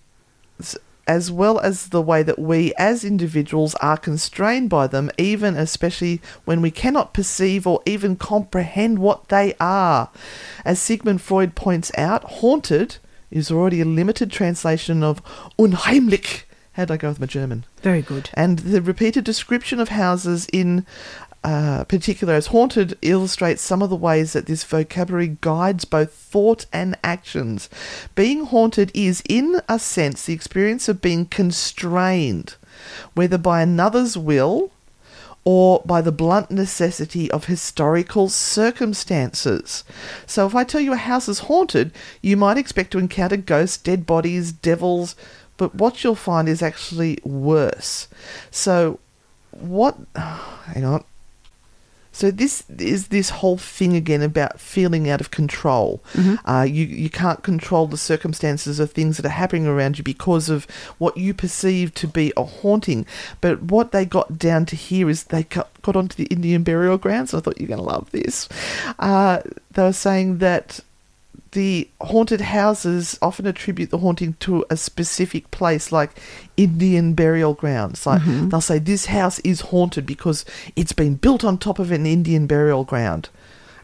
as 1.08 1.32
well 1.32 1.58
as 1.60 1.88
the 1.88 2.02
way 2.02 2.22
that 2.22 2.38
we 2.38 2.72
as 2.74 3.02
individuals 3.02 3.74
are 3.76 3.96
constrained 3.96 4.68
by 4.68 4.86
them, 4.86 5.10
even 5.16 5.56
especially 5.56 6.20
when 6.44 6.60
we 6.60 6.70
cannot 6.70 7.14
perceive 7.14 7.66
or 7.66 7.82
even 7.86 8.14
comprehend 8.14 8.98
what 8.98 9.28
they 9.28 9.54
are. 9.58 10.10
As 10.64 10.78
Sigmund 10.78 11.22
Freud 11.22 11.54
points 11.54 11.90
out, 11.96 12.22
haunted 12.24 12.98
is 13.30 13.50
already 13.50 13.80
a 13.80 13.86
limited 13.86 14.30
translation 14.30 15.02
of 15.02 15.22
unheimlich. 15.58 16.44
How'd 16.72 16.92
I 16.92 16.96
go 16.96 17.08
with 17.08 17.18
my 17.18 17.26
German? 17.26 17.64
Very 17.82 18.02
good. 18.02 18.30
And 18.34 18.60
the 18.60 18.80
repeated 18.80 19.24
description 19.24 19.80
of 19.80 19.88
houses 19.88 20.46
in 20.52 20.86
uh, 21.48 21.82
particular 21.84 22.34
as 22.34 22.48
haunted 22.48 22.98
illustrates 23.00 23.62
some 23.62 23.80
of 23.80 23.88
the 23.88 23.96
ways 23.96 24.34
that 24.34 24.44
this 24.44 24.64
vocabulary 24.64 25.38
guides 25.40 25.86
both 25.86 26.12
thought 26.12 26.66
and 26.74 26.94
actions. 27.02 27.70
Being 28.14 28.44
haunted 28.44 28.92
is, 28.92 29.22
in 29.26 29.62
a 29.66 29.78
sense, 29.78 30.26
the 30.26 30.34
experience 30.34 30.90
of 30.90 31.00
being 31.00 31.24
constrained, 31.24 32.56
whether 33.14 33.38
by 33.38 33.62
another's 33.62 34.14
will 34.14 34.72
or 35.42 35.80
by 35.86 36.02
the 36.02 36.12
blunt 36.12 36.50
necessity 36.50 37.30
of 37.30 37.46
historical 37.46 38.28
circumstances. 38.28 39.84
So, 40.26 40.46
if 40.46 40.54
I 40.54 40.64
tell 40.64 40.82
you 40.82 40.92
a 40.92 40.96
house 40.96 41.30
is 41.30 41.48
haunted, 41.48 41.92
you 42.20 42.36
might 42.36 42.58
expect 42.58 42.90
to 42.90 42.98
encounter 42.98 43.38
ghosts, 43.38 43.78
dead 43.78 44.04
bodies, 44.04 44.52
devils, 44.52 45.16
but 45.56 45.74
what 45.74 46.04
you'll 46.04 46.14
find 46.14 46.46
is 46.46 46.60
actually 46.60 47.20
worse. 47.24 48.06
So, 48.50 49.00
what. 49.50 49.96
Hang 50.14 50.84
on. 50.84 51.04
So 52.18 52.32
this 52.32 52.64
is 52.68 53.08
this 53.08 53.30
whole 53.30 53.58
thing 53.58 53.94
again 53.94 54.22
about 54.22 54.58
feeling 54.58 55.08
out 55.08 55.20
of 55.20 55.30
control. 55.30 56.02
Uh, 56.44 56.62
you 56.62 56.84
you 56.84 57.10
can't 57.10 57.44
control 57.44 57.86
the 57.86 57.96
circumstances 57.96 58.80
of 58.80 58.90
things 58.90 59.18
that 59.18 59.26
are 59.26 59.28
happening 59.28 59.68
around 59.68 59.98
you 59.98 60.02
because 60.02 60.48
of 60.48 60.66
what 60.98 61.16
you 61.16 61.32
perceive 61.32 61.94
to 61.94 62.08
be 62.08 62.32
a 62.36 62.42
haunting. 62.42 63.06
But 63.40 63.62
what 63.62 63.92
they 63.92 64.04
got 64.04 64.36
down 64.36 64.66
to 64.66 64.74
here 64.74 65.08
is 65.08 65.24
they 65.24 65.44
got, 65.44 65.68
got 65.82 65.94
onto 65.94 66.16
the 66.16 66.26
Indian 66.26 66.64
burial 66.64 66.98
grounds. 66.98 67.34
I 67.34 67.38
thought 67.38 67.60
you're 67.60 67.68
going 67.68 67.78
to 67.78 67.84
love 67.84 68.10
this. 68.10 68.48
Uh, 68.98 69.42
they 69.74 69.82
were 69.84 69.92
saying 69.92 70.38
that 70.38 70.80
the 71.52 71.88
haunted 72.00 72.40
houses 72.42 73.18
often 73.22 73.46
attribute 73.46 73.90
the 73.90 73.98
haunting 73.98 74.34
to 74.40 74.64
a 74.70 74.76
specific 74.76 75.50
place, 75.50 75.90
like 75.90 76.10
Indian 76.56 77.14
burial 77.14 77.54
grounds. 77.54 78.06
Like 78.06 78.22
Mhm. 78.22 78.50
they'll 78.50 78.60
say 78.60 78.78
this 78.78 79.06
house 79.06 79.38
is 79.40 79.60
haunted 79.72 80.04
because 80.06 80.44
it's 80.76 80.92
been 80.92 81.14
built 81.14 81.44
on 81.44 81.56
top 81.58 81.78
of 81.78 81.90
an 81.90 82.04
Indian 82.06 82.46
burial 82.46 82.84
ground, 82.84 83.28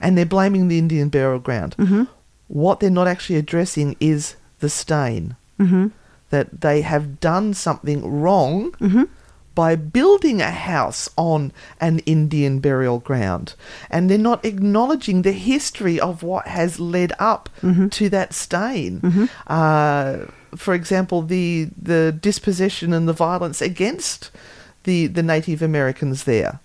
and 0.00 0.16
they're 0.18 0.26
blaming 0.26 0.68
the 0.68 0.78
Indian 0.78 1.08
burial 1.08 1.38
ground. 1.38 1.74
Mhm. 1.78 2.06
What 2.48 2.80
they're 2.80 2.90
not 2.90 3.08
actually 3.08 3.36
addressing 3.38 3.96
is 4.00 4.36
the 4.60 4.68
stain 4.68 5.36
Mm-hmm. 5.58 5.86
that 6.30 6.60
they 6.60 6.82
have 6.82 7.20
done 7.20 7.54
something 7.54 8.20
wrong 8.20 8.72
Mhm. 8.80 9.08
By 9.54 9.76
building 9.76 10.40
a 10.42 10.50
house 10.50 11.08
on 11.16 11.52
an 11.80 12.00
Indian 12.00 12.58
burial 12.60 12.98
ground. 12.98 13.54
And 13.90 14.10
they're 14.10 14.18
not 14.18 14.44
acknowledging 14.44 15.22
the 15.22 15.32
history 15.32 16.00
of 16.00 16.22
what 16.22 16.46
has 16.48 16.80
led 16.80 17.12
up 17.18 17.48
to 17.90 18.08
that 18.08 18.32
stain. 18.34 19.28
Uh, 19.46 20.26
for 20.56 20.74
example, 20.74 21.22
the, 21.22 21.68
the 21.80 22.16
dispossession 22.20 22.92
and 22.92 23.06
the 23.08 23.12
violence 23.12 23.60
against 23.62 24.30
the, 24.84 25.06
the 25.06 25.22
Native 25.22 25.62
Americans 25.62 26.24
there. 26.24 26.60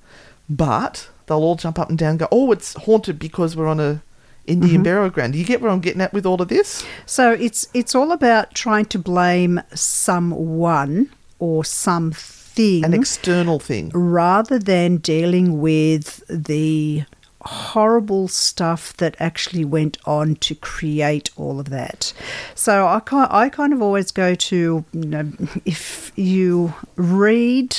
But 0.49 1.09
they'll 1.27 1.37
all 1.43 1.55
jump 1.55 1.77
up 1.79 1.89
and 1.89 1.97
down 1.97 2.11
and 2.11 2.19
go, 2.19 2.27
oh, 2.31 2.51
it's 2.51 2.73
haunted 2.73 3.19
because 3.19 3.55
we're 3.55 3.67
on 3.67 3.79
a 3.79 4.01
Indian 4.47 4.81
Mhm. 4.81 4.83
burial 4.83 5.09
ground. 5.11 5.33
Do 5.33 5.39
you 5.39 5.45
get 5.45 5.61
where 5.61 5.69
I'm 5.69 5.79
getting 5.79 6.01
at 6.01 6.11
with 6.11 6.25
all 6.25 6.41
of 6.41 6.47
this? 6.47 6.83
So 7.05 7.33
it's 7.33 7.67
it's 7.75 7.93
all 7.93 8.11
about 8.11 8.55
trying 8.55 8.85
to 8.85 8.97
blame 8.97 9.61
someone 9.75 11.09
or 11.37 11.63
something, 11.63 12.35
An 12.59 12.93
external 12.93 13.59
thing. 13.59 13.89
rather 13.93 14.59
than 14.59 14.97
dealing 14.97 15.61
with 15.61 16.21
the 16.29 17.03
horrible 17.41 18.27
stuff 18.27 18.91
that 18.97 19.15
actually 19.17 19.63
went 19.63 19.97
on 20.05 20.35
to 20.35 20.53
create 20.55 21.29
all 21.37 21.57
of 21.59 21.69
that. 21.69 22.11
So 22.55 22.85
I 22.85 22.99
kind 22.99 23.27
I 23.31 23.47
kind 23.49 23.71
of 23.71 23.81
always 23.81 24.11
go 24.11 24.35
to 24.35 24.83
you 24.91 25.05
know, 25.05 25.31
if 25.65 26.11
you 26.17 26.73
read 26.97 27.77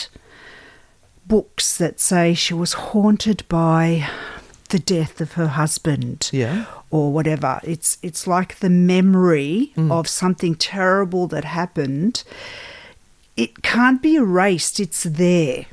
books 1.27 1.77
that 1.77 2.01
say 2.01 2.35
she 2.35 2.55
was 2.55 2.73
haunted 2.73 3.45
by 3.49 4.09
the 4.71 4.79
death 4.79 5.21
of 5.21 5.33
her 5.33 5.49
husband 5.49 6.31
Yeah. 6.33 6.65
or 6.91 7.13
whatever. 7.13 7.61
It's 7.63 7.99
it's 8.03 8.27
like 8.27 8.61
the 8.61 8.71
memory 8.71 9.73
Mm. 9.77 9.91
of 9.93 10.09
something 10.09 10.55
terrible 10.55 11.27
that 11.29 11.45
happened. 11.45 12.25
It 13.43 13.63
can't 13.63 14.01
be 14.03 14.15
erased. 14.17 14.81
It's 14.81 15.03
there. 15.05 15.67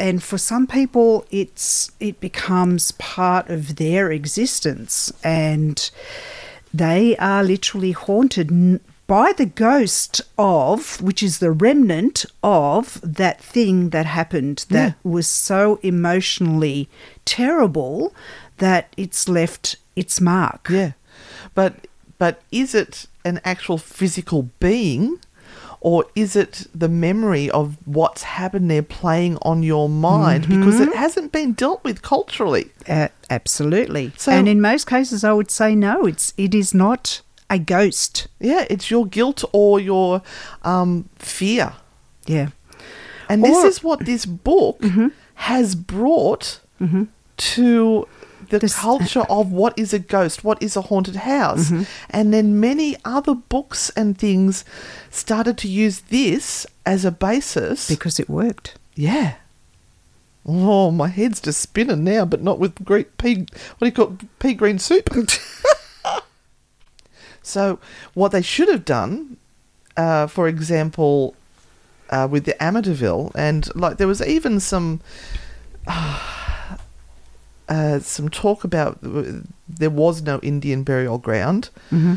and 0.00 0.22
for 0.22 0.38
some 0.38 0.66
people, 0.66 1.24
it's 1.30 1.90
it 2.00 2.20
becomes 2.20 2.92
part 2.92 3.48
of 3.48 3.76
their 3.76 4.10
existence, 4.10 5.12
and 5.22 5.90
they 6.72 7.16
are 7.18 7.44
literally 7.44 7.92
haunted 7.92 8.48
by 9.06 9.32
the 9.32 9.46
ghost 9.46 10.20
of, 10.38 11.00
which 11.00 11.22
is 11.22 11.38
the 11.38 11.52
remnant 11.52 12.24
of 12.42 13.00
that 13.02 13.40
thing 13.40 13.90
that 13.90 14.06
happened 14.06 14.64
that 14.70 14.96
was 15.04 15.26
so 15.28 15.78
emotionally 15.82 16.88
terrible 17.24 18.14
that 18.58 18.92
it's 18.96 19.28
left 19.28 19.76
its 19.94 20.20
mark. 20.20 20.68
Yeah, 20.70 20.92
but 21.54 21.86
but 22.18 22.42
is 22.50 22.74
it 22.74 23.06
an 23.24 23.40
actual 23.44 23.78
physical 23.78 24.48
being, 24.58 25.20
or 25.84 26.06
is 26.14 26.34
it 26.34 26.66
the 26.74 26.88
memory 26.88 27.50
of 27.50 27.76
what's 27.84 28.22
happened 28.22 28.70
there 28.70 28.82
playing 28.82 29.36
on 29.42 29.62
your 29.62 29.86
mind 29.88 30.48
because 30.48 30.80
it 30.80 30.94
hasn't 30.94 31.30
been 31.30 31.52
dealt 31.52 31.84
with 31.84 32.00
culturally? 32.00 32.70
Uh, 32.88 33.08
absolutely. 33.28 34.10
So- 34.16 34.32
and 34.32 34.48
in 34.48 34.60
most 34.62 34.86
cases, 34.86 35.22
I 35.24 35.32
would 35.34 35.50
say 35.50 35.74
no. 35.74 36.06
It's 36.06 36.32
it 36.38 36.54
is 36.54 36.72
not 36.72 37.20
a 37.50 37.58
ghost. 37.58 38.28
Yeah, 38.40 38.64
it's 38.70 38.90
your 38.90 39.04
guilt 39.06 39.44
or 39.52 39.78
your 39.78 40.22
um, 40.62 41.08
fear, 41.18 41.74
Yeah. 42.26 42.48
and 43.28 43.44
this 43.44 43.62
is 43.64 43.84
what 43.84 44.06
this 44.06 44.24
book 44.24 44.82
has 45.34 45.74
brought 45.74 46.60
to 47.36 48.08
the 48.58 48.66
This- 48.66 48.74
culture 48.74 49.22
of 49.28 49.50
what 49.52 49.78
is 49.78 49.92
a 49.92 49.98
ghost, 49.98 50.44
what 50.44 50.62
is 50.62 50.76
a 50.76 50.82
haunted 50.82 51.16
house, 51.16 51.72
and 52.10 52.32
then 52.32 52.60
many 52.60 52.96
other 53.04 53.34
books 53.34 53.90
and 53.96 54.16
things 54.18 54.64
started 55.10 55.56
to 55.58 55.68
use 55.68 56.00
this 56.10 56.66
as 56.86 57.04
a 57.04 57.10
basis 57.10 57.88
Because 57.88 58.20
it 58.20 58.28
worked. 58.28 58.74
Yeah. 58.94 59.34
Oh, 60.46 60.90
my 60.90 61.08
head's 61.08 61.40
just 61.40 61.60
spinning 61.60 62.04
now, 62.04 62.24
but 62.26 62.42
not 62.42 62.58
with 62.58 62.84
great 62.84 63.16
pea. 63.16 63.46
What 63.78 63.80
do 63.80 63.86
you 63.86 63.92
call 63.92 64.12
it? 64.20 64.38
pea 64.38 64.52
green 64.54 64.78
soup? 64.78 65.08
so, 67.42 67.78
what 68.14 68.32
they 68.32 68.42
should 68.42 68.68
have 68.68 68.84
done, 68.84 69.36
uh, 69.96 70.26
for 70.26 70.48
example, 70.48 71.34
uh, 72.10 72.28
with 72.30 72.44
the 72.44 72.54
Amityville, 72.60 73.32
and 73.34 73.68
like 73.74 73.96
there 73.96 74.06
was 74.06 74.22
even 74.22 74.60
some. 74.60 75.00
Uh, 75.86 76.20
Uh, 77.68 77.98
some 77.98 78.28
talk 78.28 78.64
about 78.64 78.98
uh, 79.04 79.22
there 79.68 79.90
was 79.90 80.22
no 80.22 80.38
Indian 80.40 80.82
burial 80.82 81.18
ground, 81.18 81.70
mm-hmm. 81.90 82.16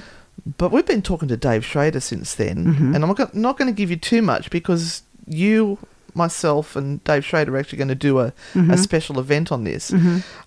but 0.57 0.71
we've 0.71 0.85
been 0.85 1.01
talking 1.01 1.29
to 1.29 1.37
Dave 1.37 1.65
Schrader 1.65 2.01
since 2.01 2.35
then, 2.35 2.65
mm-hmm. 2.65 2.95
and 2.95 3.03
I'm 3.03 3.15
not 3.33 3.57
going 3.57 3.73
to 3.73 3.77
give 3.77 3.89
you 3.89 3.95
too 3.95 4.21
much 4.21 4.49
because 4.49 5.03
you, 5.25 5.77
myself, 6.17 6.75
and 6.75 7.03
Dave 7.03 7.23
Schrader 7.23 7.55
are 7.55 7.59
actually 7.59 7.77
going 7.77 7.87
to 7.87 7.95
do 7.95 8.19
a, 8.19 8.33
a 8.55 8.77
special 8.77 9.19
event 9.19 9.51
on 9.51 9.63
this. 9.63 9.93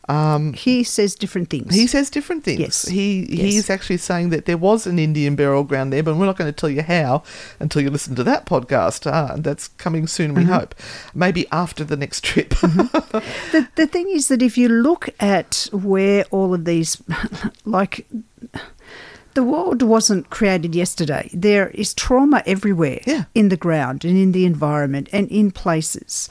Um, 0.08 0.52
He 0.54 0.82
says 0.82 1.14
different 1.14 1.48
things. 1.50 1.72
he 1.74 1.86
says 1.86 2.10
different 2.10 2.42
things. 2.44 2.60
Yes. 2.60 2.88
He 2.88 3.26
Yes. 3.30 3.40
he's 3.52 3.70
actually 3.70 3.98
saying 3.98 4.30
that 4.30 4.44
there 4.46 4.56
was 4.58 4.86
an 4.86 4.98
Indian 4.98 5.36
burial 5.36 5.62
ground 5.64 5.92
there, 5.92 6.02
but 6.02 6.16
we're 6.16 6.26
not 6.26 6.36
going 6.36 6.52
to 6.52 6.60
tell 6.60 6.68
you 6.70 6.82
how 6.82 7.22
until 7.60 7.80
you 7.82 7.90
listen 7.90 8.14
to 8.16 8.24
that 8.24 8.44
podcast. 8.46 9.06
Uh, 9.06 9.34
and 9.34 9.44
that's 9.44 9.68
coming 9.68 10.06
soon, 10.08 10.34
we 10.34 10.44
hope. 10.44 10.74
Maybe 11.14 11.46
after 11.52 11.84
the 11.84 11.96
next 11.96 12.24
trip. 12.24 12.48
the, 12.60 13.68
the 13.76 13.86
thing 13.86 14.08
is 14.10 14.26
that 14.28 14.42
if 14.42 14.58
you 14.58 14.68
look 14.68 15.08
at 15.20 15.68
where 15.72 16.24
all 16.32 16.52
of 16.54 16.64
these, 16.64 17.00
like, 17.64 18.06
the 19.34 19.44
world 19.44 19.82
wasn't 19.82 20.30
created 20.30 20.74
yesterday. 20.74 21.30
There 21.32 21.68
is 21.70 21.94
trauma 21.94 22.42
everywhere 22.46 23.00
Yeah. 23.06 23.24
in 23.34 23.48
the 23.48 23.56
ground 23.56 24.04
and 24.04 24.16
in 24.16 24.32
the 24.32 24.44
environment 24.44 25.08
and 25.12 25.28
in 25.28 25.50
places. 25.50 26.28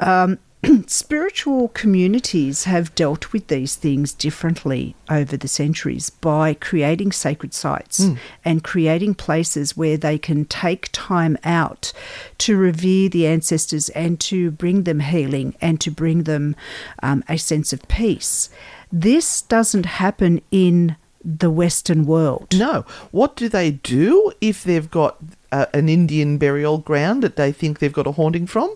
Um, 0.00 0.38
spiritual 0.86 1.68
communities 1.68 2.64
have 2.64 2.94
dealt 2.94 3.32
with 3.32 3.48
these 3.48 3.74
things 3.74 4.12
differently 4.12 4.94
over 5.10 5.36
the 5.36 5.48
centuries 5.48 6.08
by 6.10 6.54
creating 6.54 7.10
sacred 7.10 7.52
sites 7.52 8.06
and 8.44 8.62
creating 8.62 9.14
places 9.14 9.76
where 9.76 9.96
they 9.96 10.18
can 10.18 10.44
take 10.44 10.88
time 10.92 11.36
out 11.42 11.92
to 12.38 12.56
revere 12.56 13.08
the 13.08 13.26
ancestors 13.26 13.88
and 13.90 14.20
to 14.20 14.52
bring 14.52 14.84
them 14.84 15.00
healing 15.00 15.54
and 15.60 15.80
to 15.80 15.90
bring 15.90 16.22
them 16.24 16.54
um, 17.02 17.24
a 17.28 17.36
sense 17.38 17.72
of 17.72 17.86
peace. 17.88 18.48
This 18.92 19.42
doesn't 19.42 19.86
happen 19.86 20.42
in 20.52 20.94
the 21.24 21.50
Western 21.50 22.04
world. 22.04 22.48
no. 22.54 22.84
What 23.10 23.36
do 23.36 23.48
they 23.48 23.70
do 23.72 24.32
if 24.40 24.64
they've 24.64 24.90
got 24.90 25.18
uh, 25.52 25.66
an 25.72 25.88
Indian 25.88 26.38
burial 26.38 26.78
ground 26.78 27.22
that 27.22 27.36
they 27.36 27.52
think 27.52 27.78
they've 27.78 27.92
got 27.92 28.06
a 28.06 28.12
haunting 28.12 28.46
from? 28.46 28.74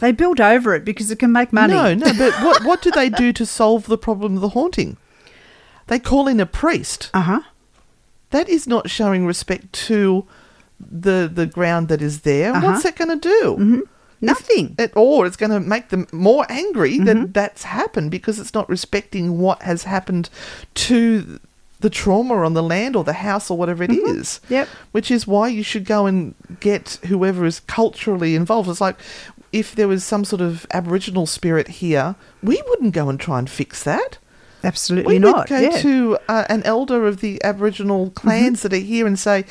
They 0.00 0.12
build 0.12 0.40
over 0.40 0.74
it 0.74 0.84
because 0.84 1.10
it 1.10 1.18
can 1.18 1.32
make 1.32 1.52
money. 1.52 1.74
No, 1.74 1.94
no, 1.94 2.12
but 2.18 2.32
what, 2.42 2.64
what 2.64 2.82
do 2.82 2.90
they 2.90 3.08
do 3.10 3.32
to 3.34 3.46
solve 3.46 3.86
the 3.86 3.98
problem 3.98 4.34
of 4.36 4.40
the 4.40 4.48
haunting? 4.50 4.96
They 5.86 5.98
call 5.98 6.26
in 6.26 6.40
a 6.40 6.46
priest. 6.46 7.10
Uh 7.14 7.20
huh. 7.20 7.40
That 8.30 8.48
is 8.48 8.66
not 8.66 8.90
showing 8.90 9.26
respect 9.26 9.72
to 9.86 10.26
the 10.80 11.30
the 11.32 11.46
ground 11.46 11.88
that 11.88 12.02
is 12.02 12.22
there. 12.22 12.52
Uh-huh. 12.52 12.66
What's 12.66 12.82
that 12.82 12.96
going 12.96 13.20
to 13.20 13.28
do? 13.28 13.86
Nothing. 14.20 14.74
It, 14.78 14.92
or 14.96 15.26
it's 15.26 15.36
going 15.36 15.50
to 15.50 15.60
make 15.60 15.90
them 15.90 16.06
more 16.10 16.46
angry 16.48 16.98
that 16.98 17.34
that's 17.34 17.64
happened 17.64 18.10
because 18.10 18.40
it's 18.40 18.54
not 18.54 18.68
respecting 18.68 19.38
what 19.38 19.60
has 19.62 19.84
happened 19.84 20.30
to 20.74 21.38
the 21.84 21.90
trauma 21.90 22.34
on 22.36 22.54
the 22.54 22.62
land 22.62 22.96
or 22.96 23.04
the 23.04 23.12
house 23.12 23.50
or 23.50 23.58
whatever 23.58 23.84
it 23.84 23.90
is. 23.92 24.40
Yep. 24.48 24.66
Which 24.92 25.10
is 25.10 25.26
why 25.26 25.48
you 25.48 25.62
should 25.62 25.84
go 25.84 26.06
and 26.06 26.34
get 26.58 26.98
whoever 27.08 27.44
is 27.44 27.60
culturally 27.60 28.34
involved. 28.34 28.70
It's 28.70 28.80
like 28.80 28.96
if 29.52 29.74
there 29.74 29.86
was 29.86 30.02
some 30.02 30.24
sort 30.24 30.40
of 30.40 30.66
Aboriginal 30.72 31.26
spirit 31.26 31.68
here, 31.68 32.16
we 32.42 32.62
wouldn't 32.68 32.94
go 32.94 33.10
and 33.10 33.20
try 33.20 33.38
and 33.38 33.50
fix 33.50 33.82
that. 33.82 34.16
Absolutely 34.64 35.16
We 35.16 35.18
not. 35.18 35.36
would 35.36 35.48
go 35.48 35.58
yeah. 35.58 35.76
to 35.82 36.16
uh, 36.26 36.46
an 36.48 36.62
elder 36.62 37.06
of 37.06 37.20
the 37.20 37.38
Aboriginal 37.44 38.08
clans 38.12 38.62
that 38.62 38.72
are 38.72 38.76
here 38.76 39.06
and 39.06 39.18
say, 39.18 39.44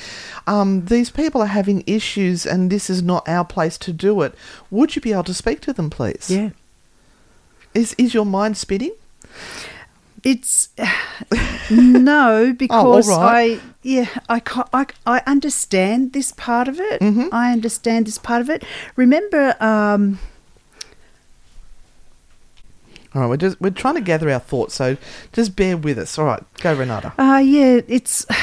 um, 0.47 0.85
"These 0.85 1.11
people 1.11 1.39
are 1.39 1.53
having 1.61 1.83
issues, 1.85 2.47
and 2.47 2.71
this 2.71 2.89
is 2.89 3.03
not 3.03 3.29
our 3.29 3.45
place 3.45 3.77
to 3.77 3.93
do 3.93 4.23
it. 4.23 4.33
Would 4.71 4.95
you 4.95 5.03
be 5.03 5.11
able 5.11 5.25
to 5.25 5.35
speak 5.35 5.61
to 5.61 5.73
them, 5.73 5.91
please?" 5.91 6.31
yeah. 6.31 6.49
Is 7.75 7.93
is 7.99 8.15
your 8.15 8.25
mind 8.25 8.57
spinning? 8.57 8.95
It's 10.23 10.69
no 11.71 12.53
because 12.57 13.09
Oh, 13.09 13.17
right. 13.17 13.59
I 13.59 13.61
yeah 13.81 14.07
I, 14.29 14.41
I 14.73 14.85
I 15.05 15.21
understand 15.27 16.13
this 16.13 16.31
part 16.31 16.67
of 16.67 16.79
it. 16.79 17.01
Mm-hmm. 17.01 17.27
I 17.31 17.51
understand 17.51 18.07
this 18.07 18.17
part 18.17 18.41
of 18.41 18.49
it. 18.49 18.63
Remember, 18.95 19.55
um, 19.59 20.19
All 23.15 23.21
right, 23.21 23.27
we're 23.27 23.37
just 23.37 23.59
we're 23.61 23.69
trying 23.69 23.95
to 23.95 24.01
gather 24.01 24.29
our 24.31 24.39
thoughts, 24.39 24.73
so 24.75 24.97
just 25.33 25.55
bear 25.55 25.77
with 25.77 25.99
us. 25.99 26.17
All 26.17 26.25
right, 26.25 26.43
go 26.61 26.73
Renata. 26.73 27.13
uh, 27.19 27.37
yeah, 27.39 27.81
it's. 27.87 28.25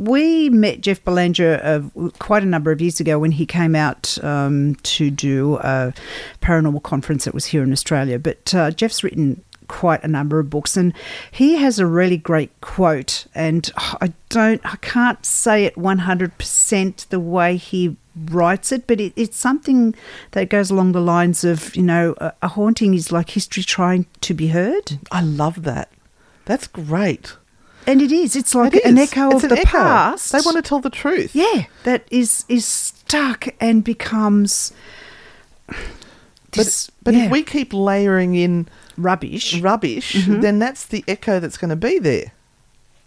We 0.00 0.48
met 0.48 0.80
Jeff 0.80 1.02
Belanger 1.02 1.60
uh, 1.60 2.08
quite 2.20 2.44
a 2.44 2.46
number 2.46 2.70
of 2.70 2.80
years 2.80 3.00
ago 3.00 3.18
when 3.18 3.32
he 3.32 3.44
came 3.44 3.74
out 3.74 4.16
um, 4.22 4.76
to 4.84 5.10
do 5.10 5.56
a 5.56 5.92
paranormal 6.40 6.84
conference 6.84 7.24
that 7.24 7.34
was 7.34 7.46
here 7.46 7.64
in 7.64 7.72
Australia. 7.72 8.16
But 8.20 8.54
uh, 8.54 8.70
Jeff's 8.70 9.02
written 9.02 9.42
quite 9.68 10.02
a 10.02 10.08
number 10.08 10.38
of 10.38 10.50
books, 10.50 10.76
and 10.76 10.92
he 11.30 11.56
has 11.56 11.78
a 11.78 11.86
really 11.86 12.16
great 12.16 12.50
quote. 12.60 13.26
And 13.34 13.70
I 13.76 14.12
don't, 14.28 14.60
I 14.64 14.76
can't 14.76 15.24
say 15.24 15.64
it 15.64 15.76
one 15.76 15.98
hundred 15.98 16.36
percent 16.38 17.06
the 17.10 17.20
way 17.20 17.56
he 17.56 17.96
writes 18.30 18.72
it, 18.72 18.86
but 18.86 19.00
it, 19.00 19.12
it's 19.14 19.38
something 19.38 19.94
that 20.32 20.48
goes 20.48 20.70
along 20.70 20.92
the 20.92 21.00
lines 21.00 21.44
of, 21.44 21.76
you 21.76 21.82
know, 21.84 22.14
a, 22.18 22.32
a 22.42 22.48
haunting 22.48 22.94
is 22.94 23.12
like 23.12 23.30
history 23.30 23.62
trying 23.62 24.06
to 24.22 24.34
be 24.34 24.48
heard. 24.48 24.98
I 25.12 25.20
love 25.22 25.62
that. 25.62 25.90
That's 26.44 26.66
great. 26.66 27.36
And 27.86 28.02
it 28.02 28.10
is. 28.10 28.34
It's 28.36 28.54
like 28.54 28.74
It 28.74 28.84
an 28.84 28.98
echo 28.98 29.30
It's 29.30 29.44
of 29.44 29.50
an 29.52 29.56
the 29.56 29.60
echo. 29.60 29.78
past. 29.78 30.32
They 30.32 30.40
want 30.44 30.56
to 30.56 30.62
tell 30.62 30.80
the 30.80 30.90
truth. 30.90 31.34
Yeah, 31.34 31.66
that 31.84 32.06
is 32.10 32.44
is 32.48 32.64
stuck 32.66 33.48
and 33.60 33.84
becomes. 33.84 34.72
But 36.52 36.90
but 37.02 37.14
yeah, 37.14 37.26
if 37.26 37.30
we 37.30 37.42
keep 37.42 37.72
layering 37.72 38.34
in 38.34 38.68
rubbish, 38.96 39.60
rubbish, 39.60 40.16
then 40.26 40.58
that's 40.58 40.86
the 40.86 41.04
echo 41.06 41.40
that's 41.40 41.56
going 41.58 41.70
to 41.70 41.76
be 41.76 41.98
there 41.98 42.32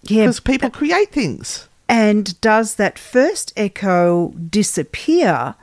yeah, 0.04 0.24
because 0.24 0.39
people 0.39 0.70
create 0.70 1.12
things. 1.12 1.68
and 1.88 2.39
does 2.42 2.76
that 2.76 2.98
first 2.98 3.54
echo 3.56 4.30
disappear, 4.30 5.56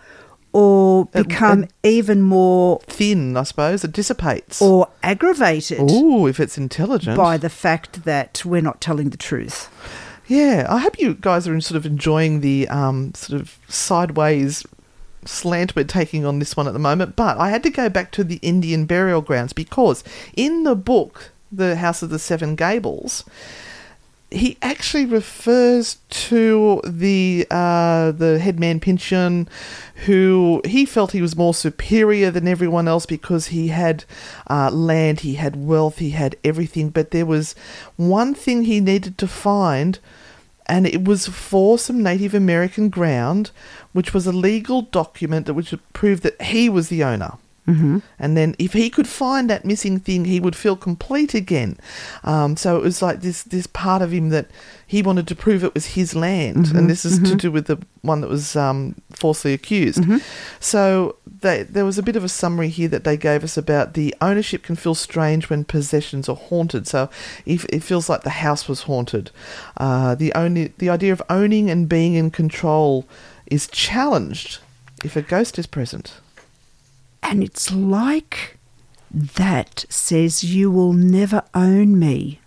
or 0.53 1.07
become 1.07 1.65
uh, 1.65 1.67
even 1.83 2.23
more 2.23 2.81
Thin, 2.87 3.37
I 3.37 3.43
suppose. 3.43 3.85
It 3.85 3.93
dissipates. 3.93 4.63
or 4.63 4.89
aggravated 5.03 5.91
Ooh, 5.91 6.27
if 6.27 6.41
it's 6.41 6.59
intelligent. 6.59 7.17
by 7.17 7.37
the 7.37 7.51
fact 7.51 8.05
that 8.05 8.43
we're 8.45 8.63
not 8.63 8.81
telling 8.81 9.11
the 9.11 9.17
truth? 9.17 9.69
Yeah, 10.27 10.67
I 10.69 10.79
hope 10.79 10.99
you 10.99 11.15
guys 11.15 11.49
are 11.49 11.59
sort 11.61 11.77
of 11.77 11.87
enjoying 11.87 12.41
the 12.41 12.69
um, 12.69 13.15
sort 13.15 13.41
of 13.41 13.59
sideways 13.69 14.65
slant 15.29 15.77
we're 15.77 15.85
taking 15.85 16.25
on 16.25 16.39
this 16.39 16.57
one 16.57 16.67
at 16.67 16.73
the 16.73 16.79
moment. 16.79 17.17
But 17.17 17.39
I 17.39 17.51
had 17.51 17.63
to 17.65 17.71
go 17.71 17.89
back 17.89 18.11
to 18.13 18.25
the 18.25 18.39
Indian 18.43 18.87
burial 18.87 19.21
grounds 19.21 19.53
because 19.53 20.03
in 20.37 20.65
the 20.65 20.75
book, 20.75 21.33
The 21.53 21.77
House 21.77 22.03
of 22.03 22.11
the 22.11 22.19
Seven 22.19 22.57
Gables, 22.57 23.25
he 24.31 24.59
actually 24.61 25.07
refers 25.07 25.97
to 26.11 26.83
the 26.85 27.47
uh, 27.51 28.13
the 28.13 28.39
headman 28.39 28.79
Pyncheon, 28.79 29.49
who 30.05 30.61
he 30.67 30.85
felt 30.85 31.13
he 31.13 31.23
was 31.23 31.37
more 31.37 31.55
superior 31.55 32.31
than 32.31 32.47
everyone 32.47 32.89
else 32.89 33.07
because 33.07 33.47
he 33.47 33.69
had 33.69 34.05
uh, 34.51 34.71
land, 34.71 35.21
he 35.21 35.35
had 35.35 35.57
wealth, 35.57 35.99
he 35.99 36.11
had 36.11 36.37
everything. 36.45 36.91
But 36.91 37.11
there 37.11 37.25
was 37.25 37.55
one 37.97 38.35
thing 38.35 38.65
he 38.65 38.81
needed 38.81 39.17
to 39.19 39.27
find, 39.27 39.99
and 40.69 40.87
it 40.87 41.05
was 41.05 41.27
for 41.27 41.79
some 41.79 42.03
Native 42.03 42.35
American 42.35 42.89
ground, 42.89 43.51
which 43.93 44.13
was 44.13 44.27
a 44.27 44.33
legal 44.33 44.83
document 44.83 45.47
that 45.47 45.55
would 45.55 45.81
prove 45.93 46.21
that 46.21 46.41
he 46.43 46.69
was 46.69 46.89
the 46.89 47.03
owner. 47.03 47.35
Mm-hmm. 47.67 47.99
And 48.19 48.37
then 48.37 48.57
if 48.59 48.73
he 48.73 48.89
could 48.89 49.07
find 49.07 49.51
that 49.51 49.65
missing 49.65 50.01
thing, 50.01 50.25
he 50.25 50.41
would 50.41 50.57
feel 50.57 50.75
complete 50.75 51.35
again. 51.35 51.79
Um, 52.25 52.57
so 52.57 52.77
it 52.79 52.83
was 52.83 53.03
like 53.03 53.21
this 53.21 53.43
this 53.43 53.67
part 53.67 54.01
of 54.01 54.11
him 54.11 54.31
that 54.31 54.47
he 54.87 55.03
wanted 55.03 55.29
to 55.29 55.35
prove 55.35 55.63
it 55.63 55.75
was 55.75 55.87
his 55.87 56.15
land, 56.15 56.67
Mhm, 56.67 56.79
and 56.79 56.91
this 56.91 57.05
is 57.05 57.19
to 57.19 57.35
mhm. 57.35 57.41
do 57.41 57.51
with 57.53 57.67
the 57.67 57.79
one 58.01 58.23
that 58.23 58.31
was 58.31 58.57
um, 58.57 58.95
falsely 59.13 59.53
accused. 59.53 60.01
Mhm. 60.01 60.23
So 60.61 61.17
they, 61.41 61.63
there 61.63 61.85
was 61.85 61.99
a 61.99 62.03
bit 62.03 62.17
of 62.17 62.25
a 62.25 62.29
summary 62.29 62.69
here 62.69 62.89
that 62.89 63.05
they 63.05 63.17
gave 63.17 63.45
us 63.45 63.57
about 63.57 63.95
the 63.95 64.15
ownership 64.21 64.63
can 64.63 64.77
feel 64.77 64.95
strange 64.95 65.49
when 65.49 65.65
possessions 65.65 66.29
are 66.29 66.37
haunted. 66.37 66.87
So 66.87 67.11
if 67.47 67.65
it 67.67 67.83
feels 67.83 68.09
like 68.09 68.23
the 68.23 68.31
house 68.31 68.69
was 68.69 68.83
haunted, 68.83 69.31
uh, 69.77 70.15
the 70.15 70.33
only 70.35 70.73
the 70.79 70.91
idea 70.91 71.13
of 71.13 71.23
owning 71.29 71.71
and 71.71 71.89
being 71.89 72.15
in 72.15 72.31
control 72.31 73.07
is 73.47 73.67
challenged 73.69 74.59
if 75.05 75.17
a 75.17 75.23
ghost 75.23 75.59
is 75.59 75.67
present. 75.67 76.15
And 77.23 77.43
it's 77.43 77.73
like 77.73 78.59
that 79.13 79.85
says, 79.89 80.45
You 80.45 80.71
will 80.71 80.93
never 80.93 81.43
own 81.55 81.99
me. 81.99 82.41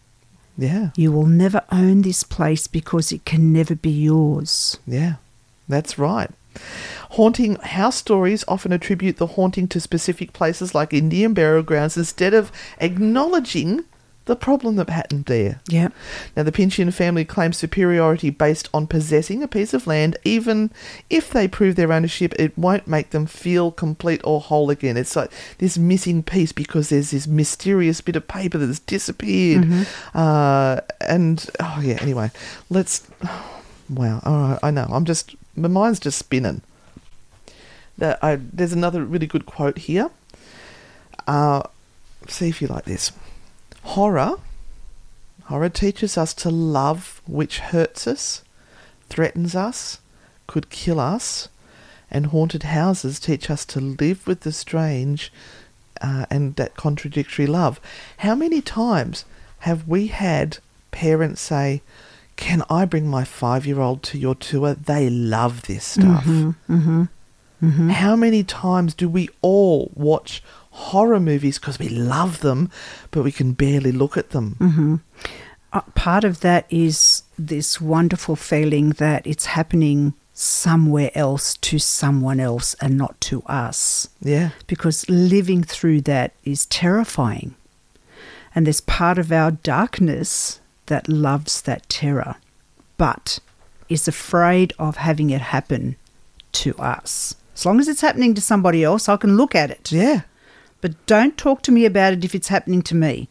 Yeah. 0.58 0.90
You 0.96 1.12
will 1.12 1.26
never 1.26 1.64
own 1.72 2.02
this 2.02 2.24
place 2.24 2.68
because 2.68 3.12
it 3.12 3.26
can 3.26 3.52
never 3.54 3.76
be 3.76 3.90
yours. 3.90 4.78
Yeah, 4.86 5.16
that's 5.68 5.98
right. 5.98 6.30
Haunting 7.12 7.56
house 7.56 7.98
stories 7.98 8.46
often 8.48 8.72
attribute 8.72 9.18
the 9.18 9.28
haunting 9.28 9.68
to 9.70 9.80
specific 9.80 10.34
places 10.34 10.74
like 10.74 10.94
Indian 10.94 11.34
burial 11.34 11.64
grounds 11.64 11.98
instead 11.98 12.34
of 12.34 12.52
acknowledging 12.80 13.84
the 14.26 14.36
problem 14.36 14.76
that 14.76 14.90
happened 14.90 15.26
there. 15.26 15.60
Yeah. 15.68 15.90
Now, 16.38 16.44
the 16.44 16.52
Pyncheon 16.52 16.92
family 16.92 17.26
claims 17.26 17.58
superiority 17.58 18.30
based 18.30 18.70
on 18.74 18.86
possessing 18.86 19.42
a 19.42 19.48
piece 19.48 19.74
of 19.74 19.88
land. 19.88 20.16
Even 20.24 20.72
if 21.10 21.32
they 21.32 21.48
prove 21.48 21.76
their 21.76 21.92
ownership, 21.92 22.34
it 22.38 22.56
won't 22.58 22.88
make 22.88 23.10
them 23.10 23.26
feel 23.26 23.72
complete 23.72 24.22
or 24.24 24.40
whole 24.40 24.70
again. 24.70 24.96
It's 24.96 25.16
like 25.16 25.32
this 25.58 25.78
missing 25.78 26.22
piece 26.22 26.52
because 26.52 26.90
there's 26.90 27.12
this 27.12 27.26
mysterious 27.28 28.00
bit 28.00 28.16
of 28.16 28.28
paper 28.28 28.60
that's 28.60 28.80
disappeared. 28.80 29.64
Mhm. 29.64 29.88
Uh, 30.14 30.82
and, 31.02 31.50
oh, 31.60 31.80
yeah, 31.84 31.98
anyway, 32.02 32.32
let's. 32.70 33.08
Wow, 33.90 34.22
all 34.24 34.50
right, 34.52 34.60
I 34.64 34.72
know. 34.72 34.88
I'm 34.90 35.04
just. 35.04 35.36
My 35.62 35.68
mind's 35.68 36.00
just 36.00 36.18
spinning. 36.18 36.62
That 37.98 38.20
I, 38.24 38.38
there's 38.38 38.74
another 38.74 39.04
really 39.04 39.28
good 39.28 39.46
quote 39.46 39.78
here. 39.78 40.10
Uh, 41.28 41.64
see 42.28 42.50
if 42.50 42.62
you 42.62 42.68
like 42.68 42.86
this. 42.86 43.12
Horror. 43.84 44.38
Horror 45.46 45.70
teaches 45.70 46.18
us 46.18 46.34
to 46.36 46.50
love 46.50 47.22
which 47.28 47.60
hurts 47.60 48.08
us, 48.08 48.44
threatens 49.10 49.54
us, 49.56 50.00
could 50.48 50.70
kill 50.70 51.00
us, 51.00 51.50
and 52.10 52.28
haunted 52.28 52.64
houses 52.64 53.20
teach 53.20 53.50
us 53.50 53.66
to 53.66 53.80
live 53.80 54.26
with 54.26 54.42
the 54.42 54.52
strange 54.52 55.32
uh, 56.02 56.26
and 56.30 56.56
that 56.56 56.76
contradictory 56.76 57.48
love. 57.48 57.80
How 58.18 58.36
many 58.36 58.62
times 58.62 59.26
have 59.60 59.88
we 59.88 60.08
had 60.08 60.58
parents 60.92 61.42
say, 61.42 61.82
Can 62.42 62.64
I 62.72 62.86
bring 62.86 63.08
my 63.08 63.24
five 63.24 63.68
year 63.68 63.80
old 63.80 64.02
to 64.02 64.18
your 64.18 64.34
tour? 64.34 64.74
They 64.74 65.12
love 65.12 65.62
this 65.68 65.86
stuff. 65.86 66.26
Mm-hmm. 66.26 67.04
Mm-hmm. 67.64 67.90
How 67.90 68.16
many 68.16 68.44
times 68.44 68.96
do 68.96 69.08
we 69.08 69.30
all 69.44 69.92
watch 69.94 70.42
horror 70.72 71.20
movies 71.20 71.60
because 71.60 71.78
we 71.78 71.88
love 71.88 72.40
them, 72.40 72.72
but 73.12 73.24
we 73.24 73.32
can 73.32 73.52
barely 73.54 73.92
look 73.92 74.18
at 74.18 74.32
them? 74.32 74.56
Mm-hmm. 74.60 74.96
Uh, 75.72 75.82
part 75.94 76.24
of 76.24 76.40
that 76.40 76.66
is 76.72 77.22
this 77.38 77.80
wonderful 77.80 78.36
feeling 78.36 78.90
that 78.94 79.26
it's 79.28 79.46
happening 79.46 80.16
somewhere 80.34 81.12
else 81.14 81.54
to 81.58 81.78
someone 81.78 82.40
else 82.40 82.74
and 82.82 82.98
not 82.98 83.22
to 83.22 83.44
us. 83.44 84.10
Yeah. 84.20 84.50
Because 84.66 85.08
living 85.08 85.62
through 85.62 86.02
that 86.02 86.34
is 86.44 86.66
terrifying. 86.66 87.54
And 88.56 88.66
there's 88.66 88.82
part 88.82 89.20
of 89.20 89.32
our 89.32 89.52
darkness 89.52 90.60
that 90.88 91.08
loves 91.08 91.62
that 91.62 91.88
terror, 91.90 92.36
but 92.98 93.40
is 93.90 94.08
afraid 94.08 94.74
of 94.80 94.98
having 94.98 95.30
it 95.30 95.42
happen 95.42 95.96
to 96.54 96.76
us. 96.78 97.36
As 97.56 97.66
long 97.66 97.80
as 97.80 97.88
it's 97.88 98.02
happening 98.02 98.34
to 98.34 98.42
somebody 98.42 98.84
else, 98.84 99.08
I 99.10 99.18
can 99.18 99.38
look 99.38 99.54
at 99.56 99.70
it. 99.72 99.92
Yeah. 99.92 100.22
But 100.82 101.06
don't 101.06 101.38
talk 101.38 101.62
to 101.64 101.72
me 101.72 101.86
about 101.86 102.14
it 102.14 102.26
if 102.26 102.34
it's 102.34 102.48
happening 102.48 102.82
to 102.84 102.96
me. 102.96 103.30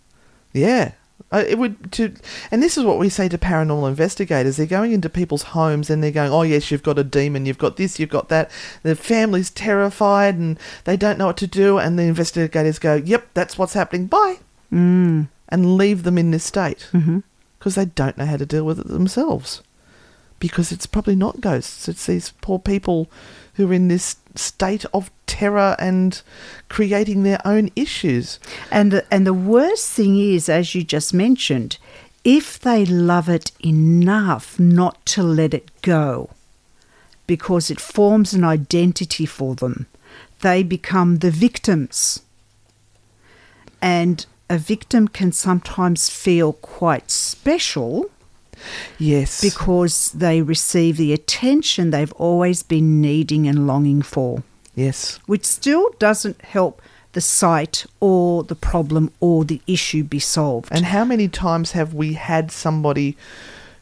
Yeah. 0.52 0.92
Uh, 1.32 1.44
it 1.46 1.58
would 1.58 1.92
to, 1.92 2.12
and 2.50 2.62
this 2.62 2.76
is 2.76 2.82
what 2.84 2.98
we 2.98 3.08
say 3.08 3.28
to 3.28 3.38
paranormal 3.38 3.88
investigators. 3.88 4.56
They're 4.56 4.66
going 4.66 4.92
into 4.92 5.08
people's 5.08 5.42
homes 5.42 5.88
and 5.88 6.02
they're 6.02 6.10
going, 6.10 6.32
"Oh 6.32 6.42
yes, 6.42 6.70
you've 6.70 6.82
got 6.82 6.98
a 6.98 7.04
demon. 7.04 7.46
You've 7.46 7.58
got 7.58 7.76
this. 7.76 8.00
You've 8.00 8.10
got 8.10 8.28
that." 8.30 8.50
The 8.82 8.96
family's 8.96 9.50
terrified 9.50 10.34
and 10.36 10.58
they 10.84 10.96
don't 10.96 11.18
know 11.18 11.26
what 11.26 11.36
to 11.38 11.46
do. 11.46 11.78
And 11.78 11.96
the 11.98 12.02
investigators 12.04 12.78
go, 12.80 12.94
"Yep, 12.96 13.28
that's 13.34 13.56
what's 13.56 13.74
happening. 13.74 14.06
Bye," 14.06 14.38
Mm. 14.72 15.28
and 15.48 15.76
leave 15.76 16.02
them 16.02 16.18
in 16.18 16.30
this 16.32 16.44
state 16.44 16.88
Mm-hmm. 16.92 17.18
Because 17.60 17.74
they 17.74 17.84
don't 17.84 18.16
know 18.16 18.24
how 18.24 18.38
to 18.38 18.46
deal 18.46 18.64
with 18.64 18.80
it 18.80 18.88
themselves. 18.88 19.62
Because 20.38 20.72
it's 20.72 20.86
probably 20.86 21.14
not 21.14 21.42
ghosts. 21.42 21.86
It's 21.88 22.06
these 22.06 22.32
poor 22.40 22.58
people 22.58 23.10
who 23.54 23.70
are 23.70 23.74
in 23.74 23.88
this 23.88 24.16
state 24.34 24.86
of 24.94 25.10
terror 25.26 25.76
and 25.78 26.22
creating 26.70 27.22
their 27.22 27.40
own 27.44 27.70
issues. 27.76 28.40
And 28.70 28.90
the, 28.90 29.14
and 29.14 29.26
the 29.26 29.34
worst 29.34 29.90
thing 29.90 30.18
is, 30.18 30.48
as 30.48 30.74
you 30.74 30.82
just 30.82 31.12
mentioned, 31.12 31.76
if 32.24 32.58
they 32.58 32.86
love 32.86 33.28
it 33.28 33.52
enough 33.62 34.58
not 34.58 35.04
to 35.06 35.22
let 35.22 35.52
it 35.52 35.70
go, 35.82 36.30
because 37.26 37.70
it 37.70 37.78
forms 37.78 38.32
an 38.32 38.42
identity 38.42 39.26
for 39.26 39.54
them, 39.54 39.86
they 40.40 40.62
become 40.62 41.18
the 41.18 41.30
victims. 41.30 42.22
And 43.82 44.24
a 44.50 44.58
victim 44.58 45.08
can 45.08 45.32
sometimes 45.32 46.10
feel 46.10 46.52
quite 46.54 47.10
special 47.10 48.10
Yes. 48.98 49.40
because 49.40 50.10
they 50.12 50.42
receive 50.42 50.98
the 50.98 51.14
attention 51.14 51.90
they've 51.90 52.12
always 52.14 52.62
been 52.62 53.00
needing 53.00 53.48
and 53.48 53.66
longing 53.66 54.02
for, 54.02 54.42
yes. 54.74 55.18
which 55.26 55.46
still 55.46 55.88
doesn't 55.98 56.42
help 56.42 56.82
the 57.12 57.20
site 57.22 57.86
or 58.00 58.44
the 58.44 58.54
problem 58.54 59.10
or 59.20 59.44
the 59.44 59.62
issue 59.66 60.04
be 60.04 60.18
solved. 60.18 60.68
And 60.70 60.84
how 60.86 61.04
many 61.06 61.26
times 61.28 61.72
have 61.72 61.94
we 61.94 62.12
had 62.14 62.50
somebody 62.52 63.16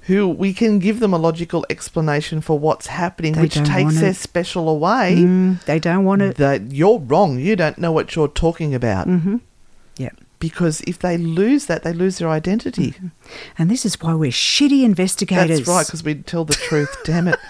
who 0.03 0.29
we 0.29 0.55
can 0.55 0.79
give 0.79 1.01
them 1.01 1.13
a 1.13 1.19
logical 1.19 1.67
explanation 1.69 2.41
for 2.41 2.59
what's 2.59 2.87
happening, 2.87 3.33
They 3.35 3.43
which 3.43 3.63
takes 3.65 4.01
their 4.01 4.15
special 4.15 4.69
away? 4.69 5.17
Mm, 5.19 5.63
they 5.65 5.79
don't 5.79 6.05
want 6.05 6.23
it. 6.23 6.37
That 6.37 6.73
you're 6.73 7.01
wrong. 7.01 7.39
You 7.39 7.57
don't 7.57 7.79
know 7.79 7.93
what 7.93 8.15
you're 8.15 8.29
talking 8.29 8.75
about. 8.75 9.07
Mm-hmm. 9.09 9.37
Yeah. 9.99 10.11
Because 10.39 10.81
if 10.83 10.99
they 11.01 11.19
lose 11.19 11.67
that, 11.67 11.83
they 11.83 11.93
lose 11.93 12.19
their 12.19 12.29
identity. 12.29 12.93
Mm-hmm. 12.93 13.07
And 13.59 13.71
this 13.71 13.85
is 13.85 14.01
why 14.01 14.15
we're 14.15 14.31
shitty 14.31 14.85
investigators. 14.85 15.59
That's 15.59 15.69
right, 15.69 15.87
because 15.87 16.05
we 16.05 16.15
tell 16.15 16.45
the 16.45 16.55
truth. 16.55 16.97
damn 17.05 17.29
it. 17.29 17.39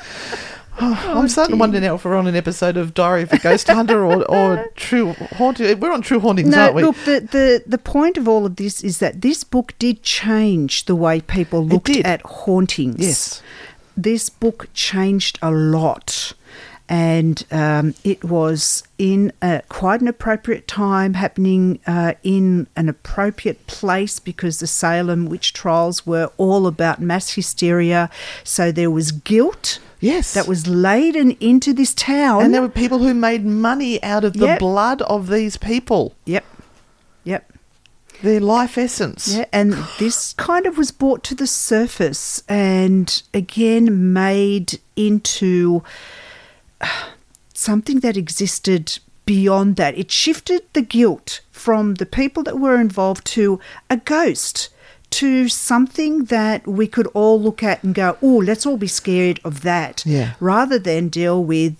Oh, 0.80 1.05
oh, 1.07 1.18
I'm 1.18 1.28
starting 1.28 1.57
to 1.57 1.59
wonder 1.59 1.80
now 1.80 1.97
if 1.97 2.05
we're 2.05 2.14
on 2.14 2.28
an 2.28 2.36
episode 2.36 2.76
of 2.76 2.95
Diary 2.95 3.22
of 3.22 3.32
a 3.32 3.39
Ghost 3.39 3.66
Hunter 3.66 4.05
or, 4.05 4.24
or 4.30 4.70
True 4.76 5.12
Haunting. 5.32 5.80
We're 5.80 5.91
on 5.91 6.03
True 6.03 6.20
Hauntings, 6.20 6.51
No, 6.51 6.62
aren't 6.62 6.74
we? 6.76 6.82
look, 6.84 6.95
the, 6.99 7.18
the, 7.18 7.64
the 7.66 7.78
point 7.78 8.16
of 8.16 8.28
all 8.28 8.47
of 8.47 8.55
this 8.55 8.84
is 8.84 8.99
that 8.99 9.20
this 9.20 9.43
book 9.43 9.74
did 9.80 10.05
change 10.05 10.84
the 10.84 10.95
way 10.95 11.20
people 11.20 11.66
looked 11.66 11.91
at 11.91 12.22
hauntings. 12.22 13.01
Yes. 13.01 13.43
This 13.97 14.28
book 14.28 14.68
changed 14.72 15.41
a 15.43 15.51
lot. 15.51 16.32
And 16.89 17.45
um, 17.51 17.95
it 18.03 18.24
was 18.24 18.82
in 18.97 19.32
a, 19.43 19.62
quite 19.68 20.01
an 20.01 20.09
appropriate 20.09 20.66
time, 20.66 21.14
happening 21.14 21.80
uh, 21.86 22.14
in 22.22 22.66
an 22.76 22.89
appropriate 22.89 23.66
place 23.66 24.18
because 24.18 24.59
the 24.61 24.66
Salem 24.66 25.26
witch 25.26 25.53
trials 25.53 26.07
were 26.07 26.30
all 26.39 26.66
about 26.66 27.01
mass 27.01 27.34
hysteria. 27.34 28.09
So 28.43 28.72
there 28.72 28.91
was 28.91 29.12
guilt 29.12 29.80
Yes. 30.01 30.32
that 30.34 30.47
was 30.49 30.66
laden 30.66 31.32
into 31.41 31.72
this 31.74 31.93
town. 31.93 32.43
and 32.43 32.55
there 32.55 32.62
were 32.62 32.68
people 32.68 33.01
who 33.01 33.12
made 33.14 33.45
money 33.45 34.03
out 34.03 34.24
of 34.24 34.32
the 34.34 34.47
Yep. 34.47 34.59
blood 34.61 35.03
of 35.03 35.28
these 35.28 35.57
people, 35.57 36.14
Yep. 36.24 36.45
Yep. 37.24 37.53
their 38.22 38.41
life 38.41 38.78
essence. 38.78 39.34
Yeah, 39.36 39.45
and 39.53 39.72
this 39.99 40.32
kind 40.34 40.66
of 40.66 40.78
was 40.78 40.91
brought 40.93 41.22
to 41.24 41.34
the 41.34 41.47
surface 41.49 42.43
and 42.49 43.22
again 43.34 44.12
made 44.12 44.78
into 44.97 45.82
something 47.55 48.01
that 48.01 48.16
existed 48.16 48.99
beyond 49.26 49.76
that. 49.76 49.97
It 49.99 50.11
shifted 50.11 50.62
the 50.72 50.83
guilt 50.83 51.41
from 51.51 51.95
the 51.95 52.07
people 52.07 52.43
that 52.45 52.59
were 52.59 52.81
involved 52.81 53.24
to 53.26 53.61
a 53.91 53.97
ghost, 53.99 54.68
to 55.11 55.49
something 55.49 56.24
that 56.26 56.66
we 56.66 56.87
could 56.87 57.07
all 57.09 57.41
look 57.41 57.62
at 57.62 57.83
and 57.83 57.95
go, 57.95 58.16
oh, 58.22 58.37
let's 58.39 58.64
all 58.66 58.76
be 58.76 58.87
scared 58.87 59.41
of 59.45 59.62
that, 59.62 60.03
Yeah. 60.07 60.35
rather 60.41 60.79
than 60.79 61.09
deal 61.09 61.43
with 61.43 61.76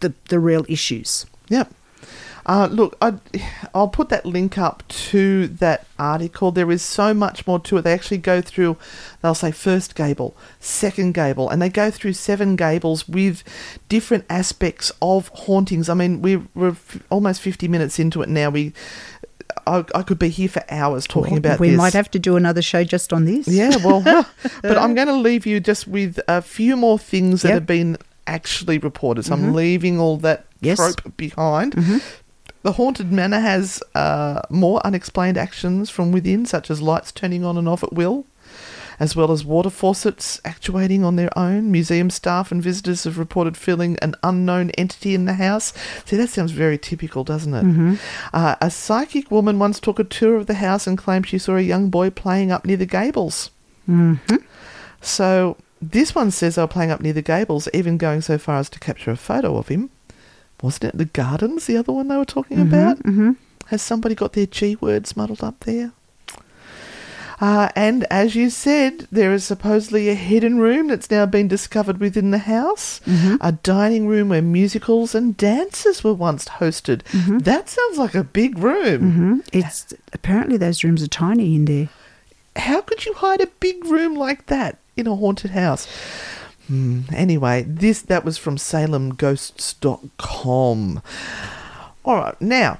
the, 0.00 0.12
the 0.28 0.38
real 0.38 0.64
issues. 0.68 1.24
Yep. 1.48 1.72
Uh, 2.48 2.66
look, 2.72 2.96
I, 3.02 3.12
I'll 3.74 3.88
put 3.88 4.08
that 4.08 4.24
link 4.24 4.56
up 4.56 4.82
to 4.88 5.48
that 5.48 5.86
article. 5.98 6.50
There 6.50 6.70
is 6.70 6.80
so 6.80 7.12
much 7.12 7.46
more 7.46 7.60
to 7.60 7.76
it. 7.76 7.82
They 7.82 7.92
actually 7.92 8.16
go 8.18 8.40
through, 8.40 8.78
they'll 9.20 9.34
say 9.34 9.50
first 9.52 9.94
gable, 9.94 10.34
second 10.58 11.12
gable, 11.12 11.50
and 11.50 11.60
they 11.60 11.68
go 11.68 11.90
through 11.90 12.14
seven 12.14 12.56
gables 12.56 13.06
with 13.06 13.44
different 13.90 14.24
aspects 14.30 14.90
of 15.02 15.28
hauntings. 15.34 15.90
I 15.90 15.94
mean, 15.94 16.22
we're, 16.22 16.42
we're 16.54 16.70
f- 16.70 17.02
almost 17.10 17.42
50 17.42 17.68
minutes 17.68 17.98
into 17.98 18.22
it 18.22 18.30
now. 18.30 18.48
We, 18.48 18.72
I, 19.66 19.84
I 19.94 20.02
could 20.02 20.18
be 20.18 20.30
here 20.30 20.48
for 20.48 20.64
hours 20.70 21.06
talking 21.06 21.36
about 21.36 21.60
we 21.60 21.68
this. 21.68 21.76
might 21.76 21.92
have 21.92 22.10
to 22.12 22.18
do 22.18 22.36
another 22.36 22.62
show 22.62 22.82
just 22.82 23.12
on 23.12 23.26
this. 23.26 23.46
Yeah, 23.46 23.76
well, 23.84 24.00
but 24.62 24.78
I'm 24.78 24.94
going 24.94 25.08
to 25.08 25.16
leave 25.16 25.44
you 25.44 25.60
just 25.60 25.86
with 25.86 26.18
a 26.28 26.40
few 26.40 26.76
more 26.78 26.98
things 26.98 27.42
that 27.42 27.48
Yep. 27.48 27.54
have 27.54 27.66
been 27.66 27.98
actually 28.26 28.78
reported. 28.78 29.24
So 29.26 29.34
I'm 29.34 29.52
leaving 29.52 30.00
all 30.00 30.16
that 30.18 30.46
Yes. 30.60 30.78
trope 30.78 31.16
behind. 31.18 31.74
The 32.62 32.72
haunted 32.72 33.12
manor 33.12 33.40
has 33.40 33.82
uh, 33.94 34.42
more 34.50 34.84
unexplained 34.84 35.38
actions 35.38 35.90
from 35.90 36.12
within, 36.12 36.44
such 36.44 36.70
as 36.70 36.82
lights 36.82 37.12
turning 37.12 37.44
on 37.44 37.56
and 37.56 37.68
off 37.68 37.84
at 37.84 37.92
will, 37.92 38.26
as 38.98 39.14
well 39.14 39.30
as 39.30 39.44
water 39.44 39.70
faucets 39.70 40.40
actuating 40.44 41.04
on 41.04 41.14
their 41.14 41.30
own. 41.38 41.70
Museum 41.70 42.10
staff 42.10 42.50
and 42.50 42.60
visitors 42.60 43.04
have 43.04 43.16
reported 43.16 43.56
feeling 43.56 43.96
an 44.02 44.16
unknown 44.24 44.70
entity 44.70 45.14
in 45.14 45.24
the 45.24 45.34
house. 45.34 45.72
See, 46.04 46.16
that 46.16 46.30
sounds 46.30 46.50
very 46.50 46.76
typical, 46.78 47.22
doesn't 47.22 47.54
it? 47.54 47.64
Uh, 48.32 48.56
a 48.60 48.70
psychic 48.70 49.30
woman 49.30 49.60
once 49.60 49.78
took 49.78 50.00
a 50.00 50.04
tour 50.04 50.34
of 50.36 50.46
the 50.46 50.54
house 50.54 50.86
and 50.88 50.98
claimed 50.98 51.28
she 51.28 51.38
saw 51.38 51.56
a 51.56 51.60
young 51.60 51.90
boy 51.90 52.10
playing 52.10 52.50
up 52.50 52.64
near 52.64 52.76
the 52.76 52.86
gables. 52.86 53.50
So 55.00 55.56
this 55.80 56.12
one 56.12 56.32
says 56.32 56.56
they 56.56 56.62
were 56.62 56.66
playing 56.66 56.90
up 56.90 57.00
near 57.00 57.12
the 57.12 57.22
gables, 57.22 57.68
even 57.72 57.98
going 57.98 58.20
so 58.20 58.36
far 58.36 58.56
as 58.58 58.68
to 58.70 58.80
capture 58.80 59.12
a 59.12 59.16
photo 59.16 59.56
of 59.56 59.68
him. 59.68 59.90
Wasn't 60.62 60.84
it 60.84 60.98
the 60.98 61.04
gardens, 61.04 61.66
the 61.66 61.76
other 61.76 61.92
one 61.92 62.08
they 62.08 62.16
were 62.16 62.24
talking 62.24 62.60
about? 62.60 62.98
Mm-hmm. 63.00 63.32
Has 63.66 63.82
somebody 63.82 64.14
got 64.14 64.32
their 64.32 64.46
G 64.46 64.76
words 64.80 65.16
muddled 65.16 65.42
up 65.44 65.60
there? 65.60 65.92
Uh, 67.40 67.68
and 67.76 68.04
as 68.10 68.34
you 68.34 68.50
said, 68.50 69.06
there 69.12 69.32
is 69.32 69.44
supposedly 69.44 70.08
a 70.08 70.14
hidden 70.14 70.58
room 70.58 70.88
that's 70.88 71.08
now 71.08 71.24
been 71.24 71.46
discovered 71.46 71.98
within 72.00 72.32
the 72.32 72.38
house. 72.38 73.00
A 73.40 73.52
dining 73.52 74.08
room 74.08 74.30
where 74.30 74.42
musicals 74.42 75.14
and 75.14 75.36
dances 75.36 76.02
were 76.02 76.14
once 76.14 76.46
hosted. 76.46 77.02
That 77.44 77.68
sounds 77.68 77.96
like 77.98 78.16
a 78.16 78.24
big 78.24 78.58
room. 78.58 79.12
hmm 79.12 79.38
It's 79.52 79.94
apparently 80.12 80.56
those 80.56 80.82
rooms 80.82 81.00
are 81.02 81.06
tiny 81.08 81.54
in 81.54 81.66
there. 81.66 81.88
How 82.56 82.80
could 82.80 83.06
you 83.06 83.14
hide 83.14 83.40
a 83.40 83.46
big 83.60 83.84
room 83.84 84.16
like 84.16 84.46
that 84.46 84.78
in 84.96 85.06
a 85.06 85.14
haunted 85.14 85.52
house? 85.52 85.86
Hmm, 86.68 87.00
Anyway, 87.12 87.64
this 87.66 88.00
that 88.02 88.24
was 88.24 88.38
from 88.38 88.56
salemghosts.com. 88.56 91.02
All 92.04 92.16
right, 92.16 92.40
now, 92.40 92.78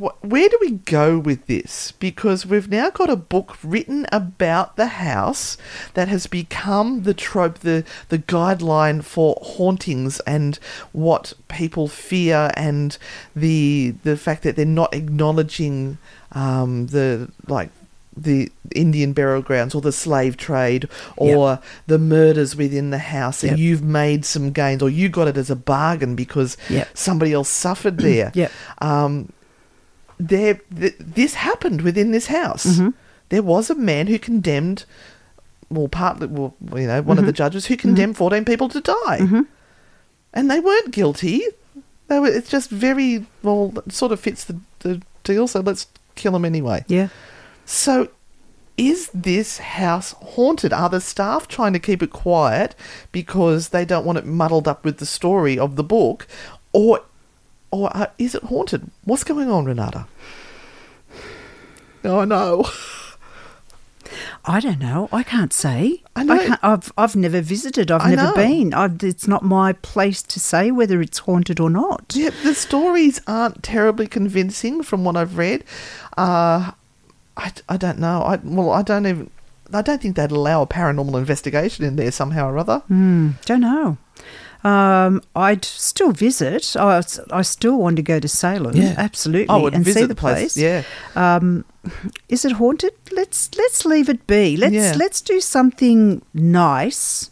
wh- 0.00 0.24
where 0.24 0.48
do 0.48 0.56
we 0.60 0.70
go 0.72 1.18
with 1.18 1.46
this? 1.46 1.92
Because 1.92 2.46
we've 2.46 2.70
now 2.70 2.90
got 2.90 3.10
a 3.10 3.16
book 3.16 3.56
written 3.62 4.06
about 4.12 4.76
the 4.76 4.86
house 4.86 5.56
that 5.94 6.08
has 6.08 6.26
become 6.26 7.02
the 7.02 7.14
trope, 7.14 7.58
the, 7.60 7.84
the 8.10 8.18
guideline 8.18 9.02
for 9.04 9.36
hauntings 9.42 10.20
and 10.20 10.56
what 10.92 11.32
people 11.48 11.88
fear, 11.88 12.50
and 12.54 12.96
the 13.34 13.94
the 14.04 14.16
fact 14.16 14.42
that 14.42 14.56
they're 14.56 14.64
not 14.66 14.94
acknowledging 14.94 15.98
um, 16.32 16.86
the 16.88 17.30
like 17.46 17.70
the 18.16 18.50
Indian 18.74 19.12
burial 19.12 19.42
grounds 19.42 19.74
or 19.74 19.80
the 19.80 19.90
slave 19.92 20.36
trade 20.36 20.88
or 21.16 21.58
the 21.86 21.98
murders 21.98 22.54
within 22.54 22.90
the 22.90 22.98
house 22.98 23.42
and 23.42 23.52
Yep. 23.52 23.58
you've 23.58 23.82
made 23.82 24.24
some 24.24 24.50
gains 24.52 24.82
or 24.82 24.88
you 24.90 25.08
got 25.08 25.26
it 25.28 25.36
as 25.36 25.50
a 25.50 25.56
bargain 25.56 26.14
because 26.14 26.56
Yep. 26.70 26.88
somebody 26.94 27.32
else 27.32 27.48
suffered 27.48 27.98
there. 27.98 28.30
Yep. 28.34 28.52
Um, 28.78 29.32
there, 30.18 30.60
th- 30.78 30.94
this 31.00 31.34
happened 31.34 31.82
within 31.82 32.12
this 32.12 32.26
house. 32.28 32.66
Mm-hmm. 32.66 32.90
There 33.30 33.42
was 33.42 33.68
a 33.68 33.74
man 33.74 34.06
who 34.06 34.18
condemned, 34.18 34.84
well, 35.70 35.88
partly, 35.88 36.28
well, 36.28 36.54
you 36.76 36.86
know, 36.86 37.02
one 37.02 37.18
of 37.18 37.24
the 37.26 37.32
Mm-hmm. 37.32 37.36
judges 37.36 37.66
who 37.66 37.76
condemned 37.76 38.16
14 38.16 38.44
people 38.44 38.68
to 38.68 38.80
die. 38.80 39.42
And 40.32 40.50
they 40.50 40.60
weren't 40.60 40.90
guilty. 40.92 41.42
They 42.08 42.18
were, 42.20 42.28
it's 42.28 42.48
just 42.50 42.70
very, 42.70 43.26
well, 43.42 43.72
it 43.86 43.92
sort 43.92 44.12
of 44.12 44.20
fits 44.20 44.44
the, 44.44 44.58
the 44.80 45.00
deal, 45.24 45.48
so 45.48 45.60
let's 45.60 45.86
kill 46.16 46.32
them 46.32 46.44
anyway. 46.44 46.84
Yeah. 46.86 47.08
So, 47.64 48.08
is 48.76 49.10
this 49.14 49.58
house 49.58 50.12
haunted? 50.12 50.72
Are 50.72 50.88
the 50.88 51.00
staff 51.00 51.48
trying 51.48 51.72
to 51.72 51.78
keep 51.78 52.02
it 52.02 52.10
quiet 52.10 52.74
because 53.12 53.68
they 53.68 53.84
don't 53.84 54.04
want 54.04 54.18
it 54.18 54.26
muddled 54.26 54.66
up 54.66 54.84
with 54.84 54.98
the 54.98 55.06
story 55.06 55.58
of 55.58 55.76
the 55.76 55.84
book, 55.84 56.26
or, 56.72 57.02
or 57.70 57.90
uh, 57.96 58.06
is 58.18 58.34
it 58.34 58.42
haunted? 58.44 58.90
What's 59.04 59.24
going 59.24 59.50
on, 59.50 59.64
Renata? 59.64 60.06
Oh 62.04 62.24
no. 62.24 62.66
I 64.44 64.60
don't 64.60 64.78
know. 64.78 65.08
I 65.10 65.22
can't 65.22 65.52
say. 65.52 66.02
I 66.14 66.22
know. 66.24 66.38
can't, 66.38 66.60
I've 66.62 66.92
I've 66.98 67.16
never 67.16 67.40
visited. 67.40 67.90
I've 67.90 68.02
I 68.02 68.10
never 68.14 68.22
know. 68.24 68.34
been. 68.34 68.74
I, 68.74 68.90
it's 69.02 69.26
not 69.26 69.42
my 69.42 69.72
place 69.72 70.22
to 70.22 70.38
say 70.38 70.70
whether 70.70 71.00
it's 71.00 71.18
haunted 71.20 71.60
or 71.60 71.70
not. 71.70 72.12
Yeah, 72.14 72.30
the 72.42 72.54
stories 72.54 73.20
aren't 73.26 73.62
terribly 73.62 74.06
convincing 74.06 74.82
from 74.82 75.04
what 75.04 75.16
I've 75.16 75.38
read. 75.38 75.64
Uh, 76.18 76.72
I, 77.36 77.52
I 77.68 77.76
don't 77.76 77.98
know. 77.98 78.22
I 78.22 78.36
well, 78.42 78.70
I 78.70 78.82
don't 78.82 79.06
even. 79.06 79.30
I 79.72 79.82
don't 79.82 80.00
think 80.00 80.14
they'd 80.16 80.30
allow 80.30 80.62
a 80.62 80.66
paranormal 80.66 81.18
investigation 81.18 81.84
in 81.84 81.96
there 81.96 82.12
somehow 82.12 82.48
or 82.50 82.58
other. 82.58 82.82
Don't 82.88 83.60
know. 83.60 83.96
Um, 84.62 85.20
I'd 85.36 85.64
still 85.64 86.12
visit. 86.12 86.74
I, 86.76 87.02
I 87.30 87.42
still 87.42 87.76
want 87.78 87.96
to 87.96 88.02
go 88.02 88.18
to 88.20 88.28
Salem. 88.28 88.76
Yeah. 88.76 88.94
absolutely, 88.96 89.48
I 89.48 89.56
would 89.56 89.74
and 89.74 89.84
visit 89.84 90.00
see 90.00 90.06
the 90.06 90.14
place, 90.14 90.54
place. 90.54 90.56
yeah. 90.56 90.82
Um, 91.16 91.64
is 92.28 92.44
it 92.44 92.52
haunted? 92.52 92.92
Let's 93.12 93.50
let's 93.56 93.84
leave 93.84 94.08
it 94.08 94.26
be. 94.26 94.56
Let's 94.56 94.72
Yeah. 94.74 94.94
let's 94.96 95.20
do 95.20 95.40
something 95.40 96.22
nice 96.32 97.30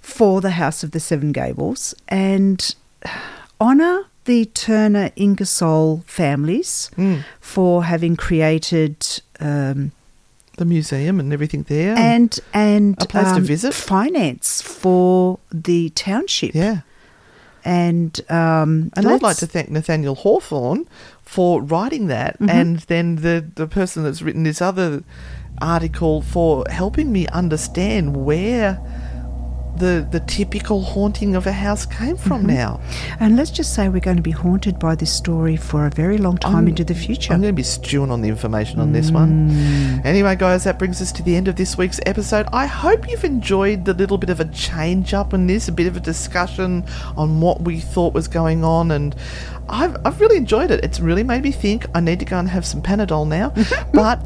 for 0.00 0.40
the 0.40 0.50
House 0.50 0.82
of 0.82 0.90
the 0.90 1.00
Seven 1.00 1.32
Gables 1.32 1.94
and 2.08 2.74
honour 3.60 4.04
the 4.32 4.44
Turner 4.66 5.10
Ingersoll 5.16 6.02
families 6.06 6.90
Hmm. 6.96 7.16
for 7.40 7.72
having 7.92 8.14
created. 8.16 8.96
Um, 9.40 9.90
The 10.56 10.64
museum 10.66 11.18
and 11.20 11.32
everything 11.32 11.62
there. 11.68 11.94
and 11.96 12.30
and 12.52 12.94
A 13.02 13.06
place 13.06 13.30
to 13.36 13.40
um, 13.42 13.44
visit? 13.54 13.72
finance 13.74 14.48
for 14.80 15.38
the 15.66 15.80
township. 16.06 16.54
yeah. 16.54 16.78
and 17.64 18.12
um, 18.30 18.70
And 18.96 19.06
I'd 19.06 19.22
like 19.28 19.36
to 19.38 19.46
thank 19.46 19.68
Nathaniel 19.70 20.14
Hawthorne 20.24 20.84
for 21.34 21.50
writing 21.72 22.08
that, 22.08 22.32
Mm-hmm. 22.38 22.58
and 22.58 22.70
then 22.92 23.06
the 23.26 23.36
the 23.60 23.66
person 23.66 23.98
that's 24.04 24.22
written 24.24 24.44
this 24.44 24.60
other 24.70 25.02
article 25.76 26.22
for 26.22 26.64
helping 26.80 27.08
me 27.12 27.22
understand 27.42 28.06
where 28.28 28.70
the 29.76 30.06
the 30.10 30.20
typical 30.20 30.82
haunting 30.82 31.34
of 31.36 31.46
a 31.46 31.52
house 31.52 31.86
came 31.86 32.16
from 32.16 32.40
Mm-hmm. 32.42 32.46
now. 32.48 32.80
And 33.18 33.36
let's 33.36 33.50
just 33.50 33.74
say 33.74 33.88
we're 33.88 34.00
going 34.00 34.16
to 34.16 34.22
be 34.22 34.30
haunted 34.30 34.78
by 34.78 34.94
this 34.94 35.12
story 35.12 35.56
for 35.56 35.86
a 35.86 35.90
very 35.90 36.18
long 36.18 36.38
time 36.38 36.54
I'm- 36.54 36.68
into 36.68 36.84
the 36.84 36.94
future. 36.94 37.32
I'm 37.32 37.40
going 37.40 37.52
to 37.54 37.56
be 37.56 37.62
stewing 37.62 38.10
on 38.10 38.20
the 38.22 38.28
information 38.28 38.80
on 38.80 38.92
this 38.92 39.10
one. 39.10 39.50
Mm. 39.50 40.04
Anyway, 40.04 40.36
guys, 40.36 40.64
that 40.64 40.78
brings 40.78 41.00
us 41.02 41.12
to 41.12 41.22
the 41.22 41.36
end 41.36 41.48
of 41.48 41.56
this 41.56 41.76
week's 41.78 42.00
episode. 42.06 42.46
I 42.52 42.66
hope 42.66 43.08
you've 43.08 43.24
enjoyed 43.24 43.84
the 43.84 43.94
little 43.94 44.18
bit 44.18 44.30
of 44.30 44.40
a 44.40 44.44
change 44.46 45.12
up 45.14 45.32
in 45.34 45.46
this, 45.46 45.68
a 45.68 45.72
bit 45.72 45.86
of 45.86 45.96
a 45.96 46.00
discussion 46.00 46.84
on 47.16 47.40
what 47.40 47.62
we 47.62 47.80
thought 47.80 48.14
was 48.14 48.28
going 48.28 48.64
on, 48.64 48.90
and 48.90 49.14
I've, 49.70 49.96
I've 50.04 50.20
really 50.20 50.36
enjoyed 50.36 50.70
it. 50.70 50.84
It's 50.84 51.00
really 51.00 51.22
made 51.22 51.42
me 51.42 51.52
think 51.52 51.86
I 51.94 52.00
need 52.00 52.18
to 52.18 52.24
go 52.24 52.38
and 52.38 52.48
have 52.48 52.66
some 52.66 52.82
Panadol 52.82 53.26
now. 53.26 53.52
but 53.94 54.16